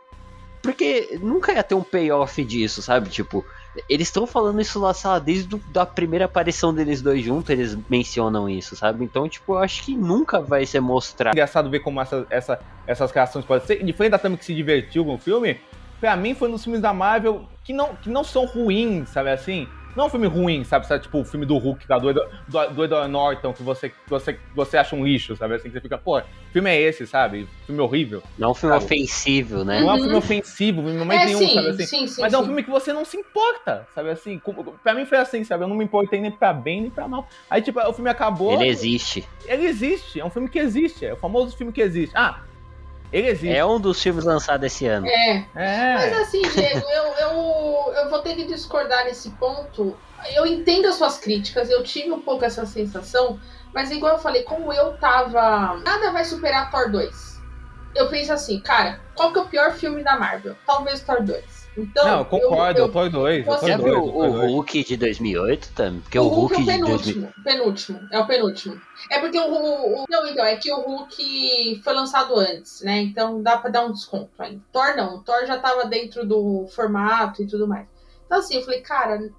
[0.61, 3.09] porque nunca ia ter um payoff disso, sabe?
[3.09, 3.43] Tipo,
[3.89, 8.49] eles estão falando isso lá, lá, desde a primeira aparição deles dois juntos, eles mencionam
[8.49, 9.03] isso, sabe?
[9.03, 11.33] Então, tipo, eu acho que nunca vai ser mostrado.
[11.35, 13.83] engraçado ver como essa, essa- essas reações podem ser.
[13.83, 15.59] Diferente da Tami que se divertiu com o filme,
[15.99, 19.67] pra mim foi nos filmes da Marvel que não, que não são ruins, sabe assim?
[19.95, 20.85] Não é um filme ruim, sabe?
[20.87, 21.03] sabe?
[21.03, 24.33] Tipo o filme do Hulk, da do, do, do Edward Norton, que você, que você,
[24.33, 25.55] que você acha um lixo, sabe?
[25.55, 27.47] Assim, que você fica, pô, filme é esse, sabe?
[27.65, 28.23] Filme horrível.
[28.37, 28.85] Não é um filme Sabe?
[28.85, 29.79] ofensivo, né?
[29.81, 30.01] Não é um Uhum.
[30.03, 31.85] filme ofensivo, em momento É, nenhum, sim, sabe assim?
[31.85, 34.41] sim, sim, Mas é um filme que você não se importa, sabe assim?
[34.83, 35.63] Pra mim foi assim, sabe?
[35.63, 37.27] Eu não me importei nem pra bem nem pra mal.
[37.49, 38.51] Aí, tipo, o filme acabou.
[38.53, 39.27] Ele existe.
[39.45, 42.13] ele existe, é um filme que existe, é o famoso filme que existe.
[42.15, 42.41] Ah,
[43.11, 43.55] ele existe.
[43.55, 45.07] É um dos filmes lançados esse ano.
[45.07, 45.45] É.
[45.53, 46.21] Mas É.
[46.21, 49.97] assim, Diego, eu, eu, eu vou ter que discordar nesse ponto.
[50.35, 53.39] Eu entendo as suas críticas, eu tive um pouco essa sensação,
[53.73, 55.77] mas igual eu falei, como eu tava.
[55.83, 57.31] Nada vai superar Thor 2.
[57.95, 60.55] Eu penso assim, cara, qual que é o pior filme da Marvel?
[60.65, 61.60] Talvez Thor 2.
[61.77, 64.03] Então, não, eu concordo, eu, eu, Thor 2, eu Você Thor Já 2, viu eu
[64.03, 64.51] o Thor 2.
[64.51, 66.01] Hulk de 2008 também?
[66.01, 67.13] Porque o o Hulk, Hulk é o de 2000...
[67.13, 67.43] penúltimo.
[67.43, 67.99] Penúltimo.
[68.11, 68.81] É o penúltimo.
[69.09, 73.01] É porque o, o, Não, então, é que o Hulk foi lançado antes, né?
[73.01, 74.61] Então dá pra dar um desconto ainda.
[74.71, 75.17] Thor não.
[75.17, 77.87] O Thor já tava dentro do formato e tudo mais.
[78.25, 79.31] Então, assim, eu falei, cara.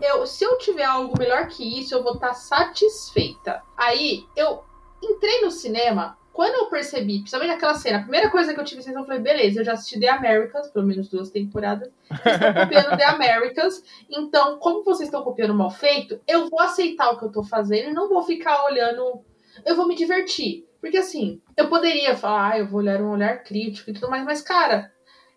[0.00, 3.60] Eu, se eu tiver algo melhor que isso, eu vou estar satisfeita.
[3.76, 4.62] Aí, eu
[5.02, 6.17] entrei no cinema.
[6.38, 9.20] Quando eu percebi, principalmente aquela cena, a primeira coisa que eu tive sensação, eu falei,
[9.20, 11.90] beleza, eu já assisti The Americans, pelo menos duas temporadas.
[12.08, 13.82] Vocês estão copiando The Americans.
[14.08, 17.90] Então, como vocês estão copiando mal feito, eu vou aceitar o que eu tô fazendo
[17.90, 19.20] e não vou ficar olhando.
[19.66, 20.64] Eu vou me divertir.
[20.80, 24.24] Porque assim, eu poderia falar, ah, eu vou olhar um olhar crítico e tudo mais,
[24.24, 24.92] mas, cara,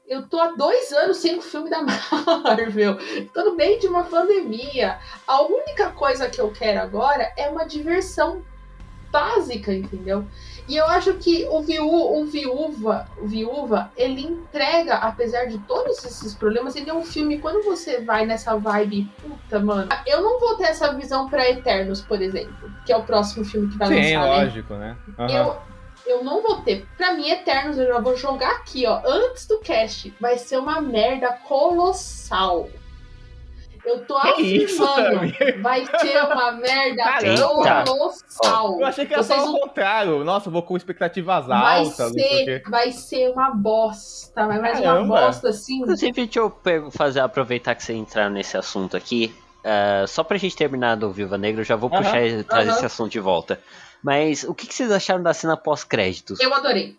[0.08, 3.00] eu tô há dois anos sem o filme da Marvel.
[3.34, 5.00] Tô no meio de uma pandemia.
[5.26, 8.46] A única coisa que eu quero agora é uma diversão
[9.12, 10.26] básica, entendeu?
[10.68, 16.04] E eu acho que o, viú, o Viúva, o Viúva, ele entrega, apesar de todos
[16.04, 20.40] esses problemas, ele é um filme, quando você vai nessa vibe, puta, mano, eu não
[20.40, 23.88] vou ter essa visão pra Eternos, por exemplo, que é o próximo filme que vai
[23.88, 24.44] Sim, lançar, né?
[24.44, 24.98] lógico, né?
[25.20, 25.32] Aham.
[25.32, 25.58] Eu,
[26.06, 26.86] eu não vou ter.
[26.98, 30.14] Pra mim, Eternos, eu já vou jogar aqui, ó, antes do cast.
[30.20, 32.70] Vai ser uma merda colossal.
[33.84, 35.62] Eu tô Que isso, afirmando.
[35.62, 37.04] vai ser uma merda
[37.86, 38.80] colossal.
[38.80, 40.24] Eu achei que era Vocês só o contrário.
[40.24, 45.04] Nossa, eu vou com expectativas Vai altas, ser, vai ser uma bosta, mas mais uma
[45.04, 45.82] bosta assim.
[45.82, 46.56] Inclusive, deixa eu
[46.92, 49.34] fazer, aproveitar que você entrar nesse assunto aqui.
[49.64, 52.70] ah, só pra gente terminar do Viva Negra, eu já vou Aham, puxar e trazer
[52.70, 52.78] aham.
[52.78, 53.60] esse assunto de volta.
[54.04, 56.40] Mas o que, que vocês acharam da cena pós-créditos?
[56.40, 56.96] Eu adorei.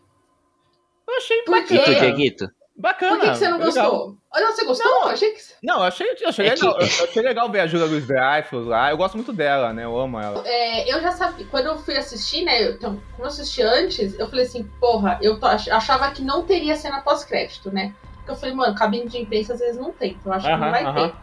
[1.08, 1.74] Eu achei Por quê?
[1.74, 1.98] E tu, bacana.
[2.00, 2.50] Dieguito?
[2.82, 3.16] Bacana.
[3.16, 3.90] Por que, que você não legal.
[3.90, 4.16] gostou?
[4.34, 4.90] Olha, você gostou?
[4.90, 5.08] Não.
[5.08, 5.40] Achei que.
[5.62, 6.74] Não, eu achei, eu achei É legal.
[6.78, 8.90] que- Eu achei legal ver a Julia Luiz Dreyfus lá.
[8.90, 9.84] Eu gosto muito dela, né?
[9.84, 10.42] Eu amo ela.
[10.46, 12.62] É, eu já sabia, quando eu fui assistir, né?
[12.70, 16.74] Então, como eu assisti antes, eu falei assim, porra, eu tô- achava que não teria
[16.76, 17.94] cena pós-crédito, né?
[18.16, 20.52] Porque eu falei, mano, cabine de imprensa às vezes não tem, então eu acho que
[20.56, 21.08] não vai aham.
[21.08, 21.14] ter.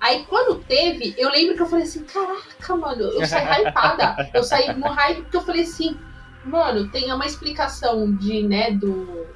[0.00, 4.30] Aí quando teve, eu lembro que eu falei assim, caraca, mano, eu saí hypada.
[4.34, 5.98] Eu saí no hype porque eu falei assim,
[6.44, 9.26] mano, tem uma explicação de, né, do,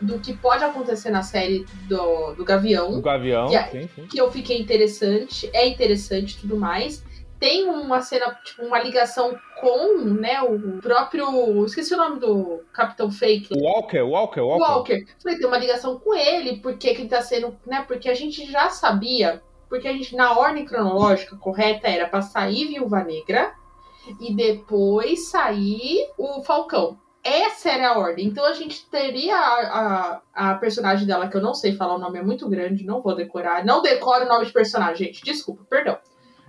[0.00, 3.70] do que pode acontecer na série do, do Gavião O Gavião, Yeah.
[3.70, 4.06] sim, sim.
[4.06, 7.04] que eu fiquei interessante, é interessante e tudo mais.
[7.38, 11.66] Tem uma cena, tipo, uma ligação com, né, o próprio.
[11.66, 13.48] Esqueci o nome do Capitão Fake.
[13.54, 14.72] Walker, Walker, Walker.
[14.72, 15.06] Walker.
[15.22, 17.84] Falei, tem uma ligação com ele, porque que ele tá sendo, né?
[17.86, 22.68] Porque a gente já sabia, porque a gente, na ordem cronológica correta, era pra sair
[22.68, 23.52] Viúva Negra
[24.18, 26.98] e depois sair o Falcão.
[27.26, 28.26] Essa era a ordem.
[28.26, 31.98] Então a gente teria a, a, a personagem dela, que eu não sei falar o
[31.98, 33.64] nome, é muito grande, não vou decorar.
[33.64, 35.24] Não decoro o nome de personagem, gente.
[35.24, 35.98] Desculpa, perdão.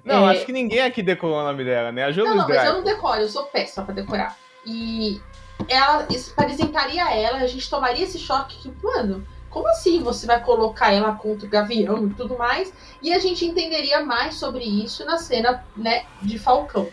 [0.06, 0.34] Não, É.
[0.34, 2.04] acho que ninguém aqui decorou o nome dela, né?
[2.04, 4.38] A Julia Não, não, mas eu não decoro, eu sou péssima pra decorar.
[4.66, 5.20] E
[5.68, 10.94] ela apresentaria ela, a gente tomaria esse choque que, mano, como assim você vai colocar
[10.94, 12.72] ela contra o Gavião e tudo mais?
[13.02, 16.88] E a gente entenderia mais sobre isso na cena, né, de Falcão.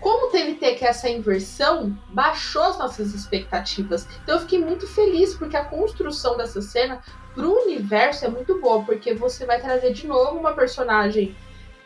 [0.00, 4.06] Como teve que ter que essa inversão, baixou as nossas expectativas.
[4.22, 7.00] Então eu fiquei muito feliz porque a construção dessa cena
[7.34, 11.36] pro universo é muito boa, porque você vai trazer de novo uma personagem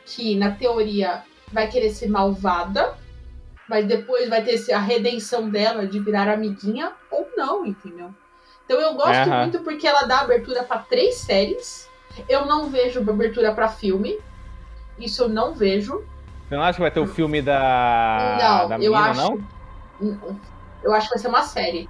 [0.05, 1.23] que, na teoria,
[1.53, 2.95] vai querer ser malvada,
[3.69, 8.12] mas depois vai ter a redenção dela de virar amiguinha ou não, entendeu?
[8.65, 9.43] Então eu gosto Aham.
[9.43, 11.89] muito porque ela dá abertura pra três séries.
[12.28, 14.19] Eu não vejo abertura pra filme.
[14.99, 16.05] Isso eu não vejo.
[16.51, 19.20] Você não acha que vai ter o filme da, não, da eu menina, acho.
[19.20, 20.40] não?
[20.82, 21.89] Eu acho que vai ser uma série.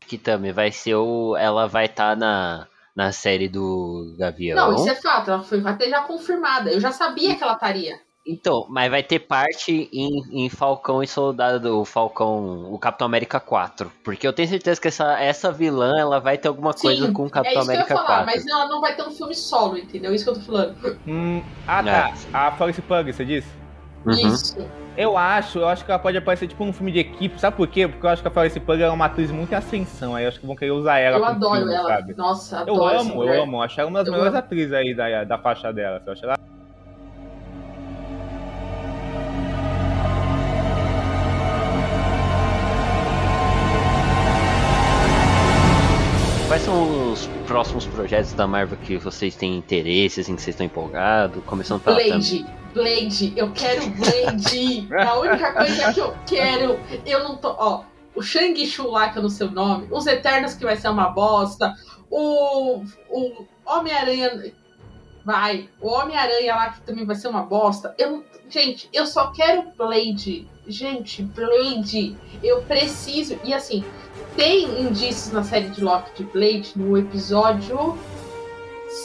[0.00, 1.36] Que também vai ser o.
[1.36, 2.66] Ela vai estar na,
[2.96, 4.56] na série do Gavião.
[4.56, 5.30] Não, isso é fato.
[5.30, 6.72] Ela foi até já confirmada.
[6.72, 8.00] Eu já sabia que ela estaria.
[8.30, 13.40] Então, mas vai ter parte em, em Falcão e Soldado do Falcão, o Capitão América
[13.40, 13.90] 4.
[14.04, 17.22] Porque eu tenho certeza que essa, essa vilã ela vai ter alguma coisa Sim, com
[17.22, 18.26] o É Capitão isso que eu ia América falar, 4.
[18.26, 20.14] mas ela não vai ter um filme solo, entendeu?
[20.14, 20.98] Isso que eu tô falando.
[21.06, 22.12] Hum, ah, tá.
[22.34, 23.48] A Florence Pug, você disse?
[24.04, 24.12] Uhum.
[24.12, 24.56] Isso.
[24.96, 27.40] Eu acho, eu acho que ela pode aparecer tipo num filme de equipe.
[27.40, 27.86] Sabe por quê?
[27.86, 30.14] Porque eu acho que a Florence Pug é uma atriz muito em ascensão.
[30.16, 31.88] Aí eu acho que vão querer usar ela eu adoro filme, ela.
[31.88, 32.14] sabe?
[32.16, 33.36] Nossa, Eu adoro essa amo, mulher.
[33.36, 33.62] eu amo.
[33.62, 34.38] Acho ela uma das Eu melhores amo.
[34.44, 36.02] atrizes aí da, da faixa dela.
[36.04, 36.36] Eu acho ela
[48.08, 51.44] projetos da Marvel que vocês têm interesse, assim, que vocês estão empolgados?
[51.44, 51.96] Começando pela.
[51.96, 54.88] Blade, Blade, eu quero Blade.
[54.90, 56.80] É a única coisa que eu quero.
[57.04, 57.50] Eu não tô.
[57.50, 61.10] Ó, o Shang-Chu lá, que é no seu nome, os Eternos que vai ser uma
[61.10, 61.74] bosta,
[62.10, 64.54] o, o Homem-Aranha.
[65.22, 67.94] Vai, o Homem-Aranha lá que também vai ser uma bosta.
[67.98, 70.48] Eu não, gente, eu só quero Blade.
[70.68, 73.38] Gente, Blade, eu preciso.
[73.42, 73.82] E assim,
[74.36, 77.96] tem indícios na série de Loki de Blade no episódio.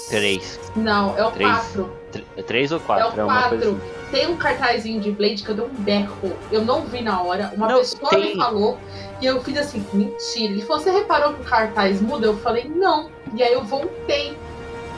[0.09, 0.59] Três.
[0.75, 1.49] Não, é o Três.
[1.51, 1.93] 4.
[2.11, 3.21] Tr- Três ou É quatro?
[3.21, 3.69] o uma coisa 4.
[3.69, 3.79] assim.
[4.11, 6.33] Tem um cartazinho de Blade que eu dei um berro.
[6.51, 7.51] Eu não vi na hora.
[7.55, 8.77] Uma Não, pessoa tem- me falou
[9.21, 10.53] e eu fiz assim, mentira.
[10.53, 12.27] Ele falou, você reparou que o cartaz muda?
[12.27, 13.09] Eu falei, não.
[13.35, 14.37] E aí eu voltei.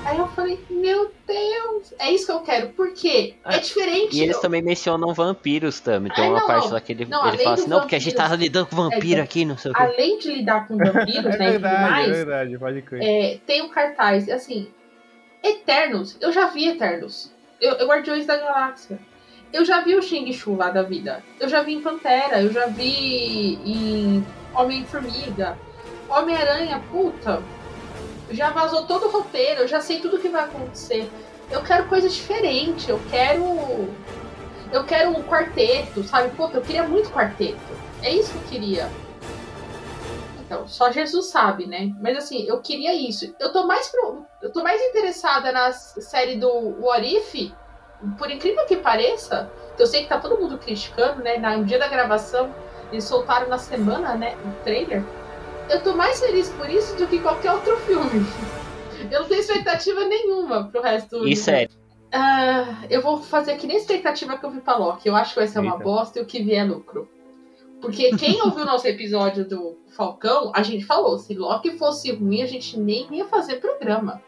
[0.05, 2.69] Aí eu falei, meu Deus, é isso que eu quero.
[2.69, 3.33] Por quê?
[3.43, 4.15] Ah, é diferente.
[4.15, 6.11] E eles Eu- também mencionam vampiros também.
[6.13, 6.73] Tem Ai, uma não, parte não.
[6.73, 9.19] lá que ele, Não, ele fala assim, não, porque a gente tava lidando com vampiro
[9.19, 9.81] É, aqui, não sei o quê.
[9.81, 13.03] Além de lidar com vampiros, É né, e verdade, é mais, verdade, pode crer.
[13.03, 14.67] é, tem um cartaz, assim,
[15.43, 17.31] Eternos, eu já vi Eternos.
[17.59, 18.99] Eu, eu Guardiões da Galáxia.
[19.53, 21.23] Eu já vi o Shang-Chu lá da vida.
[21.39, 25.57] Eu já vi em Pantera, eu já vi em Homem-Formiga.
[26.09, 27.41] Homem-Aranha, puta.
[28.31, 31.09] Já vazou todo o roteiro, eu já sei tudo o que vai acontecer.
[31.49, 33.43] Eu quero coisa diferente, eu quero.
[34.71, 36.29] Eu quero um quarteto, sabe?
[36.35, 37.59] Puta, eu queria muito quarteto.
[38.01, 38.89] É isso que eu queria.
[40.39, 41.91] Então, só Jesus sabe, né?
[41.99, 43.33] Mas assim, eu queria isso.
[43.39, 44.25] Eu tô mais pro...
[44.41, 46.49] eu tô mais interessada na série do
[46.81, 47.51] What If,
[48.17, 49.49] por incrível que pareça.
[49.77, 51.37] Eu sei que tá todo mundo criticando, né?
[51.37, 52.53] No dia da gravação,
[52.91, 54.35] eles soltaram na semana, né?
[54.45, 55.03] O trailer.
[55.69, 58.25] Eu tô mais feliz por isso do que qualquer outro filme.
[59.11, 61.69] Eu não tenho expectativa nenhuma pro resto do E sério,
[62.11, 65.07] ah, eu vou fazer que nem a expectativa que eu vi pra Loki.
[65.07, 65.83] Eu acho que vai ser uma Eita.
[65.83, 67.09] bosta e o que vier é lucro.
[67.81, 72.41] Porque quem ouviu o nosso episódio do Falcão, a gente falou, se Loki fosse ruim,
[72.41, 74.21] a gente nem ia fazer programa.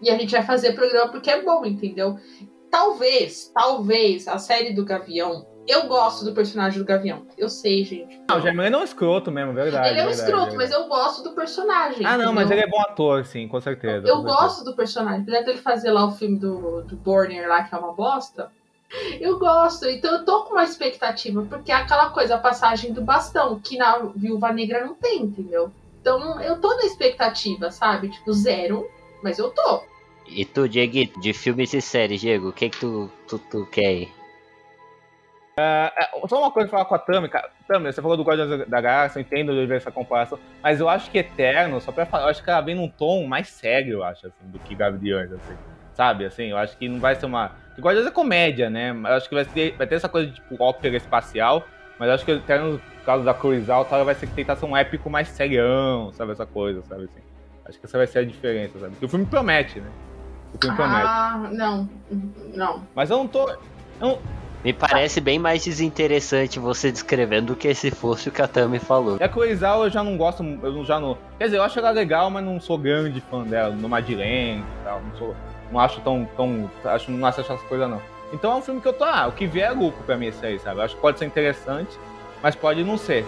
[0.00, 2.16] E a gente vai fazer programa porque é bom, entendeu?
[2.70, 7.26] Talvez, talvez a série do Gavião Eu gosto do personagem do Gavião.
[7.36, 8.20] Eu sei, gente.
[8.28, 9.88] Não, o não é um escroto mesmo, verdade.
[9.88, 10.56] Ele é um verdade, escroto, verdade.
[10.56, 12.06] mas eu gosto do personagem.
[12.06, 12.32] Ah, não, entendeu?
[12.32, 14.06] mas ele é bom ator, sim, com certeza.
[14.06, 14.42] Eu com certeza.
[14.42, 15.22] gosto do personagem.
[15.22, 18.50] Apesar dele fazer lá o filme do, do Borner lá, que é uma bosta.
[19.20, 19.86] Eu gosto.
[19.86, 21.42] Então eu tô com uma expectativa.
[21.42, 25.72] Porque é aquela coisa, a passagem do bastão, que na Viúva Negra não tem, entendeu?
[26.00, 28.10] Então eu tô na expectativa, sabe?
[28.10, 28.88] Tipo, zero.
[29.22, 29.82] Mas eu tô.
[30.28, 34.08] E tu, Diego, de filmes e séries, Diego, o que que tu, tu, tu quer
[35.58, 35.90] É,
[36.28, 37.48] só uma coisa pra falar com a Tami, cara.
[37.66, 40.86] Tami, você falou do Guardiões da Galáxia, eu entendo de ver essa comparação, mas eu
[40.86, 43.94] acho que Eterno, só pra falar, eu acho que ela vem num tom mais sério,
[43.94, 45.56] eu acho, assim, do que Gaviões, assim.
[45.94, 47.52] Sabe, assim, eu acho que não vai ser uma.
[47.68, 48.92] Porque Guardiões é comédia, né?
[48.92, 51.66] Mas eu acho que vai ter, vai ter essa coisa de tipo ópera espacial,
[51.98, 54.56] mas eu acho que Eterno, por causa da Cruz Alta, ela vai ser que tentar
[54.56, 57.22] ser um épico mais serião, sabe, essa coisa, sabe, assim.
[57.64, 58.90] Acho que essa vai ser a diferença, sabe?
[58.92, 59.88] Porque o filme promete, né?
[60.52, 61.06] O filme promete.
[61.06, 61.88] Ah, não.
[62.54, 62.86] Não.
[62.94, 63.48] Mas eu não tô.
[63.48, 63.58] eu
[64.00, 64.18] não-
[64.66, 68.80] Me parece bem mais desinteressante você descrevendo do que se fosse o que a Tami
[68.80, 69.16] falou.
[69.20, 71.16] E a Coisal eu já não gosto, eu já não.
[71.38, 74.84] Quer dizer, eu acho ela legal, mas não sou grande fã dela, no Madeleine e
[74.84, 75.00] tal.
[75.00, 75.36] Não, sou,
[75.70, 76.28] não acho tão.
[76.36, 78.02] tão acho, não acho essas coisas, não.
[78.32, 79.04] Então é um filme que eu tô.
[79.04, 80.80] Ah, o que vier é lucro pra mim esse aí, sabe?
[80.80, 81.96] Eu acho que pode ser interessante,
[82.42, 83.24] mas pode não ser.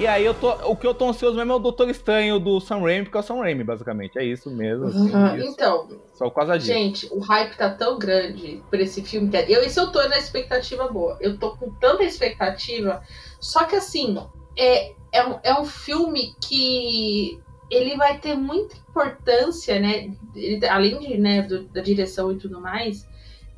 [0.00, 0.50] E aí eu tô.
[0.70, 3.20] O que eu tô ansioso mesmo é o Doutor Estranho do Sam Raimi, porque é
[3.20, 4.18] o Sam Raimi, basicamente.
[4.18, 4.86] É isso mesmo.
[4.86, 5.08] assim,
[5.38, 5.48] isso.
[5.50, 6.72] Então, Só por causa disso.
[6.72, 10.16] Gente, o hype tá tão grande por esse filme que eu, isso eu tô na
[10.16, 11.18] expectativa boa.
[11.20, 13.02] Eu tô com tanta expectativa.
[13.38, 14.16] Só que assim,
[14.56, 17.38] é, é, um, é um filme que
[17.70, 20.10] ele vai ter muita importância, né?
[20.34, 23.06] Ele- além de, né, do- da direção e tudo mais,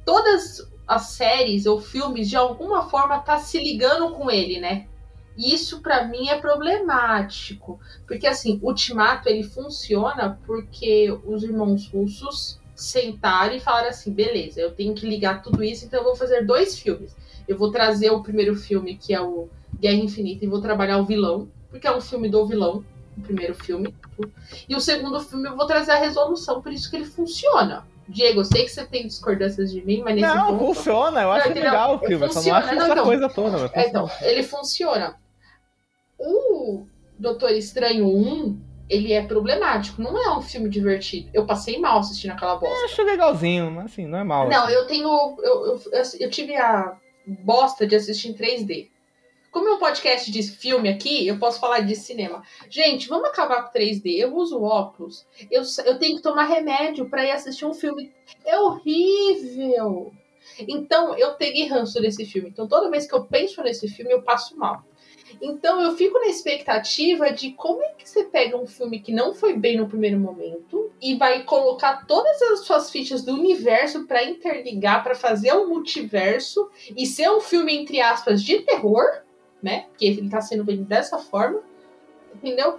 [0.05, 4.89] todas as séries ou filmes de alguma forma tá se ligando com ele, né?
[5.37, 7.81] Isso pra mim é problemático.
[8.07, 14.73] Porque assim, Ultimato ele funciona porque os irmãos russos sentaram e falaram assim: beleza, eu
[14.73, 17.17] tenho que ligar tudo isso, então eu vou fazer dois filmes.
[17.47, 19.49] Eu vou trazer o primeiro filme, que é o
[19.79, 22.85] Guerra Infinita, e vou trabalhar o vilão, porque é um filme do vilão,
[23.17, 23.95] o primeiro filme.
[24.69, 27.85] E o segundo filme eu vou trazer a resolução, por isso que ele funciona.
[28.09, 30.75] Diego, eu sei que você tem discordâncias de mim, mas nesse Não, ponto.
[30.75, 31.71] funciona, eu acho entendeu?
[31.71, 33.05] legal o filme, eu só não acho não, essa então.
[33.05, 33.71] coisa toda.
[33.75, 35.17] É, então, ele funciona.
[36.23, 36.87] O
[37.19, 40.01] Doutor Estranho 1, ele é problemático.
[40.01, 41.29] Não é um filme divertido.
[41.35, 42.85] Eu passei mal assistindo aquela Eu bosta.
[42.85, 44.49] acho legalzinho, mas assim, não é mal.
[44.49, 44.75] Não, assim.
[44.75, 45.09] eu tenho.
[45.43, 45.83] Eu, eu,
[46.21, 46.97] eu tive a
[47.27, 48.89] bosta de assistir em 3D.
[49.51, 52.43] Como é um podcast de filme aqui, eu posso falar de cinema.
[52.71, 54.17] Gente, vamos acabar com 3D.
[54.17, 55.27] Eu uso óculos.
[55.51, 58.11] Eu, eu tenho que tomar remédio pra ir assistir um filme.
[58.47, 60.11] É horrível.
[60.67, 62.49] Então, eu peguei ranço desse filme.
[62.49, 64.83] Então, toda vez que eu penso nesse filme, eu passo mal.
[65.45, 69.35] Então, eu fico na expectativa de como é que você pega um filme que não
[69.35, 74.23] foi bem no primeiro momento e vai colocar todas as suas fichas do universo pra
[74.23, 79.05] interligar, pra fazer um multiverso e ser um filme, entre aspas, de terror,
[79.61, 79.87] né?
[79.89, 81.61] Porque ele tá sendo vendido dessa forma,
[82.33, 82.79] entendeu?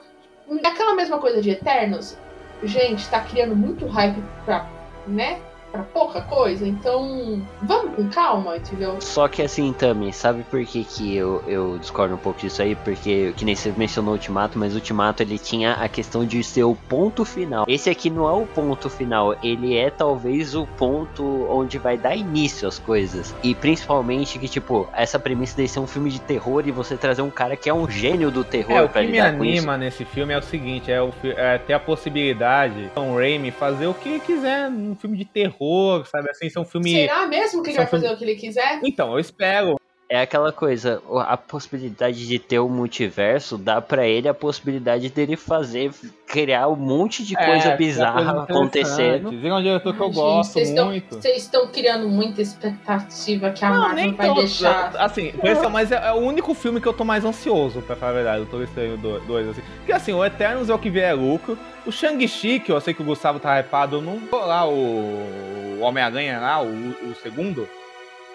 [0.64, 2.18] Aquela mesma coisa de Eternos,
[2.64, 4.70] gente, tá criando muito hype pra,
[5.06, 5.42] né?
[5.74, 9.02] Pra pouca coisa, então vamos com calma, entendeu?
[9.02, 12.76] Só que assim, Tami, sabe por que, que eu, eu discordo um pouco disso aí?
[12.76, 16.44] Porque, que nem você mencionou o Ultimato, mas o Ultimato ele tinha a questão de
[16.44, 17.66] ser o ponto final.
[17.68, 22.16] Esse aqui não é o ponto final, ele é talvez o ponto onde vai dar
[22.16, 23.34] início às coisas.
[23.42, 27.24] E principalmente que, tipo, essa premissa de ser um filme de terror e você trazer
[27.24, 29.44] um cara que é um gênio do terror É, o pra que me lidar com
[29.44, 29.58] isso.
[29.58, 33.88] anima nesse filme é o seguinte, é, o, é ter a possibilidade Tom Raimi fazer
[33.88, 35.63] o que quiser num filme de terror,
[36.06, 36.30] sabe?
[36.30, 36.92] Assim, ser um filme...
[36.92, 38.80] Será mesmo que ele vai fazer o que ele quiser?
[38.84, 39.76] Então, eu espero.
[40.14, 45.36] É aquela coisa, a possibilidade de ter o multiverso dá pra ele a possibilidade dele
[45.36, 45.92] fazer,
[46.28, 49.30] criar um monte de coisa É, bizarra coisa acontecendo.
[49.34, 51.16] é um diretor que eu Gente, gosto vocês estão- muito.
[51.16, 54.40] Vocês estão criando muita expectativa que a Não, Marvel vai tanto.
[54.42, 54.96] deixar.
[55.00, 57.96] Assim, por isso, mas é, é o único filme que eu tô mais ansioso, pra
[57.96, 59.62] falar a verdade, o Doutor Estranho 2, assim.
[59.78, 61.58] Porque assim, o Eternos é o que vier é lucro.
[61.88, 64.74] O Shang-Chi, que eu sei que o Gustavo tá hypado, eu não vou lá, o,
[64.74, 67.68] o Homem-Aranha lá, o, o segundo.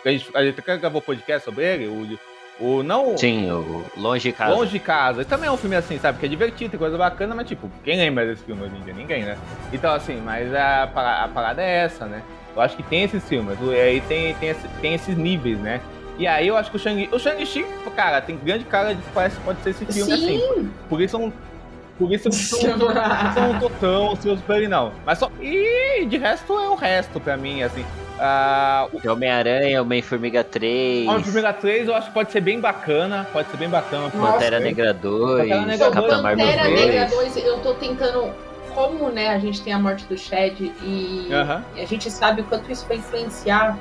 [0.04, 2.18] A gente, a gente até gravou podcast sobre ele, o,
[2.64, 3.16] o não...
[3.18, 4.54] Sim, o Longe de Casa.
[4.54, 5.20] Longe de casa.
[5.20, 6.18] Esse também é um filme assim, sabe?
[6.18, 8.94] Que é divertido, tem coisa bacana, mas tipo, quem lembra desse filme hoje em dia?
[8.94, 9.36] Ninguém, né?
[9.72, 12.22] Então, assim, mas a, a parada é essa, né?
[12.54, 15.80] Eu acho que tem esses filmes, e aí tem, tem, esse- tem esses níveis, né?
[16.18, 17.64] E aí eu acho que o Shang, o Shang-Chi,
[17.94, 20.38] cara, tem grande cara de que parece que pode ser esse filme assim.
[20.40, 20.70] Sim!
[20.88, 21.32] Por isso eu não.
[21.98, 22.28] Por isso
[22.64, 24.92] eu não, tô tão ansioso pra ele, não.
[25.04, 25.30] Mas só.
[25.40, 27.84] E de resto é o resto pra mim, assim.
[28.20, 33.26] Ah, o Tem Homem-Aranha, Homem-Formiga 3, Homem-Formiga 3 eu acho que pode ser bem bacana.
[33.32, 34.10] Pode ser bem bacana.
[34.10, 34.58] Pantera?
[34.60, 36.80] Negra 2, Pantera Negra Capitão 2, Marvel Pantera 2.
[36.80, 38.32] Negra 2, eu tô tentando.
[38.74, 41.64] Como, né, a gente tem a morte do Shed e Aham.
[41.76, 43.76] a gente sabe o quanto isso vai influenciar.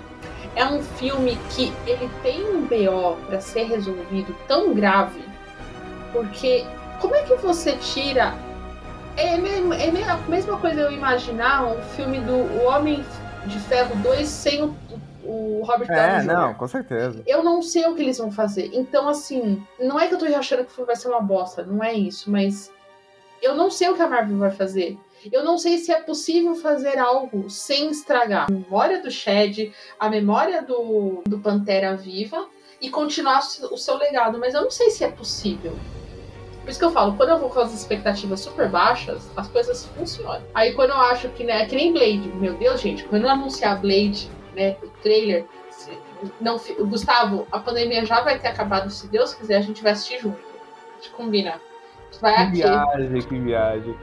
[0.55, 5.21] é um filme que ele tem um BO para ser resolvido tão grave,
[6.11, 6.65] porque
[6.99, 8.33] como é que você tira
[9.15, 13.03] é, é a mesma coisa eu imaginar um filme do o Homem
[13.45, 14.75] de Ferro 2 sem o,
[15.23, 16.27] o Robert Downey É, Jr.
[16.27, 17.23] não, com certeza.
[17.25, 18.69] Eu não sei o que eles vão fazer.
[18.73, 21.63] Então, assim, não é que eu tô achando que o filme vai ser uma bosta,
[21.63, 22.71] não é isso, mas
[23.41, 24.97] eu não sei o que a Marvel vai fazer.
[25.31, 30.09] Eu não sei se é possível fazer algo sem estragar a memória do Shed, a
[30.09, 32.47] memória do, do Pantera Viva
[32.79, 33.39] e continuar
[33.71, 35.75] o seu legado, mas eu não sei se é possível.
[36.67, 39.85] Por isso que eu falo, quando eu vou com as expectativas super baixas, as coisas
[39.85, 40.41] funcionam.
[40.53, 43.29] Aí quando eu acho que, né, é que nem Blade, meu Deus, gente, quando eu
[43.29, 45.45] anunciar Blade, né, o trailer,
[46.41, 50.19] não, Gustavo, a pandemia já vai ter acabado, se Deus quiser, a gente vai assistir
[50.19, 50.37] junto.
[50.37, 51.55] A gente combina.
[52.19, 52.51] Vai Que aqui.
[52.97, 53.97] viagem, que viagem.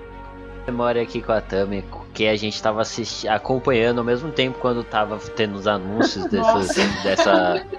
[0.66, 4.82] Memória aqui com a Tami, que a gente tava assisti- acompanhando ao mesmo tempo quando
[4.82, 7.64] tava tendo os anúncios dessas, dessa.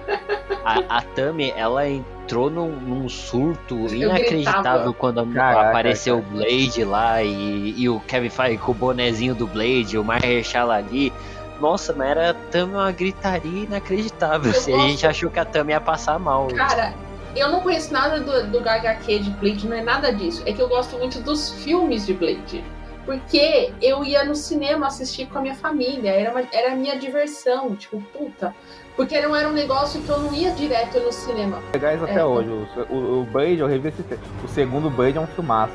[0.64, 4.92] A, a Tami, ela entrou num, num surto inacreditável gritava.
[4.94, 9.46] quando Caraca, apareceu o Blade lá e, e o Kevin Feige com o bonezinho do
[9.46, 11.12] Blade, o Mahershala ali.
[11.60, 14.50] Nossa, mas era a Tami uma gritaria inacreditável.
[14.50, 16.48] Eu assim, a gente achou que a Tami ia passar mal.
[16.48, 16.92] Cara,
[17.36, 20.42] eu não conheço nada do, do HQ de Blade, não é nada disso.
[20.46, 22.64] É que eu gosto muito dos filmes de Blade.
[23.06, 26.98] Porque eu ia no cinema assistir com a minha família, era, uma- era a minha
[26.98, 28.54] diversão, tipo, puta.
[28.96, 31.62] Porque não era um negócio que eu não ia direto no cinema.
[31.72, 32.24] Legais até É.
[32.24, 32.48] hoje.
[32.50, 34.02] O, o, o Blade, eu revi esse.
[34.44, 35.72] O segundo Blade é um filmaço.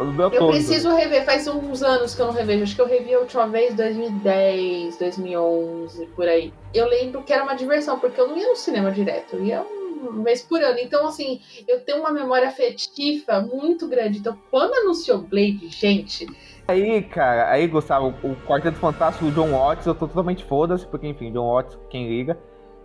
[0.00, 2.62] O meu Eu preciso rever, faz uns anos que eu não revejo.
[2.62, 6.52] Acho que eu revi a última vez 2010, 2011, por aí.
[6.72, 9.62] Eu lembro que era uma diversão, porque eu não ia no cinema direto, eu ia
[10.00, 10.78] uma vez por ano.
[10.78, 14.18] Então, assim, eu tenho uma memória afetiva muito grande.
[14.20, 16.26] Então, quando anunciou Blade, gente,
[16.70, 21.08] Aí, cara, aí, Gustavo, o Quarteto Fantástico do John Watts, eu tô totalmente foda-se, porque,
[21.08, 22.38] enfim, John Watts, quem liga.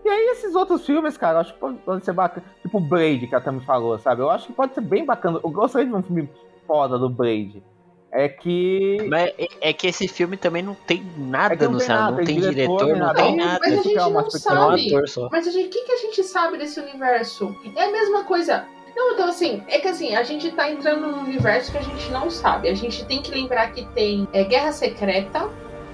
[0.03, 2.45] E aí, esses outros filmes, cara, eu acho que pode, ser bacana.
[2.61, 4.21] Tipo o Blade, que a Tami falou, sabe?
[4.21, 5.39] Eu acho que pode ser bem bacana.
[5.43, 6.29] Eu gostaria de ver um filme
[6.65, 7.63] foda do Blade.
[8.11, 8.97] É que.
[9.09, 12.09] Mas é- é que esse filme também não tem nada É não no tem nada,
[12.11, 13.59] não tem tem diretor, diretor, não tem nada.
[13.61, 14.19] mas a gente é uma não.
[14.21, 14.87] É um sabe.
[14.95, 15.29] ator só.
[15.31, 17.53] Mas gente, o que, que a gente sabe desse universo?
[17.75, 18.65] É a mesma coisa.
[18.95, 22.09] Não, então assim, é que assim, a gente tá entrando num universo que a gente
[22.11, 22.69] não sabe.
[22.69, 25.49] A gente tem que lembrar que tem é, Guerra Secreta,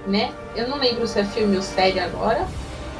[0.06, 0.32] né?
[0.54, 2.46] Eu não lembro se é filme ou série agora.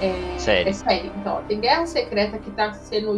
[0.00, 0.70] É, Série.
[0.70, 1.12] É série.
[1.16, 3.16] Então, ó, tem Guerra Secreta que tá sendo.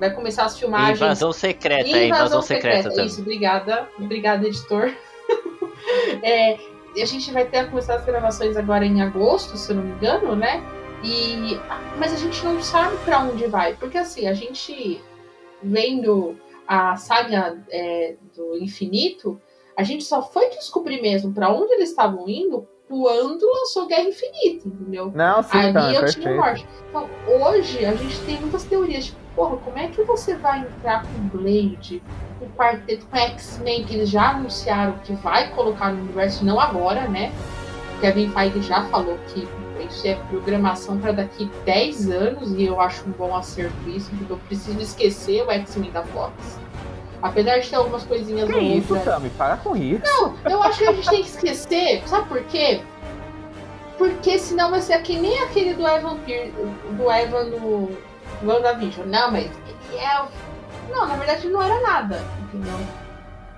[0.00, 0.98] Vai começar as filmagens.
[0.98, 3.06] Invasão secreta, é invasão secreta também.
[3.06, 3.88] Isso, obrigada.
[3.98, 4.92] Obrigada, editor.
[6.22, 6.56] É,
[6.98, 9.92] a gente vai ter a começar as gravações agora em agosto, se eu não me
[9.92, 10.62] engano, né?
[11.02, 11.60] E,
[11.98, 13.74] mas a gente não sabe pra onde vai.
[13.74, 15.02] Porque assim, a gente
[15.64, 16.36] vendo
[16.66, 19.40] a saga é, do infinito,
[19.76, 24.68] a gente só foi descobrir mesmo pra onde eles estavam indo quando lançou Guerra Infinita,
[24.68, 25.10] entendeu?
[25.14, 26.20] Não, sim, Ali tá, eu perfeito.
[26.20, 26.66] tinha morte.
[26.88, 31.02] Então, hoje a gente tem muitas teorias, tipo, porra, como é que você vai entrar
[31.02, 32.02] com Blade,
[32.38, 37.08] com quarteto, com X-Men, que eles já anunciaram que vai colocar no universo, não agora,
[37.08, 37.32] né?
[38.00, 39.48] Kevin Feige já falou que
[39.86, 44.32] isso é programação para daqui 10 anos, e eu acho um bom acerto isso, porque
[44.32, 46.32] eu preciso esquecer o X-Men da Fox.
[47.22, 49.14] Apesar de ter algumas coisinhas Que isso, outras.
[49.14, 49.30] Tami?
[49.30, 50.02] Para com isso.
[50.04, 52.02] Não, eu acho que a gente tem que esquecer.
[52.06, 52.82] Sabe por quê?
[53.96, 57.90] Porque senão vai ser que nem aquele do Evan Pier, do Evan no
[58.44, 59.06] WandaVision.
[59.06, 59.44] Não, mas
[59.90, 60.26] ele é o.
[60.90, 62.78] Não, na verdade não era nada, entendeu?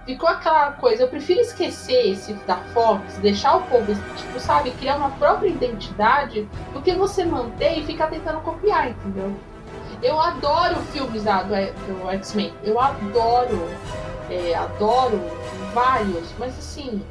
[0.07, 4.97] Ficou aquela coisa, eu prefiro esquecer esse da Fox, deixar o povo, tipo, sabe, criar
[4.97, 9.35] uma própria identidade, do que você manter e ficar tentando copiar, entendeu?
[10.01, 13.69] Eu adoro filmes da, do, do X-Men, eu adoro
[14.31, 15.20] é, adoro
[15.73, 17.03] vários, mas assim,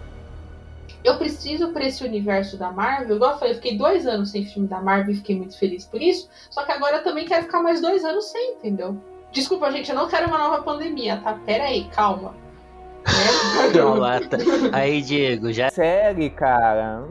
[1.03, 3.15] eu preciso para esse universo da Marvel.
[3.15, 5.85] Igual eu falei, eu fiquei dois anos sem filme da Marvel e fiquei muito feliz
[5.85, 6.29] por isso.
[6.49, 8.97] Só que agora eu também quero ficar mais dois anos sem, entendeu?
[9.31, 11.33] Desculpa, gente, eu não quero uma nova pandemia, tá?
[11.45, 12.35] Pera aí, calma.
[13.55, 13.71] Né?
[13.73, 14.37] Não, lata.
[14.71, 17.03] Aí, Diego, já Série, cara.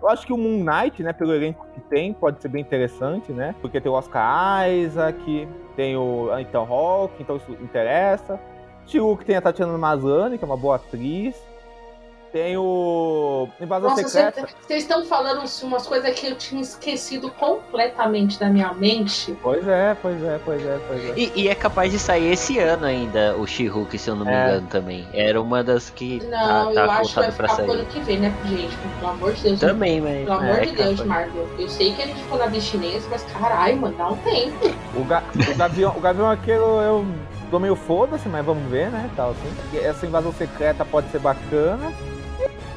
[0.00, 3.32] Eu acho que o Moon Knight, né, pelo elenco que tem, pode ser bem interessante,
[3.32, 3.54] né?
[3.60, 8.38] Porque tem o Oscar Isaac, tem o Ethan Hawke, então isso interessa.
[8.86, 11.34] She-Hulk tem a Tatiana Maslany, que é uma boa atriz.
[12.34, 14.40] Tem o Invasão Nossa, Secreta.
[14.40, 19.38] cê- vocês estão falando umas coisas que eu tinha esquecido completamente da minha mente.
[19.40, 21.12] Pois é, pois é, pois é, pois é.
[21.16, 24.32] E, e é capaz de sair esse ano ainda, o She-Hulk, se eu não me
[24.32, 24.48] É.
[24.48, 25.06] engano também.
[25.14, 27.70] Era uma das que Não, tá, eu tá acho que vai ficar pro sair.
[27.70, 28.76] ano que vem, né, gente?
[28.98, 29.60] Pelo amor de Deus.
[29.60, 30.24] Também, mas.
[30.24, 31.06] Pelo amor é, de Deus, capaz.
[31.06, 31.48] Marvel.
[31.56, 34.74] Eu sei que a gente ficou na chinês, mas caralho, mano, dá um tempo.
[34.96, 37.06] O, Ga o Gavião, o Gavião Arqueiro eu
[37.48, 39.08] tô meio foda-se, mas vamos ver, né?
[39.14, 39.78] Tal, assim.
[39.78, 41.92] Essa invasão secreta pode ser bacana.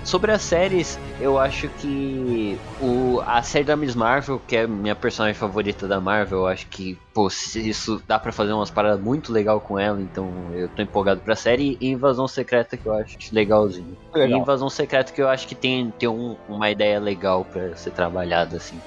[0.08, 4.96] Sobre as séries, eu acho que o, a série da Miss Marvel, que é minha
[4.96, 9.34] personagem favorita da Marvel, eu acho que, pô, isso dá para fazer umas paradas muito
[9.34, 11.78] legal com ela, então eu tô empolgado pra série.
[11.82, 13.98] E Invasão Secreta, que eu acho legalzinho.
[14.16, 14.40] Legal.
[14.40, 17.92] E Invasão Secreta, que eu acho que tem, tem um, uma ideia legal para ser
[17.92, 18.80] trabalhada, assim.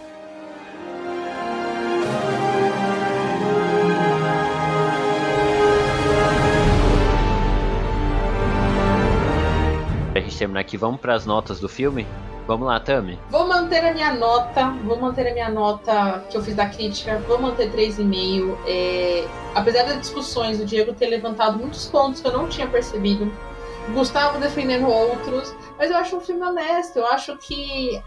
[10.12, 12.06] Pra gente terminar aqui, vamos para as notas do filme?
[12.46, 13.16] Vamos lá, Tami.
[13.30, 17.18] Vou manter a minha nota, vou manter a minha nota que eu fiz da crítica,
[17.28, 18.58] vou manter 3,5.
[18.66, 19.24] É,
[19.54, 23.32] apesar das discussões, o Diego ter levantado muitos pontos que eu não tinha percebido,
[23.94, 28.02] Gustavo defendendo outros, mas eu acho um filme honesto, eu acho que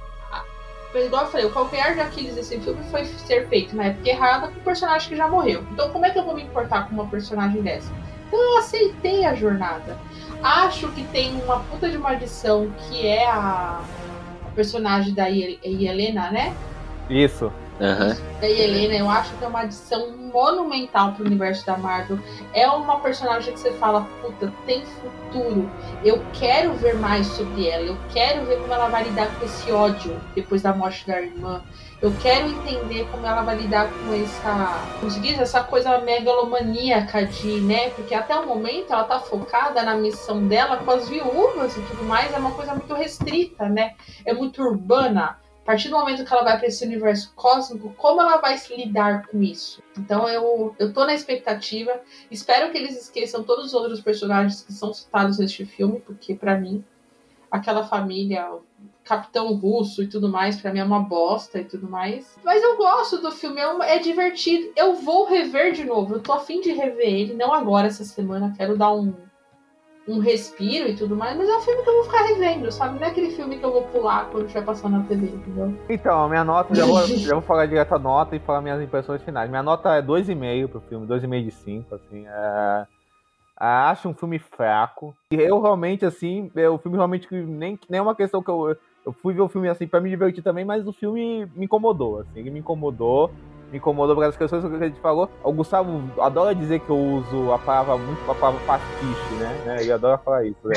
[1.02, 4.48] igual eu falei, o calcanhar de Aquiles desse filme foi ser feito na época errada
[4.50, 5.64] com um personagem que já morreu.
[5.72, 7.92] Então, como é que eu vou me importar com uma personagem dessa?
[8.28, 9.98] Então, eu aceitei a jornada.
[10.44, 13.82] Acho que tem uma puta de uma adição que é a,
[14.46, 16.54] a personagem da Helena, né?
[17.10, 17.52] Isso.
[17.80, 18.40] Uhum.
[18.40, 22.20] Da Helena, eu acho que é uma adição monumental pro universo da Marvel.
[22.54, 25.70] É uma personagem que você fala, puta, tem futuro.
[26.04, 27.86] Eu quero ver mais sobre ela.
[27.86, 31.62] Eu quero ver como ela vai lidar com esse ódio depois da morte da irmã.
[32.04, 37.26] Eu quero entender como ela vai lidar com essa, como se diz, essa coisa megalomaníaca
[37.26, 37.92] de, né?
[37.92, 42.04] Porque até o momento ela tá focada na missão dela com as viúvas e tudo
[42.04, 43.96] mais, é uma coisa muito restrita, né?
[44.26, 45.40] É muito urbana.
[45.62, 48.76] A partir do momento que ela vai para esse universo cósmico, como ela vai se
[48.76, 49.82] lidar com isso?
[49.98, 52.02] Então eu, eu tô na expectativa.
[52.30, 56.60] Espero que eles esqueçam todos os outros personagens que são citados neste filme, porque para
[56.60, 56.84] mim,
[57.50, 58.46] aquela família,
[59.04, 62.38] Capitão Russo e tudo mais, para mim é uma bosta e tudo mais.
[62.44, 64.72] Mas eu gosto do filme, é, é, divertido.
[64.76, 68.54] Eu vou rever de novo, eu tô afim de rever ele, não agora essa semana,
[68.56, 69.14] quero dar um,
[70.08, 73.00] um respiro e tudo mais, mas é um filme que eu vou ficar revendo, sabe?
[73.00, 75.78] Não é aquele filme que eu vou pular quando estiver passando na TV, entendeu?
[75.90, 78.82] Então, a minha nota, já vou, já vou falar direto a nota e falar minhas
[78.82, 79.50] impressões finais.
[79.50, 82.86] Minha nota é 2,5 pro filme, 2,5 de 5, assim, é
[83.56, 85.16] acho um filme fraco.
[85.32, 88.76] E eu realmente, assim, é o filme realmente nem, nem é uma questão que eu,
[89.06, 92.20] eu fui ver o filme assim para me divertir também, mas o filme me incomodou,
[92.20, 93.32] assim, ele me incomodou,
[93.72, 95.30] me incomodou por essas questões que a gente falou.
[95.44, 99.64] O Gustavo adora dizer que eu uso a palavra muito a palavra pastiche, né?
[99.66, 99.82] né?
[99.82, 100.76] Ele adora falar isso, né?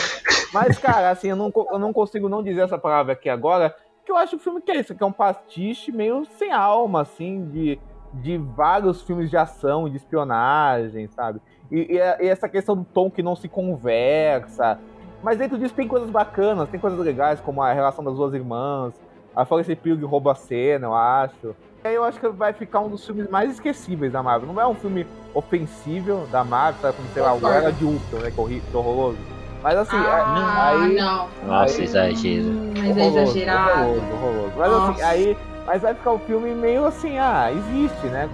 [0.52, 3.74] Mas, cara, assim, eu não, eu não consigo não dizer essa palavra aqui agora,
[4.04, 7.02] que eu acho o filme que é isso, que é um pastiche meio sem alma,
[7.02, 7.78] assim, de,
[8.14, 11.40] de vários filmes de ação, de espionagem, sabe?
[11.70, 14.78] E, e, e essa questão do tom que não se conversa,
[15.26, 18.94] mas dentro disso tem coisas bacanas, tem coisas legais, como a relação das duas irmãs.
[19.34, 21.48] A Florence Pugh rouba a cena, eu acho.
[21.82, 24.52] E aí eu acho que vai ficar um dos filmes mais esquecíveis da Marvel.
[24.52, 25.04] Não é um filme
[25.34, 26.96] ofensível da Marvel, sabe?
[26.98, 28.30] Como, sei lá, o Era de Ultron, né?
[28.30, 29.18] Que é horroroso.
[29.64, 30.94] Mas assim, ah, aí.
[30.94, 31.28] Não.
[31.44, 32.46] Nossa, exagero.
[32.78, 33.80] Mas é exagerado.
[33.80, 34.52] Horroroso, horroroso.
[34.56, 34.92] Mas assim, Nossa.
[34.92, 35.36] assim, aí.
[35.66, 38.30] Mas vai ficar o filme meio assim, ah, existe, né?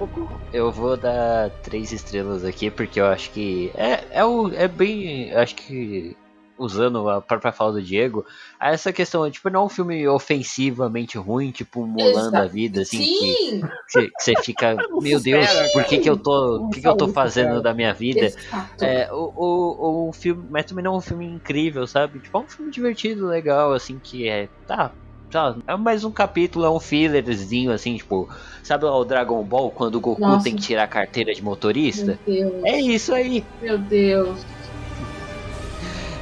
[0.53, 5.33] Eu vou dar três estrelas aqui, porque eu acho que é, é, o, é bem.
[5.35, 6.15] Acho que
[6.59, 8.25] usando a própria fala do Diego,
[8.61, 13.63] essa questão, tipo, não é um filme ofensivamente ruim, tipo Mulan da vida, assim, Sim.
[13.89, 17.09] que você fica, meu Deus, por que que eu tô, o que que eu tô
[17.09, 18.33] fazendo da minha vida?
[18.81, 22.21] É, o, o, o filme, mas também não é um filme incrível, sabe?
[22.21, 24.93] Tipo, é um filme divertido, legal, assim, que é, tá,
[25.31, 28.29] tá, é mais um capítulo, é um fillerzinho, assim, tipo,
[28.63, 30.45] sabe o Dragon Ball, quando o Goku Nossa.
[30.45, 32.19] tem que tirar a carteira de motorista?
[32.65, 33.45] É isso aí.
[33.61, 34.39] Meu Deus.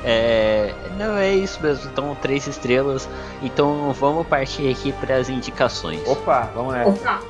[0.05, 3.09] É, não é isso mesmo, então três estrelas.
[3.43, 6.01] Então vamos partir aqui para as indicações.
[6.07, 6.91] Opa, vamos nessa.
[6.91, 7.21] Opa.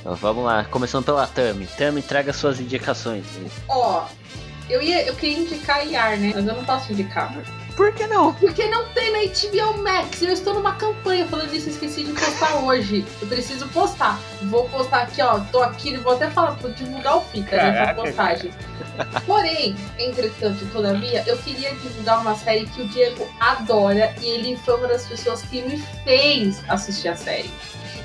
[0.00, 1.66] Então, vamos lá, começando pela Tami.
[1.66, 3.24] Tami, traga suas indicações.
[3.68, 4.22] Ó, oh,
[4.68, 6.32] eu, ia, eu queria indicar IAR, né?
[6.34, 7.32] Mas eu não posso indicar.
[7.76, 8.34] Por que não?
[8.34, 10.20] Porque não tem na HBO Max.
[10.22, 13.04] Eu estou numa campanha falando disso, esqueci de postar hoje.
[13.20, 14.20] Eu preciso postar.
[14.42, 15.40] Vou postar aqui, ó.
[15.50, 18.52] Tô aqui, vou até falar, vou divulgar o fita dessa postagem.
[19.26, 24.76] Porém, entretanto, todavia, eu queria divulgar uma série que o Diego adora e ele foi
[24.76, 27.50] uma das pessoas que me fez assistir a série.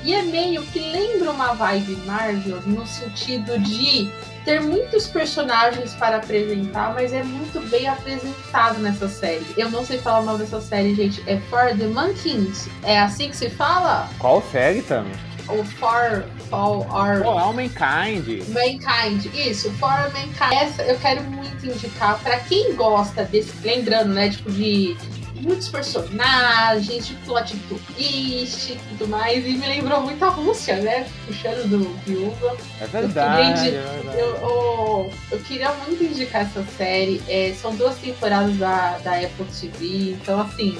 [0.04, 4.10] E é meio que lembra uma vibe Marvel no sentido de
[4.48, 9.44] ter muitos personagens para apresentar, mas é muito bem apresentado nessa série.
[9.58, 11.22] Eu não sei falar o nome dessa série, gente.
[11.26, 12.66] É For the Monkeys.
[12.82, 14.08] É assim que se fala?
[14.18, 15.12] Qual série, também?
[15.50, 17.26] O For Fall Our.
[17.26, 18.48] Oh, Mankind.
[18.48, 20.52] Mankind, isso, For Mankind.
[20.52, 23.52] Essa eu quero muito indicar para quem gosta desse.
[23.62, 24.30] Lembrando, né?
[24.30, 24.96] Tipo, de
[25.40, 29.44] muitos personagens, de plot twist e tudo mais.
[29.46, 31.06] E me lembrou muito a Rússia, né?
[31.26, 32.56] Puxando do Viúva.
[32.80, 33.68] É verdade.
[33.68, 34.18] Eu, é verdade.
[34.18, 37.22] eu, eu, eu queria muito indicar essa série.
[37.28, 40.76] É, são duas temporadas da, da Apple TV, então assim.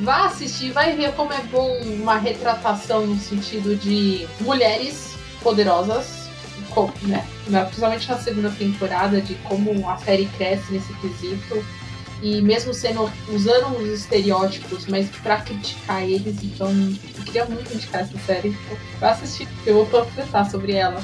[0.00, 6.28] Vá assistir, vai ver como é bom uma retratação no sentido de mulheres poderosas,
[6.70, 7.24] com- né?
[7.66, 11.62] Principalmente na segunda temporada, de como a série cresce nesse quesito.
[12.22, 16.68] E mesmo sendo usando os estereótipos, mas pra criticar eles, então
[17.18, 18.56] eu queria muito indicar essa série.
[19.00, 21.02] Vá assistir, eu vou panfletar sobre ela.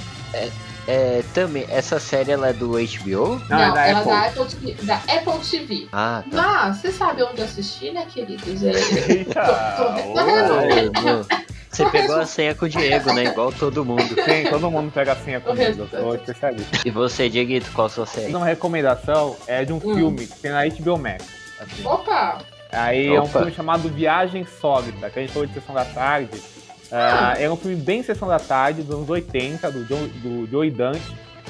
[0.86, 3.38] É, também, essa série ela é do HBO?
[3.50, 4.10] Não, é da ela Apple.
[4.10, 4.82] da Apple TV.
[4.84, 5.88] Da Apple TV.
[5.92, 6.62] Ah, tá.
[6.62, 8.62] Ah, você sabe onde assistir, né, queridos?
[8.62, 8.70] É,
[9.12, 9.42] Eita!
[9.76, 11.24] tô- tô- ô, Ô,
[11.84, 13.24] Você pegou a senha com o Diego, né?
[13.24, 14.02] Igual todo mundo.
[14.08, 16.78] Sim, todo mundo pega a senha comigo, eu sou resto- especialista.
[16.88, 18.34] E você, Dieguito, qual a sua série?
[18.34, 19.94] Uma recomendação é de um Hum.
[19.94, 21.24] filme que tem na HBO Max.
[21.60, 21.84] assim.
[21.84, 22.38] Opa!
[22.70, 23.38] Aí é um Opa.
[23.40, 26.40] filme chamado Viagem Sólida, que a gente falou de Sessão da Tarde.
[26.92, 30.70] Ah, é um filme bem Sessão da Tarde, dos anos 80, do, John, do Joey
[30.70, 31.00] Dante,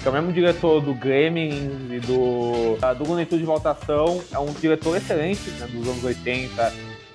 [0.01, 4.23] que é o mesmo diretor do Gremlins e do, ah, do Lunetude de Voltação.
[4.33, 6.73] É um diretor excelente, né, dos anos 80,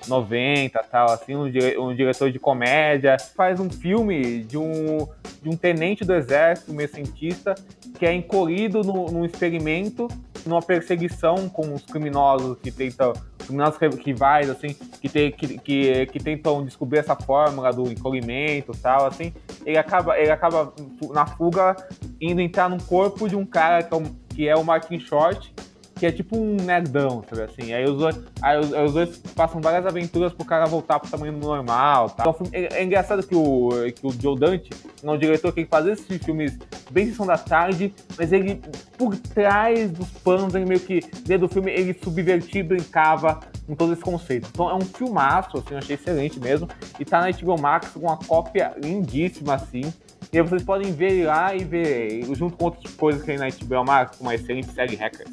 [0.08, 1.44] 90 tal, assim, um,
[1.80, 3.16] um diretor de comédia.
[3.36, 5.06] Faz um filme de um,
[5.42, 7.54] de um tenente do exército, meio cientista,
[7.98, 10.08] que é incorrido no- num experimento,
[10.46, 14.68] numa perseguição com os criminosos que tentam criminosos ri- rivais, assim,
[15.00, 19.32] que, tem, que, que, que tentam descobrir essa fórmula do encolhimento tal, assim,
[19.66, 20.72] ele acaba, ele acaba
[21.12, 21.76] na fuga
[22.20, 25.52] indo entrar no corpo de um cara que é o, que é o Martin Short,
[25.94, 27.72] que é tipo um nerdão, sabe assim?
[27.72, 31.10] Aí os, dois, aí os, aí os dois passam várias aventuras pro cara voltar pro
[31.10, 32.24] tamanho normal, tá?
[32.26, 34.70] Então, o é, é engraçado que o, que o Joe Dante
[35.02, 36.58] é um diretor que faz esses filmes
[36.90, 38.60] bem sessão da tarde, mas ele,
[38.98, 43.74] por trás dos panos, ele meio que, dentro do filme, ele subvertia e brincava com
[43.74, 44.50] todos esses conceitos.
[44.52, 46.68] Então é um filmaço, assim, eu achei excelente mesmo,
[46.98, 49.92] e tá na HBO Max com uma cópia lindíssima, assim,
[50.32, 53.84] e vocês podem ver lá e ver, junto com outras coisas que tem na HBO
[53.84, 55.26] Max, uma excelente série hacker.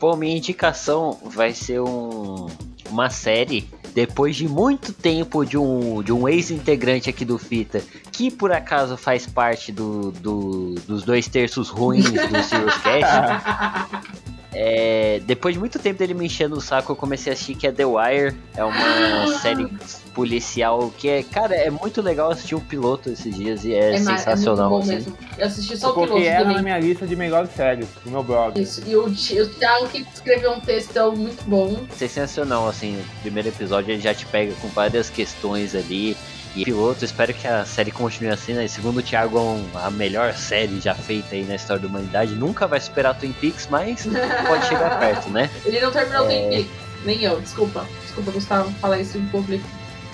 [0.00, 2.46] Bom, minha indicação vai ser um,
[2.90, 7.82] uma série depois de muito tempo de um, de um ex-integrante aqui do Fita,
[8.12, 14.22] que por acaso faz parte do, do- dos dois terços ruins do Serious Cast.
[14.54, 17.66] É, depois de muito tempo dele me enchendo o saco, eu comecei a assistir que
[17.66, 18.36] é The Wire.
[18.54, 19.66] É uma série
[20.12, 24.18] policial que é, cara, é muito legal assistir o piloto esses dias e é, ma-
[24.18, 24.68] sensacional.
[24.68, 25.06] muito bom assim.
[25.06, 25.18] mesmo.
[25.38, 26.62] Eu assisti só Eu o piloto coloquei ela na também.
[26.64, 28.60] minha lista de melhores séries do meu blog.
[28.60, 28.82] Isso.
[28.86, 29.10] E o, o
[29.48, 31.80] Thiago que escreveu um textão muito bom.
[31.96, 36.14] sensacional, assim, o primeiro episódio ele já te pega com várias questões ali.
[36.54, 38.68] E piloto, espero que a série continue assim, né?
[38.68, 39.38] Segundo o Thiago,
[39.74, 42.34] é a melhor série já feita aí na história da humanidade.
[42.34, 44.06] Nunca vai superar Twin Peaks, mas
[44.46, 45.48] pode chegar perto, né?
[45.64, 46.34] Ele não terminou o É.
[46.40, 46.70] Twin Peaks.
[47.06, 47.86] Nem eu, desculpa.
[48.02, 49.64] Desculpa, Gustavo, falar isso em público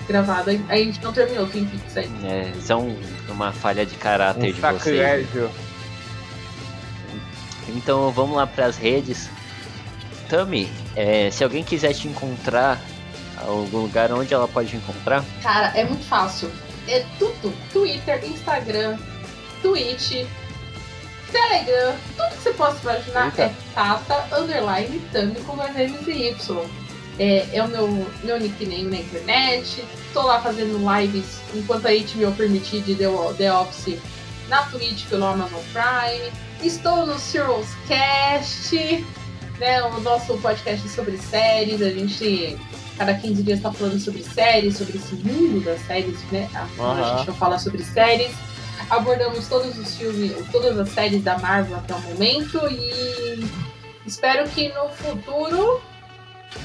[0.06, 0.51] gravado.
[0.69, 2.27] A gente não terminou o Twin Peaks ainda.
[2.28, 2.97] É, isso é um-
[3.28, 4.77] uma falha de caráter Um de vocês.
[4.77, 5.51] sacrilégio.
[7.69, 9.28] Então vamos lá para as redes.
[10.28, 12.81] Tami, é, se alguém quiser te encontrar,
[13.47, 15.24] algum lugar onde ela pode encontrar?
[15.43, 16.51] Cara, é muito fácil.
[16.86, 17.52] É tudo.
[17.73, 18.97] Twitter, Instagram,
[19.62, 20.27] Twitch,
[21.31, 23.43] Telegram, tudo que você possa imaginar Eita.
[23.43, 26.66] é Tata Underline Tami com dois e Y.
[27.19, 29.85] É, é o meu, meu nickname na internet.
[30.12, 33.06] Tô lá fazendo lives enquanto a HBO permitir de The,
[33.36, 33.98] The Office
[34.48, 36.32] na Twitch pelo Amazon Prime.
[36.62, 39.05] Estou no Serials Cast,
[39.59, 41.82] né, o nosso podcast sobre séries.
[41.82, 42.56] A gente
[42.98, 46.50] cada 15 dias tá falando sobre séries, sobre esse mundo das séries, né?
[46.52, 48.32] A, a gente vai falar sobre séries.
[48.90, 53.48] Abordamos todos os filmes, todas as séries da Marvel até o momento e
[54.06, 55.80] espero que no futuro,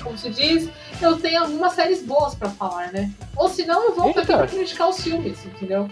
[0.02, 0.70] como se diz,
[1.02, 3.12] eu tenha algumas séries boas pra falar, né?
[3.36, 4.38] Ou senão eu volto aqui Eita.
[4.38, 5.90] pra criticar os filmes, entendeu?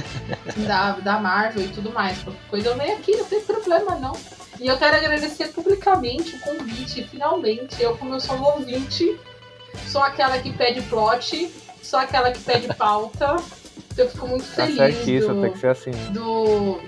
[0.66, 2.18] da, da Marvel e tudo mais.
[2.22, 4.12] Qualquer coisa eu venho aqui, não tem problema não.
[4.60, 7.82] E eu quero agradecer publicamente o convite, finalmente.
[7.82, 9.18] Eu, como eu sou um ouvinte,
[9.88, 11.50] sou aquela que pede plot,
[11.82, 13.36] sou aquela que pede pauta.
[13.96, 15.90] Eu fico muito Tá feliz certíssimo, do, tem que ser assim.
[16.12, 16.80] do,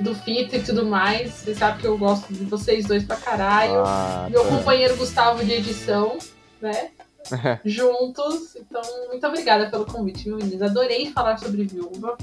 [0.00, 1.30] do Fita e tudo mais.
[1.32, 3.82] Você sabe que eu gosto de vocês dois pra caralho.
[3.84, 4.48] Ah, Meu tá.
[4.48, 6.16] companheiro Gustavo de edição,
[6.60, 6.90] né?
[7.64, 8.56] Juntos.
[8.56, 10.62] Então, muito obrigada pelo convite, meu meninos.
[10.62, 12.16] Adorei falar sobre Viúva.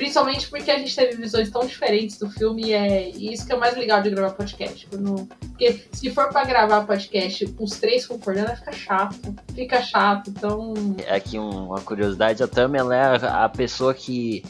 [0.00, 3.54] Principalmente porque a gente teve visões tão diferentes do filme e é isso que é
[3.54, 4.88] o mais legal de gravar podcast.
[4.88, 9.34] Porque se for pra gravar podcast os três concordando, fica chato.
[9.54, 10.30] Fica chato.
[10.30, 10.72] Então,
[11.06, 12.48] Aqui um- uma curiosidade, a
[12.78, 14.42] ela é a pessoa que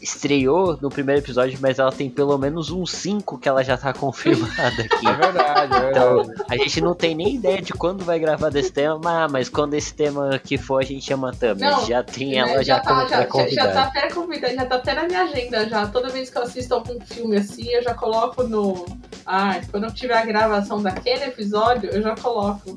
[0.00, 3.92] estreou no primeiro episódio, mas ela tem pelo menos uns 5 que ela já tá
[3.92, 5.06] confirmada aqui.
[5.06, 6.44] É verdade, é Então, verdade.
[6.50, 9.74] a gente não tem nem ideia de quando vai gravar desse tema, mas- mas quando
[9.74, 11.32] esse tema que for, a gente chama.
[11.58, 12.94] Não, Já tem Né, ela já, tá,
[13.26, 15.86] como já, já, já tá até convidada, já tá até na minha agenda já.
[15.86, 18.84] Toda vez que eu assisto algum filme assim, eu já coloco no.
[19.24, 22.76] Ah, quando eu tiver a gravação daquele episódio, eu já coloco.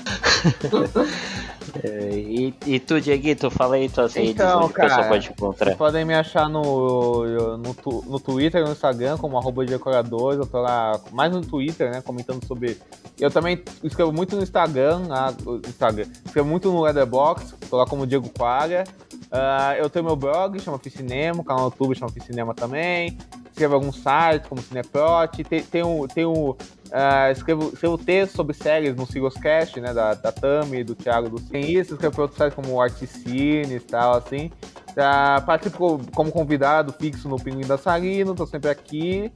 [1.84, 5.66] E, e tu, Dieguito, fala aí tuas redes Então, onde o pessoal cara, pode encontrar.
[5.66, 7.26] Vocês podem me achar no,
[7.56, 10.38] no, no Twitter e no Instagram como arroba decoradores.
[10.38, 12.00] Eu tô lá mais no Twitter, né?
[12.02, 12.78] Comentando sobre.
[13.18, 16.06] Eu também escrevo muito no Instagram, ah, o Instagram.
[16.24, 18.84] Escrevo muito no Letterboxd, tô lá como Diego Qualia.
[19.30, 23.16] Ah, eu tenho meu blog, chama Ficinema, o canal no YouTube chama Ficinema também.
[23.50, 25.44] Escrevo alguns sites, como Cineprot.
[25.44, 26.06] Tem, tem um.
[26.06, 26.54] Tem um
[26.92, 29.92] ah, escrevo, escrevo texto sobre séries no Sigoscast, né?
[29.92, 33.86] Da, da Tami, do Thiago do Tem isso, escrevo para outros sites como Articines e
[33.86, 34.50] tal, assim.
[34.96, 39.32] Ah, participo como convidado fixo no Pinguim Dançarino, tô sempre aqui.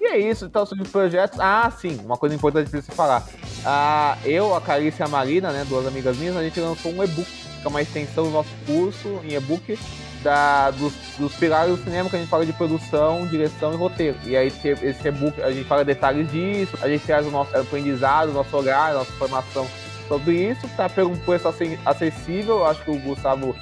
[0.00, 1.40] E é isso, então sobre os projetos.
[1.40, 3.26] Ah, sim, uma coisa importante pra você falar.
[3.64, 7.02] Ah, eu, a Carice e a Marina, né, duas amigas minhas, a gente lançou um
[7.02, 9.78] e-book, que é uma extensão do nosso curso em e-book
[10.22, 14.16] da, dos, dos pilares do cinema que a gente fala de produção, direção e roteiro.
[14.24, 14.48] E aí
[14.82, 18.56] esse e-book a gente fala detalhes disso, a gente traz o nosso aprendizado, o nosso
[18.56, 19.66] olhar, a nossa formação
[20.08, 21.46] sobre isso, tá por um preço
[21.84, 22.64] acessível.
[22.66, 23.54] Acho que o Gustavo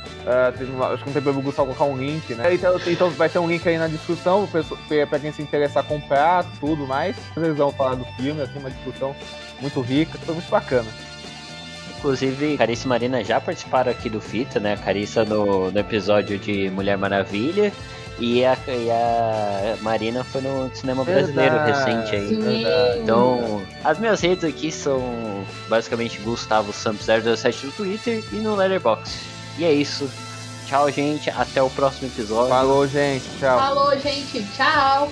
[0.69, 2.55] uma- acho que não tem problema o Gustavo colocar um link, né?
[2.55, 4.49] Então, então vai ter um link aí na descrição
[5.09, 7.17] para quem se interessar comprar, tudo mais.
[7.37, 9.15] Eles vão falar do filme, assim, uma discussão
[9.61, 10.89] muito rica, foi muito bacana.
[12.07, 14.75] Inclusive, Carissa e Marina já participaram aqui do Fita, né?
[14.75, 17.73] A Carissa no, no episódio de Mulher Maravilha.
[18.21, 21.91] E a, e a Marina foi no cinema brasileiro Verdade.
[21.91, 22.29] recente aí.
[22.29, 22.65] Sim.
[23.03, 29.19] Então, as minhas redes aqui são basicamente Gustavo Samp 017 no Twitter e no Letterboxd.
[29.59, 30.09] E é isso.
[30.67, 31.29] Tchau, gente.
[31.29, 32.49] Até o próximo episódio.
[32.51, 33.25] Falou, gente.
[33.41, 33.59] Tchau.
[33.59, 34.47] Falou, gente.
[34.57, 35.11] Tchau.